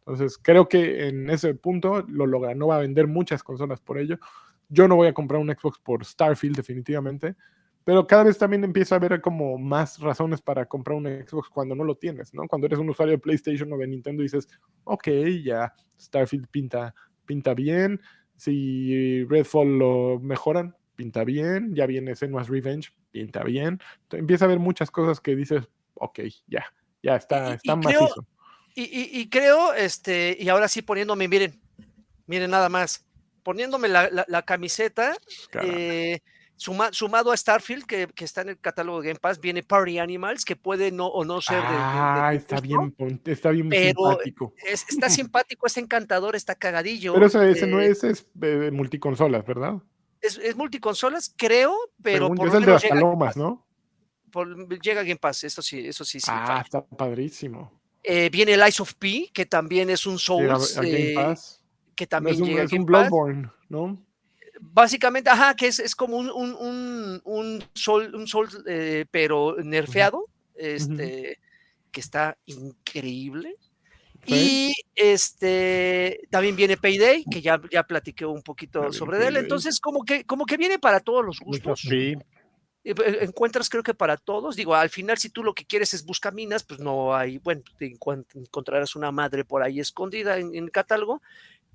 [0.00, 2.54] Entonces, creo que en ese punto lo logra.
[2.54, 4.18] No va a vender muchas consolas por ello.
[4.70, 7.36] Yo no voy a comprar un Xbox por Starfield, definitivamente
[7.88, 11.74] pero cada vez también empieza a haber como más razones para comprar un Xbox cuando
[11.74, 12.46] no lo tienes, ¿no?
[12.46, 14.46] Cuando eres un usuario de PlayStation o de Nintendo dices,
[14.84, 15.08] ok,
[15.42, 16.94] ya Starfield pinta,
[17.24, 17.98] pinta bien,
[18.36, 24.48] si Redfall lo mejoran, pinta bien, ya viene Senua's Revenge, pinta bien, Entonces, empieza a
[24.48, 26.66] haber muchas cosas que dices, ok, ya,
[27.02, 28.06] ya está, está y macizo.
[28.06, 28.26] Creo,
[28.74, 31.58] y, y, y, creo, este, y ahora sí poniéndome, miren,
[32.26, 33.06] miren nada más,
[33.42, 35.16] poniéndome la, la, la camiseta,
[35.62, 36.20] eh,
[36.58, 40.00] Suma, sumado a Starfield, que, que, está en el catálogo de Game Pass, viene Party
[40.00, 41.68] Animals, que puede no o no ser de.
[41.68, 44.54] Ah, de, de está, bien, está bien pero simpático.
[44.66, 47.14] Es, está simpático, es encantador, está cagadillo.
[47.14, 49.80] Pero ese, ese eh, no es, es eh, multiconsolas, ¿verdad?
[50.20, 52.24] Es, es, multiconsolas, creo, pero.
[52.26, 53.64] Según por es el de las palomas, ¿no?
[54.32, 56.18] Por, llega Game Pass, eso sí, eso sí.
[56.18, 57.80] sí ah, está padrísimo.
[58.02, 60.76] Eh, viene el Ice of P, que también es un Souls.
[60.76, 61.62] A, a Game Pass.
[61.94, 64.07] que también es un, llega es un Bloodborne, ¿no?
[64.60, 69.56] Básicamente, ajá, que es, es como un, un, un, un, sol, un sol eh, pero
[69.62, 70.54] nerfeado, uh -huh.
[70.56, 71.90] este, uh -huh.
[71.92, 73.56] que está increíble.
[74.26, 79.36] Y este también viene Payday, que ya, ya platiqué un poquito sobre él.
[79.38, 81.80] Entonces, como que, como que viene para todos los gustos.
[81.80, 82.14] Sí.
[82.84, 84.54] Eh, encuentras, creo que para todos.
[84.56, 87.62] Digo, al final, si tú lo que quieres es buscar minas, pues no hay, bueno,
[87.78, 91.22] te encontrarás una madre por ahí escondida en, en el catálogo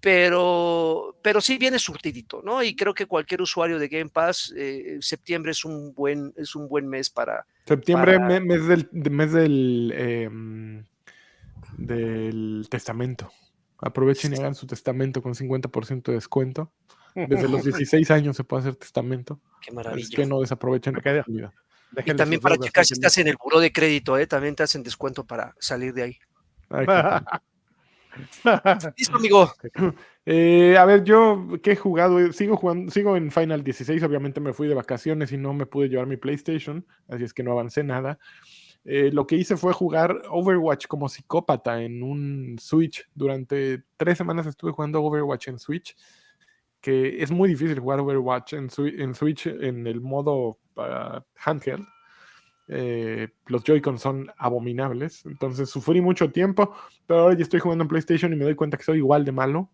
[0.03, 2.61] pero, pero sí viene surtidito, ¿no?
[2.61, 6.67] Y creo que cualquier usuario de Game Pass, eh, septiembre es un buen, es un
[6.67, 7.45] buen mes para.
[7.65, 8.41] Septiembre, para...
[8.41, 10.29] mes del, mes del, eh,
[11.77, 13.31] del testamento.
[13.77, 16.69] Aprovechen y hagan su testamento con 50% de descuento.
[17.15, 19.39] Desde los 16 años se puede hacer testamento.
[19.61, 20.03] Qué maravilla.
[20.03, 21.53] Es que no desaprovechen la vida.
[22.05, 24.27] Y también para checar si estás en el buro de crédito, ¿eh?
[24.27, 26.19] también te hacen descuento para salir de ahí.
[26.69, 26.87] Ay,
[28.97, 29.51] Listo, amigo.
[30.25, 34.53] Eh, a ver, yo que he jugado, sigo jugando, sigo en Final 16, obviamente me
[34.53, 37.83] fui de vacaciones y no me pude llevar mi PlayStation, así es que no avancé
[37.83, 38.19] nada.
[38.85, 43.07] Eh, lo que hice fue jugar Overwatch como psicópata en un Switch.
[43.15, 45.95] Durante tres semanas estuve jugando Overwatch en Switch,
[46.81, 51.85] que es muy difícil jugar Overwatch en, en Switch en el modo uh, handheld.
[52.67, 55.25] Eh, los Joy-Con son abominables.
[55.25, 56.73] Entonces sufrí mucho tiempo,
[57.05, 59.31] pero ahora ya estoy jugando en PlayStation y me doy cuenta que soy igual de
[59.31, 59.69] malo.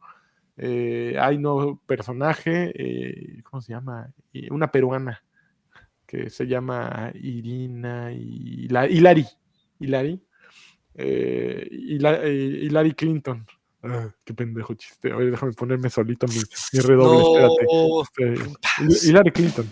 [0.57, 4.11] Eh, hay no personaje, eh, ¿cómo se llama?
[4.49, 5.23] Una peruana
[6.05, 9.25] que se llama Irina y la, Hilari.
[9.79, 10.21] Hillary.
[10.95, 13.45] Hila- eh, Hillary Clinton.
[13.81, 15.11] Ah, qué pendejo chiste.
[15.11, 16.35] A ver, déjame ponerme solito mi,
[16.73, 17.21] mi redoble.
[17.21, 17.65] espérate.
[17.71, 19.65] No, Este, Hi- Hillary Clinton.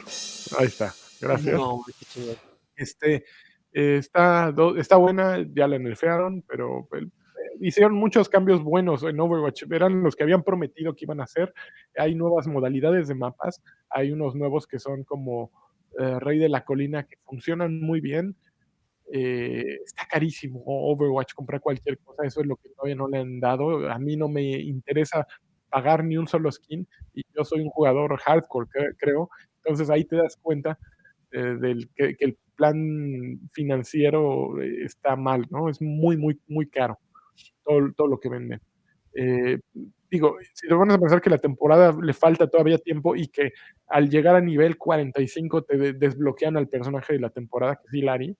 [0.58, 0.94] Ahí está.
[1.20, 1.56] Gracias.
[1.56, 2.36] no, qué chingón.
[2.78, 3.26] Este,
[3.74, 7.08] eh, está, está buena, ya la nerfearon, pero eh,
[7.62, 9.64] hicieron muchos cambios buenos en Overwatch.
[9.72, 11.54] Eran los que habían prometido que iban a hacer.
[11.98, 13.62] Hay nuevas modalidades de mapas.
[13.90, 15.52] Hay unos nuevos que son como
[16.00, 18.36] eh, Rey de la Colina que funcionan muy bien.
[19.14, 22.24] Eh, está carísimo Overwatch, comprar cualquier cosa.
[22.26, 23.90] Eso es lo que todavía no le han dado.
[23.90, 25.26] A mí no me interesa
[25.70, 29.30] pagar ni un solo skin y yo soy un jugador hardcore, cre- creo.
[29.64, 30.78] Entonces ahí te das cuenta
[31.32, 35.70] del que, que el plan financiero eh, está mal, ¿no?
[35.70, 37.00] Es muy, muy, muy caro
[37.64, 38.62] todo, todo lo que venden.
[39.14, 39.60] Eh,
[40.12, 43.52] digo, si lo van a pensar que la temporada le falta todavía tiempo y que
[43.88, 47.94] al llegar a nivel 45 te de- desbloquean al personaje de la temporada, que es
[47.94, 48.38] Hilary,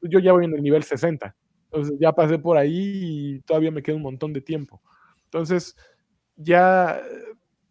[0.00, 1.36] pues yo ya voy en el nivel 60.
[1.66, 4.82] Entonces ya pasé por ahí y todavía me queda un montón de tiempo.
[5.24, 5.76] Entonces
[6.36, 7.00] ya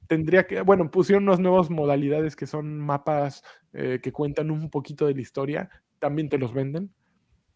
[0.08, 3.44] tendría que, bueno, pusieron unas nuevas modalidades que son mapas
[3.74, 5.70] eh, que cuentan un poquito de la historia,
[6.00, 6.94] también te los venden,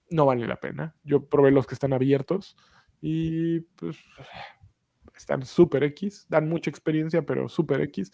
[0.09, 0.95] no vale la pena.
[1.03, 2.57] Yo probé los que están abiertos
[3.01, 3.97] y pues
[5.15, 8.11] están súper X, dan mucha experiencia, pero súper X.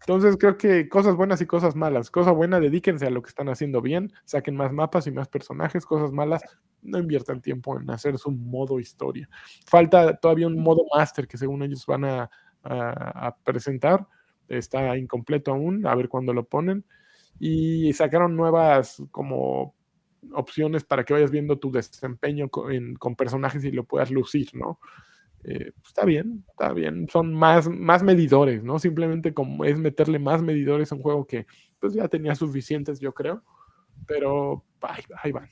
[0.00, 2.10] Entonces creo que cosas buenas y cosas malas.
[2.10, 5.84] Cosa buena, dedíquense a lo que están haciendo bien, saquen más mapas y más personajes.
[5.84, 6.42] Cosas malas,
[6.82, 9.28] no inviertan tiempo en hacer su modo historia.
[9.66, 12.30] Falta todavía un modo master que según ellos van a,
[12.68, 14.06] a- presentar.
[14.48, 16.84] Está incompleto aún, a ver cuándo lo ponen.
[17.40, 19.74] Y sacaron nuevas como
[20.32, 24.48] opciones para que vayas viendo tu desempeño co- en- con personajes y lo puedas lucir,
[24.54, 24.78] ¿no?
[25.44, 27.08] Eh, pues, está bien, está bien.
[27.10, 28.78] Son más, más medidores, ¿no?
[28.78, 31.46] Simplemente como es meterle más medidores a un juego que
[31.80, 33.42] pues ya tenía suficientes, yo creo.
[34.06, 35.48] Pero ahí, ahí van.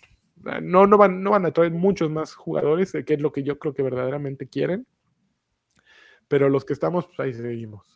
[0.62, 1.23] No, no, van.
[1.23, 3.82] no van a traer muchos más jugadores, eh, que es lo que yo creo que
[3.82, 4.86] verdaderamente quieren.
[6.35, 7.86] Pero los que estamos, pues ahí seguimos.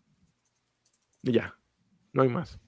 [1.24, 1.58] Y ya,
[2.12, 2.60] no hay más.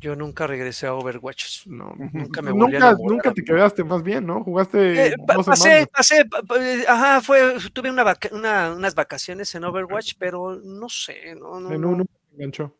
[0.00, 1.68] Yo nunca regresé a Overwatch.
[1.68, 4.42] No, Nunca me volví a nunca, enamorar, nunca te quedaste más bien, ¿no?
[4.42, 8.96] Jugaste Eh, dos pasé, pasé, pa- pa- eh, ajá, fue, tuve una vaca- una- unas
[8.96, 12.76] vacaciones en Overwatch, pero no sé, no, no, En no, uno me enganchó.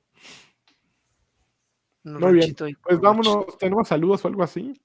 [2.02, 4.82] no, Muy bien, Pues vámonos, tenemos saludos o algo así.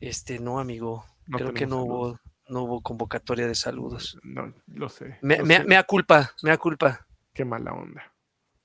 [0.00, 2.12] Este, no, amigo, No creo que no saludos.
[2.12, 2.20] hubo,
[2.54, 4.18] no hubo convocatoria de saludos.
[4.22, 5.18] No, lo sé.
[5.22, 5.64] Me, lo me- sé.
[5.64, 7.06] me da culpa, me da culpa.
[7.32, 8.02] Qué mala onda.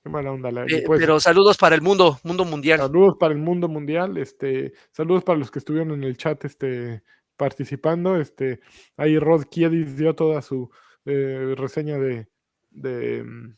[0.03, 0.52] Qué mala onda.
[0.52, 2.80] La, Eh, pues, pero saludos para el mundo, mundo mundial.
[2.80, 4.18] saludos para el mundo mundial.
[4.18, 7.03] Este, saludos para los que estuvieron en el chat este,
[7.36, 8.16] participando.
[8.18, 8.61] Este,
[8.95, 10.70] ahí Rod Kiedis dio toda su
[11.06, 12.28] eh, reseña de,
[12.70, 13.56] de mm,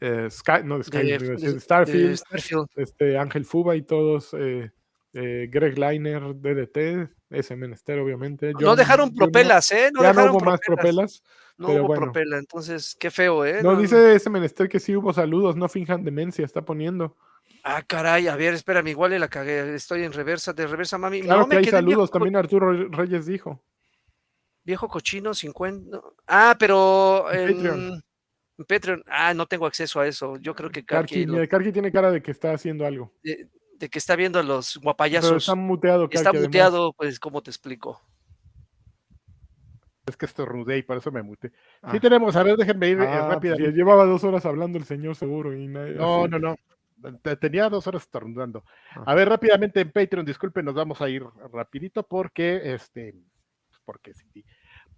[0.00, 2.66] eh, Sky, no de Sky, de- a decir, de- Starfield, de Starfield.
[2.76, 4.70] este, Ángel Fuba y todos, eh,
[5.12, 8.52] eh, Greg Liner, DDT, ese menester, obviamente.
[8.60, 9.90] No dejaron propelas, ¿eh?
[9.92, 11.20] No ya no dejaron hubo más propelas.
[11.20, 11.22] propelas.
[11.58, 12.02] No pero hubo bueno.
[12.12, 13.62] propela, entonces, qué feo, ¿eh?
[13.62, 17.16] No, dice ese menester que sí hubo saludos, no finjan demencia, está poniendo.
[17.62, 19.74] Ah, caray, a ver, espérame, igual le la cagué.
[19.74, 21.20] Estoy en reversa, de reversa, mami.
[21.20, 23.62] Claro no, que me hay en viejo, saludos, también Arturo Reyes dijo.
[24.64, 25.90] viejo cochino 50.
[25.98, 26.14] no.
[26.26, 28.02] Ah, pero En Patreon.
[28.58, 29.02] en Patreon.
[29.06, 30.38] Ah, no tengo acceso a eso.
[30.38, 33.12] Yo creo que Karki, Karki, lo- mira, Karki tiene cara de que está haciendo algo.
[33.22, 33.46] de,
[33.80, 35.42] de que está viendo a los Pero guapayazos.
[35.42, 36.46] está muteado, Karki, Está además.
[36.48, 38.00] muteado, pues, ¿cómo te explico?
[40.06, 41.52] Es que estornudé y por eso me muté.
[41.82, 41.92] Ah.
[41.92, 43.72] Sí tenemos, a ver, déjenme ir eh, Ah, pues, rápidamente.
[43.72, 46.30] llevaba dos horas hablando el señor seguro y nadie- No, así.
[46.30, 46.56] no, no.
[47.22, 48.62] Te- Tenía dos horas estornudando.
[48.94, 49.04] Ah.
[49.06, 53.14] A ver, rápidamente en Patreon, disculpen, nos vamos a ir rapidito porque, este,
[53.84, 54.44] porque sí.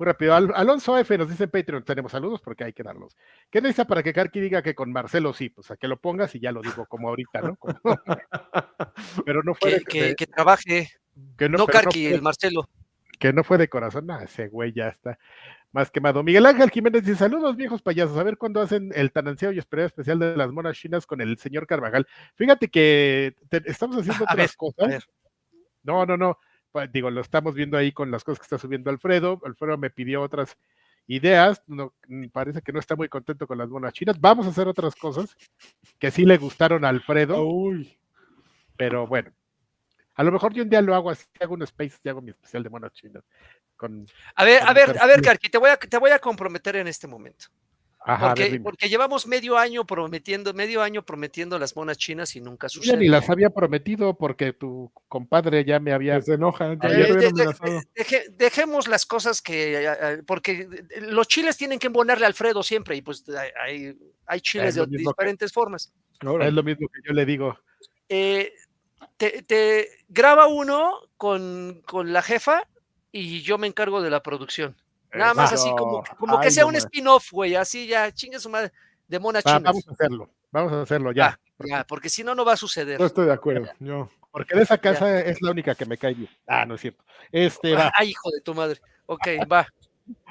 [0.02, 0.34] Muy rápido.
[0.34, 3.16] Al- Alonso F nos dice en Patreon, tenemos saludos porque hay que darlos.
[3.48, 5.48] ¿Qué necesita para que Karki diga que con Marcelo sí?
[5.48, 7.54] Pues a que lo pongas y ya lo digo como ahorita, ¿no?
[7.54, 7.78] Como-
[9.24, 10.88] pero no fue Que, de, que- trabaje.
[11.38, 12.68] que No, no, Karki, el Marcelo.
[13.20, 14.10] que no fue de corazón.
[14.10, 15.20] Ah, ese güey ya está
[15.70, 16.24] más quemado.
[16.24, 18.18] Miguel Ángel Jiménez dice: Saludos, viejos payasos.
[18.18, 21.20] A ver cuándo hacen el tan ansiado y esperado especial de las monas chinas con
[21.20, 22.08] el señor Carvajal.
[22.34, 25.08] Fíjate que te- estamos haciendo A ver, otras cosas.
[25.84, 26.38] No, no, no.
[26.92, 29.40] Digo, lo estamos viendo ahí con las cosas que está subiendo Alfredo.
[29.44, 30.56] Alfredo me pidió otras
[31.06, 31.62] ideas.
[31.66, 34.20] No, mm, parece que no está muy contento con las monas chinas.
[34.20, 35.36] Vamos a hacer otras cosas
[35.98, 37.98] que sí le gustaron a Alfredo, Uy,
[38.76, 39.32] pero bueno.
[40.14, 42.30] A lo mejor yo un día lo hago así, hago un space y hago mi
[42.30, 43.24] especial de monas chinas.
[43.76, 45.22] Con, a ver, a ver, a ver.
[45.22, 47.46] Karki, te voy a, te voy a comprometer en este momento.
[48.04, 52.96] Ajá, Porque, llevamos medio año prometiendo, medio año prometiendo las monas chinas y nunca sucede.
[52.96, 56.20] ni las había prometido porque tu compadre ya me había.
[56.20, 59.88] se enoja, ya, Eh, Eh, de- de- deje- dejemos las cosas que,
[60.26, 60.68] porque
[61.02, 63.24] los chiles tienen que embonarle a Alfredo siempre y pues
[63.64, 63.96] hay,
[64.26, 65.92] hay- chiles de que- diferentes formas.
[66.20, 67.58] Ahora, Es lo mismo que yo le digo.
[68.08, 68.52] Eh,
[69.16, 72.66] te, te graba uno con, con la jefa
[73.10, 74.76] y yo me encargo de la producción.
[75.14, 78.48] Nada más así como, como que sea no un spin-off, güey, así ya, chingue su
[78.48, 78.72] madre,
[79.06, 79.62] de mona chinas.
[79.62, 80.30] vamos a hacerlo.
[80.50, 81.38] Vamos a hacerlo ya.
[81.58, 82.98] Ya, ya, porque si no, no va a suceder.
[82.98, 83.68] Yo estoy de acuerdo.
[83.80, 86.30] Yo, Porque de esa casa es la única que me cae bien.
[86.46, 87.02] Ah, no es cierto.
[87.30, 87.90] Este va.
[87.96, 88.80] Ay, hijo de tu madre.
[89.06, 89.66] Ok, va.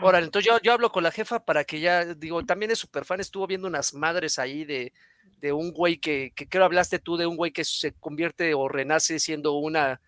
[0.01, 3.05] Órale, entonces yo, yo hablo con la jefa para que ya, digo, también es súper
[3.05, 4.93] fan, estuvo viendo unas madres ahí de,
[5.39, 8.67] de un güey que, que creo hablaste tú de un güey que se convierte o
[8.67, 10.01] renace siendo una...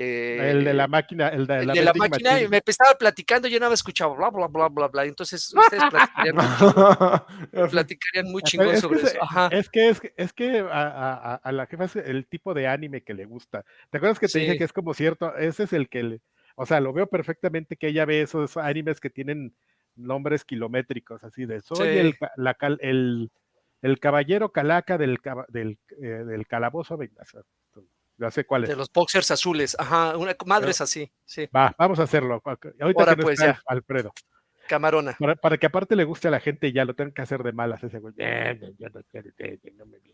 [0.00, 2.48] eh, El de la máquina, el de el la, de la máquina, y machine.
[2.50, 5.04] me estaba platicando, yo nada más escuchaba bla, bla, bla, bla, bla.
[5.04, 6.36] Entonces, ustedes platicarían,
[7.52, 9.18] mucho- platicarían muy chingón Es que, sobre es, eso.
[9.22, 9.48] Ajá.
[9.52, 12.66] es que es, es que a, a- a- a la jefa es el tipo de
[12.68, 13.64] anime que le gusta.
[13.90, 15.34] ¿Te acuerdas que te dije que es como cierto?
[15.36, 16.20] Ese es el que le,
[16.56, 19.54] o sea, lo veo perfectamente que ella ve esos animes que tienen
[19.96, 21.98] nombres kilométricos, así de soy Sí.
[21.98, 23.30] el, la el,
[23.82, 25.18] el caballero calaca del,
[25.48, 26.96] del, eh, del calabozo.
[26.96, 27.40] vengaza.
[28.18, 28.70] Ya sé cuál es.
[28.70, 32.42] De los boxers azules, ajá, una madres así, sí, Va, vamos a hacerlo.
[32.44, 33.62] Ahorita Ahora, que no pues, está ya.
[33.66, 34.12] Alfredo.
[34.68, 35.16] Camarona.
[35.18, 37.42] Para, para que aparte le guste a la gente y ya lo tengan que hacer
[37.42, 38.14] de malas ese güey.
[38.18, 40.12] Eh, no, yo no quiero, eh, no me vi.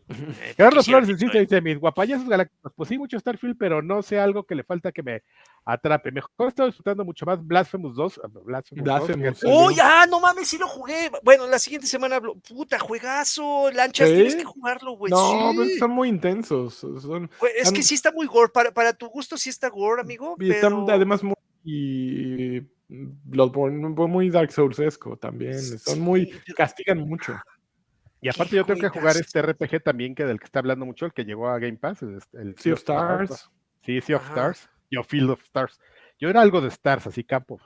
[0.57, 4.19] Carlos Quisiera Flores insiste, dice, mis guapayazos galácticos, pues sí, mucho Starfield, pero no sé
[4.19, 5.21] algo que le falta que me
[5.65, 6.11] atrape.
[6.11, 8.21] Mejor estoy disfrutando mucho más Blasphemous 2.
[8.23, 9.47] ah, Blasphemous 2, Blasphemous, que- sí.
[9.49, 10.05] ¡Oh, ya!
[10.07, 11.11] No mames, sí lo jugué.
[11.23, 12.35] Bueno, la siguiente semana hablo.
[12.35, 13.69] Puta, juegazo.
[13.71, 14.15] Lanchas, ¿Sí?
[14.15, 15.11] tienes que jugarlo, güey.
[15.11, 15.77] no, sí.
[15.77, 16.75] son muy intensos.
[16.75, 18.51] Son, Güey, es que están- sí está muy gore.
[18.53, 20.35] Para, para tu gusto sí está gore, amigo.
[20.39, 21.35] y están además muy
[22.87, 25.59] Bloodborne, muy- muy Dark Souls-esco también.
[25.59, 26.29] Son muy.
[26.55, 27.35] Castigan mucho.
[28.21, 31.05] Y aparte yo tengo que jugar este RPG también, que del que está hablando mucho,
[31.05, 32.01] el que llegó a Game Pass.
[32.01, 33.49] El, el Sea of Stars,
[33.83, 34.31] Sí, Sea of Ajá.
[34.33, 34.69] Stars.
[34.89, 35.79] Yo Field of Stars.
[36.19, 37.59] Yo era algo de Stars, así campo.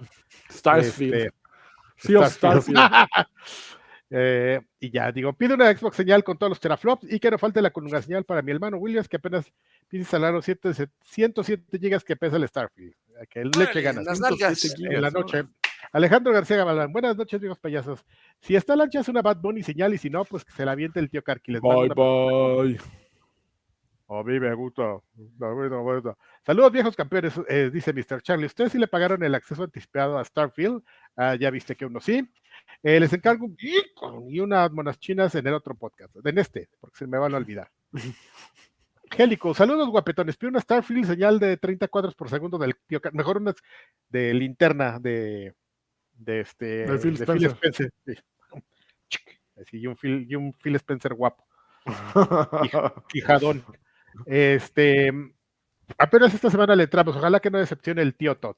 [0.49, 1.13] Starsfield.
[1.13, 1.33] Este,
[1.97, 2.33] Sea of.
[2.33, 2.77] Starfield.
[4.11, 7.37] Eh, y ya, digo, pide una Xbox señal con todos los teraflops y que no
[7.37, 9.53] falte la columna señal para mi hermano Williams, que apenas
[9.87, 10.59] pide instalar los 100
[11.01, 12.95] 107 gigas que pesa el Starfield.
[13.29, 14.05] Que le eche ganas.
[14.05, 14.59] las nalgas.
[14.59, 15.43] 107 En la noche.
[15.91, 18.05] Alejandro García Gabalán, buenas noches, viejos payasos.
[18.41, 20.73] Si está lancha es una Bad Bunny señal y si no, pues que se la
[20.73, 21.51] aviente el tío Carqui.
[21.51, 22.79] Les Bye, bye.
[24.11, 24.99] A mí me gusta.
[26.43, 28.21] Saludos, viejos campeones, eh, dice Mr.
[28.21, 28.47] Charlie.
[28.47, 30.83] ¿Ustedes sí le pagaron el acceso anticipado a Starfield?
[31.15, 32.27] Ah, ya viste que uno sí.
[32.81, 33.57] Eh, les encargo un
[34.29, 37.37] y unas monas chinas en el otro podcast, en este, porque se me van a
[37.37, 37.69] olvidar.
[39.11, 40.37] Gélico, saludos guapetones.
[40.37, 43.53] Pido una Starfield señal de 30 cuadros por segundo del tío mejor una
[44.09, 45.53] de linterna de,
[46.13, 47.51] de este De Phil Spencer.
[47.51, 47.91] Spencer.
[48.05, 48.13] sí.
[49.61, 51.45] Así, y un Phil, y un Phil Spencer guapo.
[53.09, 53.63] Quijadón.
[54.25, 55.11] Este,
[55.97, 57.15] apenas esta semana le entramos.
[57.15, 58.55] Ojalá que no decepcione el tío Todd.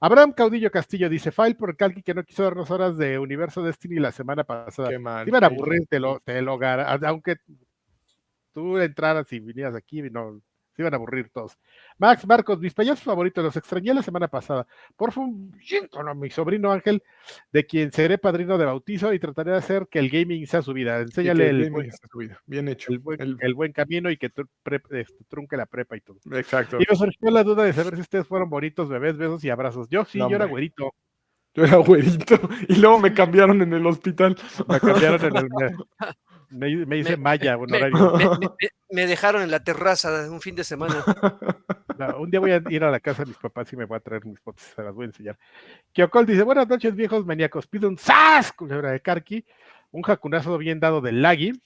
[0.00, 4.00] Abraham Caudillo Castillo dice: File por Calqui que no quiso darnos horas de Universo Destiny
[4.00, 4.88] la semana pasada.
[4.88, 5.26] Qué mal.
[5.28, 7.36] Iban a aburrir, te lo, te lo gar- Aunque
[8.54, 10.40] tú entraras y vinieras aquí, no,
[10.74, 11.56] se iban a aburrir todos.
[11.98, 14.66] Max Marcos, mis payasos favoritos, los extrañé la semana pasada.
[14.96, 17.00] Por a mi sobrino Ángel,
[17.52, 20.72] de quien seré padrino de bautizo y trataré de hacer que el gaming sea su
[20.72, 20.98] vida.
[21.00, 22.40] Enséñale el, gaming buen- su vida.
[22.46, 22.90] Bien hecho.
[22.90, 26.00] el buen, El- el buen camino y que tru- pre- este, trunque la prepa y
[26.00, 26.16] todo.
[26.32, 26.78] Exacto.
[26.80, 29.88] Y me surgió la duda de saber si ustedes fueron bonitos bebés, besos y abrazos.
[29.88, 30.92] Yo sí, No, yo era güerito.
[31.54, 32.34] Yo era güerito
[32.68, 34.36] y luego me cambiaron en el hospital.
[34.68, 35.48] Me cambiaron en el.
[36.54, 38.12] Me, me- hice Me- maya, me- honorario.
[38.16, 41.04] Me, me- me- me dejaron en la terraza un fin de semana.
[41.98, 43.96] No, un día voy a ir a la casa de mis papás y me voy
[43.96, 45.38] a traer mis fotos, se las voy a enseñar.
[45.92, 47.66] Kiokol dice, buenas noches, viejos maníacos.
[47.66, 48.52] Pido un ¡Sas!
[48.52, 49.44] Culebra de Karki,
[49.90, 51.60] un jacunazo bien dado del Lagui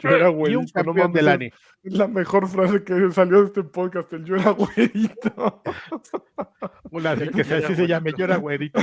[0.00, 0.60] Yo era y un güerito.
[0.60, 1.52] no campeón mames, del ANI.
[1.84, 4.12] Es la mejor frase que salió de este podcast.
[4.12, 5.62] El yo era güerito.
[6.90, 8.18] Una así que se- así se llame, güerito.
[8.18, 8.80] yo era güerito.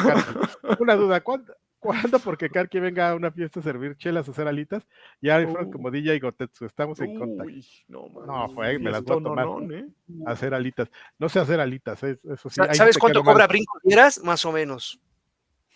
[0.80, 4.48] Una duda, ¿cuándo, ¿cuándo porque Karki venga a una fiesta a servir chelas a hacer
[4.48, 4.88] alitas?
[5.22, 5.72] Ya fueron Uh.
[5.72, 7.46] como DJ y Gotetsu, estamos en contacto.
[7.52, 9.46] Uy, no, fue, me las voy a no, tomar.
[9.46, 9.88] no, ¿eh?
[10.28, 10.90] A hacer alitas.
[11.18, 12.62] No sé hacer alitas, es- eso sí.
[12.74, 13.80] ¿Sabes cuánto cobra Brinco?
[14.24, 15.00] Más o menos.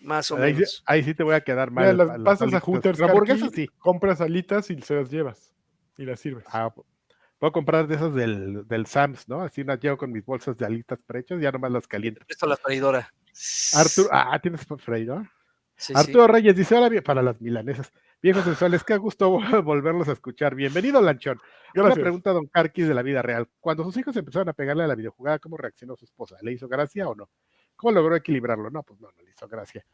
[0.01, 0.83] Más o Ahí, sí- menos.
[0.85, 1.85] ahí sí te voy a quedar mal.
[1.85, 2.59] Mira, las a las pasas a.
[2.59, 3.67] Hooters, La hamburguesa Karki, sí.
[3.79, 5.53] compras alitas y se las llevas.
[5.97, 6.43] Y las sirves.
[6.51, 6.73] Ah,
[7.39, 9.41] puedo comprar de esas del, del Sams, ¿no?
[9.41, 12.21] Así las llevo con mis bolsas de alitas prehechas, ya nomás las caliento.
[12.27, 13.13] Esto la traidora.
[13.75, 15.25] Arturo, ah, tienes freidor.
[15.75, 15.99] Sí, sí.
[15.99, 17.91] Arturo Reyes dice: Hola, para las milanesas.
[18.21, 19.29] Viejos sensuales, qué gusto
[19.63, 20.55] volverlos a escuchar.
[20.55, 21.41] Bienvenido, Lanchón.
[21.75, 22.03] Una Gracias.
[22.03, 23.49] pregunta a Don Carquis de la vida real.
[23.59, 26.37] Cuando sus hijos empezaron a pegarle a la videojugada, ¿cómo reaccionó su esposa?
[26.41, 27.29] ¿Le hizo gracia o no?
[27.75, 28.69] ¿Cómo logró equilibrarlo?
[28.69, 29.85] No, pues no, no le hizo gracia.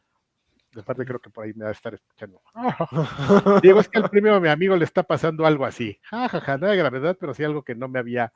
[0.72, 2.42] De parte creo que por ahí me va a estar escuchando.
[3.64, 6.00] Diego, es que al primo de mi amigo le está pasando algo así.
[6.04, 8.32] Ja, ja, ja, nada de gravedad, pero sí algo que no me había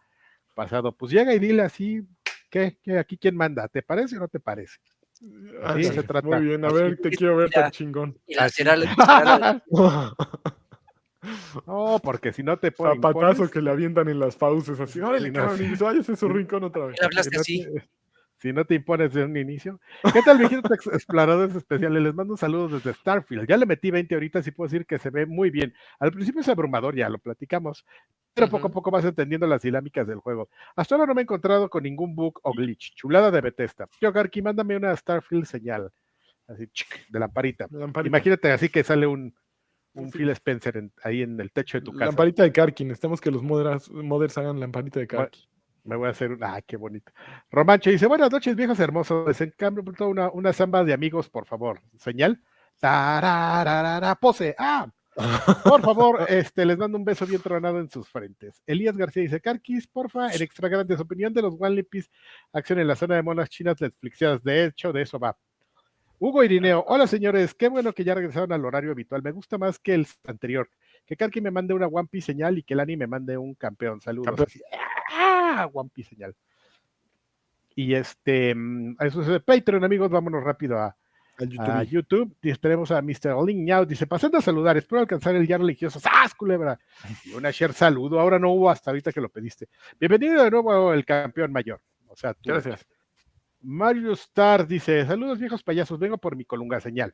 [0.56, 0.96] pasado.
[0.98, 2.02] Pues llega y dile así,
[2.50, 2.80] ¿qué?
[2.82, 2.98] ¿Qué?
[2.98, 3.68] ¿Aquí quién manda?
[3.68, 4.80] ¿Te parece o no te parece?
[5.64, 6.28] Así se trata.
[6.28, 6.76] Muy bien, a Así.
[6.76, 8.18] ver, te quiero ver tan chingón.
[8.28, 8.56] Y la Así.
[8.58, 9.64] será la- será la-
[11.66, 13.02] No, porque si no te ponen.
[13.02, 15.00] Zapatazo que le avientan en las fauces, así.
[15.00, 15.64] Órale, Sí, no, cabrón, sí.
[15.66, 16.98] y váyase a su rincón otra vez.
[17.00, 17.66] Le hablaste así.
[18.44, 19.80] Si no te impones de un inicio.
[20.12, 22.04] ¿Qué tal, viejitos ex- exploradores especiales?
[22.04, 23.48] Les mando un saludo desde Starfield.
[23.48, 25.74] Ya le metí 20 ahorita, sí puedo decir que se ve muy bien.
[25.98, 27.86] Al principio es abrumador, ya lo platicamos,
[28.34, 30.50] pero poco a poco vas entendiendo las dinámicas del juego.
[30.76, 32.94] Hasta ahora no me he encontrado con ningún bug o glitch.
[32.96, 33.88] Chulada de Bethesda.
[34.00, 35.90] Tío Garki, mándame una Starfield señal.
[36.46, 37.68] Así, chic, de lamparita.
[37.72, 38.10] Lamparita.
[38.10, 39.34] Imagínate así que sale un,
[39.94, 40.18] un Sí.
[40.18, 42.08] Phil Spencer en- ahí en el techo de tu casa.
[42.08, 42.90] Lamparita de Karkin.
[42.90, 45.44] Necesitamos que los modders, modders hagan lamparita de Karkin.
[45.84, 46.56] Me voy a hacer una.
[46.56, 47.12] ¡Ay, qué bonito!
[47.52, 49.28] Romancho dice: Buenas noches, viejos hermosos.
[49.28, 51.82] Les encambio una, una samba de amigos, por favor.
[51.98, 52.42] Señal.
[52.80, 54.56] Tarararara, pose.
[54.58, 54.88] ¡Ah!
[55.64, 58.62] Por favor, este, les mando un beso bien tronado en sus frentes.
[58.66, 62.10] Elías García dice: Carquis, porfa, en extra grandes opinión de los One Lipis,
[62.52, 64.44] acción en la zona de monas chinas Netflixiadas.
[64.44, 65.38] De hecho, de eso va.
[66.20, 69.22] Hugo Irineo, hola señores, qué bueno que ya regresaron al horario habitual.
[69.22, 70.70] Me gusta más que el anterior.
[71.06, 74.00] Que Karki me mande una One Piece señal y que Lani me mande un campeón.
[74.02, 74.28] Saludos.
[74.28, 74.48] Campeón.
[74.48, 74.62] Así,
[75.12, 75.70] ¡Ah!
[75.72, 76.36] One Piece señal.
[77.76, 80.10] Y este, mm, eso es de Patreon, amigos.
[80.10, 80.96] Vámonos rápido a,
[81.40, 81.70] YouTube.
[81.70, 82.36] a YouTube.
[82.42, 83.36] Y esperemos a Mr.
[83.46, 83.86] Link Now.
[83.86, 86.00] Dice: Pasando a saludar, espero alcanzar el ya religioso.
[86.00, 86.80] ¡Sas, culebra!
[87.26, 88.20] Y una share saludo.
[88.20, 89.68] Ahora no hubo hasta ahorita que lo pediste.
[90.00, 91.82] Bienvenido de nuevo el campeón mayor.
[92.08, 92.50] O sea, tú.
[92.50, 92.86] Gracias.
[93.62, 96.00] Mario Star dice: Saludos, viejos payasos.
[96.00, 97.14] Vengo por mi colunga señal.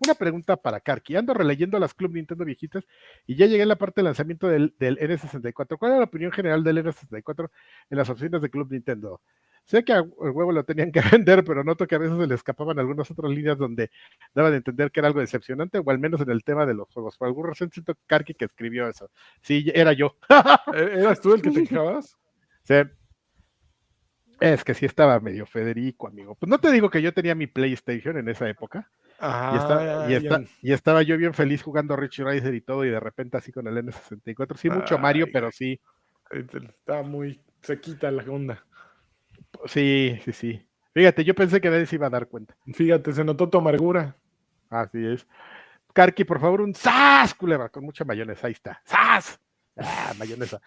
[0.00, 1.16] Una pregunta para Karki.
[1.16, 2.84] Ando releyendo las Club Nintendo viejitas
[3.26, 5.76] y ya llegué a la parte de lanzamiento del, del N64.
[5.78, 7.50] ¿Cuál es la opinión general del N64
[7.90, 9.20] en las oficinas de Club Nintendo?
[9.64, 12.34] Sé que el huevo lo tenían que vender, pero noto que a veces se le
[12.34, 13.90] escapaban algunas otras líneas donde
[14.34, 16.88] daban a entender que era algo decepcionante, o al menos en el tema de los
[16.88, 17.18] juegos.
[17.18, 19.10] Por algún razón siento Karki que escribió eso.
[19.42, 20.16] Sí, era yo.
[20.74, 22.16] ¿E- ¿Eras tú el que te quejabas?
[22.62, 22.74] Sí.
[24.40, 26.34] Es que sí estaba medio Federico, amigo.
[26.36, 28.88] Pues no te digo que yo tenía mi PlayStation en esa época.
[29.20, 32.90] Y, está- y, está- y estaba yo bien feliz jugando Rich Racer y todo, y
[32.90, 34.56] de repente así con el N64.
[34.56, 35.80] Sí, mucho Mario, pero sí,
[36.30, 38.64] Está muy sequita la onda.
[39.66, 40.64] sí, sí, sí.
[40.94, 42.56] Fíjate, yo pensé que nadie se iba a dar cuenta.
[42.74, 44.16] Fíjate, se notó tu amargura.
[44.68, 45.26] Así es.
[45.92, 47.34] Karki, por favor, un ¡Sas!
[47.34, 48.46] Culebra, con mucha mayonesa.
[48.46, 48.80] Ahí está.
[48.84, 49.40] ¡Sas!
[49.76, 50.60] Ah, mayonesa.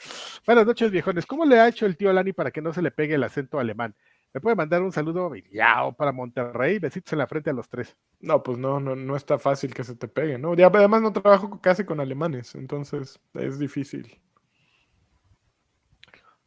[0.45, 1.25] Buenas noches, viejones.
[1.25, 3.59] ¿Cómo le ha hecho el tío Lani para que no se le pegue el acento
[3.59, 3.93] alemán?
[4.33, 6.79] ¿Me puede mandar un saludo yao, para Monterrey?
[6.79, 7.97] Besitos en la frente a los tres.
[8.21, 10.53] No, pues no, no, no está fácil que se te pegue, ¿no?
[10.55, 14.21] Ya, además no trabajo casi con alemanes, entonces es difícil.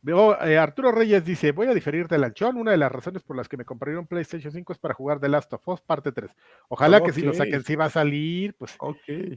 [0.03, 2.59] Luego, eh, Arturo Reyes dice, voy a diferir del anchón.
[2.59, 5.19] Una de las razones por las que me compré un PlayStation 5 es para jugar
[5.19, 6.31] The Last of Us parte 3.
[6.69, 8.55] Ojalá que si lo saquen, sí va a salir.
[8.55, 8.77] Pues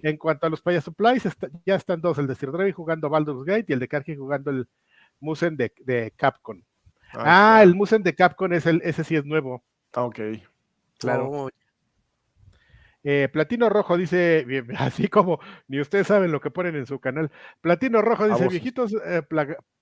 [0.04, 3.10] en cuanto a los Paya Supplies, está- ya están dos, el de Sir Drive jugando
[3.10, 4.68] Baldur's Gate y el de Karki jugando el
[5.22, 6.62] Musen de, de Capcom.
[7.14, 9.64] Ah, el Musen de Capcom es el, ese sí es nuevo.
[9.94, 10.20] Ah, Ok.
[11.00, 11.30] Claro.
[11.30, 11.50] Oh,
[13.04, 14.46] Eh, Platino Rojo dice,
[14.78, 17.32] así como ni ustedes saben lo que ponen en su canal.
[17.62, 19.22] Platino Rojo dice, viejitos eh,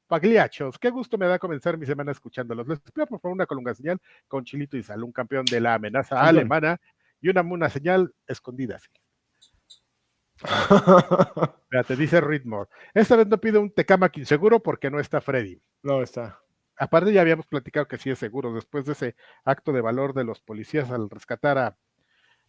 [0.07, 2.67] pagliachos, qué gusto me da comenzar mi semana escuchándolos.
[2.67, 5.73] Les pido por favor una colunga señal con Chilito y Sal, un campeón de la
[5.75, 6.79] amenaza alemana
[7.21, 8.75] y una, una señal escondida.
[8.75, 8.89] así.
[11.63, 12.69] Espérate, dice Ritmore.
[12.93, 15.59] Esta vez no pido un Tecamac inseguro porque no está Freddy.
[15.81, 16.39] no está.
[16.77, 20.23] Aparte ya habíamos platicado que sí es seguro, después de ese acto de valor de
[20.23, 21.77] los policías al rescatar a,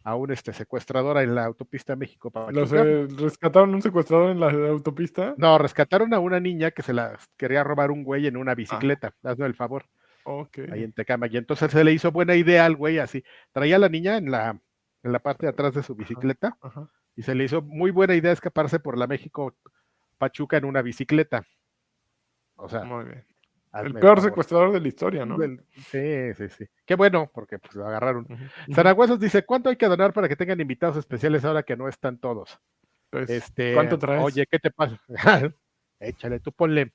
[0.02, 2.32] a un este, secuestrador en la autopista México.
[2.50, 5.34] Los eh, rescataron un secuestrador en la autopista.
[5.36, 9.14] No, rescataron a una niña que se la quería robar un güey en una bicicleta,
[9.22, 9.84] hazme el favor,
[10.24, 10.58] Ok.
[10.72, 11.26] ahí en Tecama.
[11.28, 13.24] Y entonces se le hizo buena idea al güey así.
[13.52, 14.60] Traía a la niña en la,
[15.02, 16.88] en la parte de atrás de su bicicleta Ajá.
[17.14, 19.54] y se le hizo muy buena idea escaparse por la México
[20.18, 21.44] Pachuca en una bicicleta.
[22.56, 23.24] O sea, Muy bien.
[23.76, 24.30] Hazme El peor favor.
[24.30, 25.36] secuestrador de la historia, ¿no?
[25.90, 26.64] Sí, sí, sí.
[26.84, 28.26] Qué bueno, porque pues lo agarraron.
[28.74, 32.18] Zaragoza dice, ¿cuánto hay que donar para que tengan invitados especiales ahora que no están
[32.18, 32.58] todos?
[33.10, 34.22] Pues, Este, ¿Cuánto traes?
[34.24, 35.00] Oye, ¿qué te pasa?
[36.00, 36.92] Échale, tú ponle,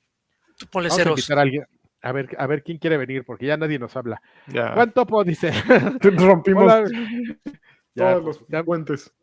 [0.57, 1.19] tú ponle vamos a ceros.
[1.19, 1.65] invitar a alguien.
[2.03, 4.21] A ver, a ver quién quiere venir, porque ya nadie nos habla.
[4.47, 4.73] ya.
[4.73, 5.51] Juan Topo dice,
[6.01, 6.83] Rompimos Hola.
[7.95, 9.13] ya, todos los ya puentes.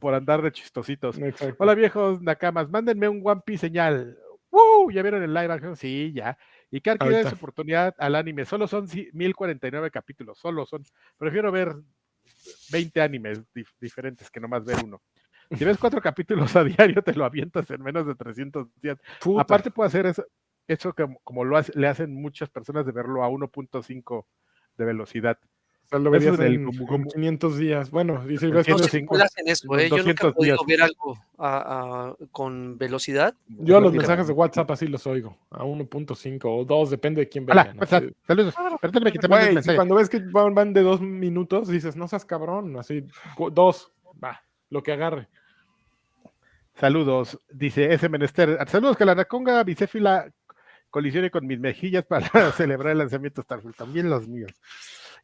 [0.00, 1.16] por andar de chistositos.
[1.18, 1.54] Exacto.
[1.58, 4.18] Hola viejos nakamas, mándenme un One Piece señal.
[4.50, 4.90] ¡Woo!
[4.90, 5.76] ¿Ya vieron el live action?
[5.76, 6.36] Sí, ya.
[6.76, 7.30] Y da Ahorita.
[7.30, 8.44] su oportunidad al anime.
[8.44, 10.82] Solo son ci- 1049 capítulos, solo son.
[11.16, 11.74] Prefiero ver
[12.70, 15.00] 20 animes dif- diferentes que nomás ver uno.
[15.56, 18.98] Si ves cuatro capítulos a diario, te lo avientas en menos de 300 días.
[19.20, 19.42] Puta.
[19.42, 20.24] Aparte puedo hacer eso,
[20.66, 24.26] eso como, como lo hace- le hacen muchas personas de verlo a 1.5
[24.76, 25.38] de velocidad.
[25.98, 27.90] Lo verías del en como- como 500 días.
[27.90, 28.78] Bueno, dice En No eso, ¿eh?
[28.78, 30.66] Yo nunca he 200 podido días.
[30.66, 31.56] ver algo a-
[32.10, 33.34] a- con velocidad.
[33.48, 35.36] yo los mensajes de WhatsApp así los oigo.
[35.50, 37.74] A 1.5 o 2, depende de quién vea.
[38.26, 38.54] Saludos.
[38.80, 39.76] Perdóname que te mande un Güey, si mensaje.
[39.76, 42.76] cuando ves que van, van de dos minutos, dices, no seas cabrón.
[42.78, 43.04] Así,
[43.52, 43.92] dos,
[44.22, 45.28] va, lo que agarre.
[46.76, 48.58] Saludos, dice ese menester.
[48.68, 50.28] Saludos que la anaconda bicéfila
[50.90, 54.50] colisione con mis mejillas para celebrar el lanzamiento Starfield, también los míos.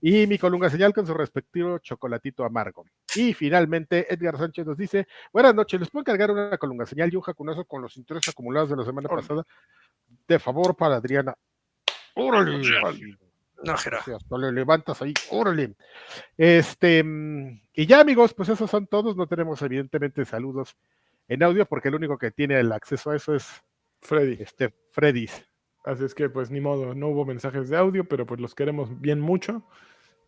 [0.01, 2.85] Y mi colunga señal con su respectivo chocolatito amargo.
[3.15, 7.17] Y finalmente, Edgar Sánchez nos dice: Buenas noches, ¿les puedo cargar una colunga señal y
[7.17, 9.45] un jacunazo con los intereses acumulados de la semana pasada?
[10.27, 11.35] De favor para Adriana.
[12.15, 12.61] ¡Órale!
[13.63, 13.75] No.
[13.75, 15.75] Hasta le levantas ahí, órale.
[16.37, 17.05] Este,
[17.75, 19.17] y ya amigos, pues esos son todos.
[19.17, 20.77] No tenemos evidentemente saludos
[21.29, 23.63] en audio porque el único que tiene el acceso a eso es
[24.01, 24.39] Freddy.
[24.41, 25.47] este Freddy's.
[25.85, 29.01] Así es que pues ni modo, no hubo mensajes de audio, pero pues los queremos
[29.01, 29.67] bien mucho.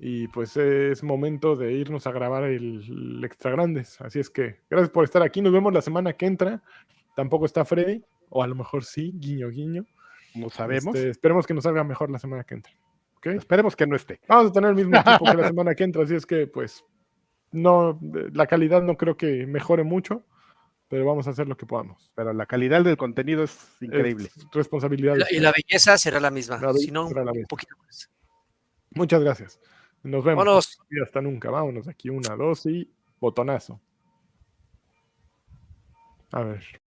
[0.05, 4.01] Y pues es momento de irnos a grabar el, el extra grandes.
[4.01, 5.41] Así es que gracias por estar aquí.
[5.41, 6.61] Nos vemos la semana que entra.
[7.15, 9.87] Tampoco está Freddy, o a lo mejor sí, guiño, guiño.
[10.35, 10.97] No sabemos.
[10.97, 12.73] Este, esperemos que nos salga mejor la semana que entra.
[13.19, 13.27] ¿ok?
[13.27, 14.19] Esperemos que no esté.
[14.27, 16.85] Vamos a tener el mismo equipo que la semana que entra, así es que pues
[17.53, 18.01] no,
[18.33, 20.25] la calidad no creo que mejore mucho,
[20.89, 22.11] pero vamos a hacer lo que podamos.
[22.17, 24.31] Pero la calidad del contenido es increíble.
[24.37, 25.15] Es responsabilidad.
[25.31, 28.11] y la belleza será la misma, La si no, un poquito más.
[28.91, 29.61] Muchas gracias.
[30.03, 30.45] Nos vemos.
[30.45, 30.81] Vámonos.
[30.91, 31.51] Y hasta nunca.
[31.51, 32.11] Vámonos aquí.
[32.11, 33.81] Una, dos y botonazo.
[36.33, 36.82] A ver.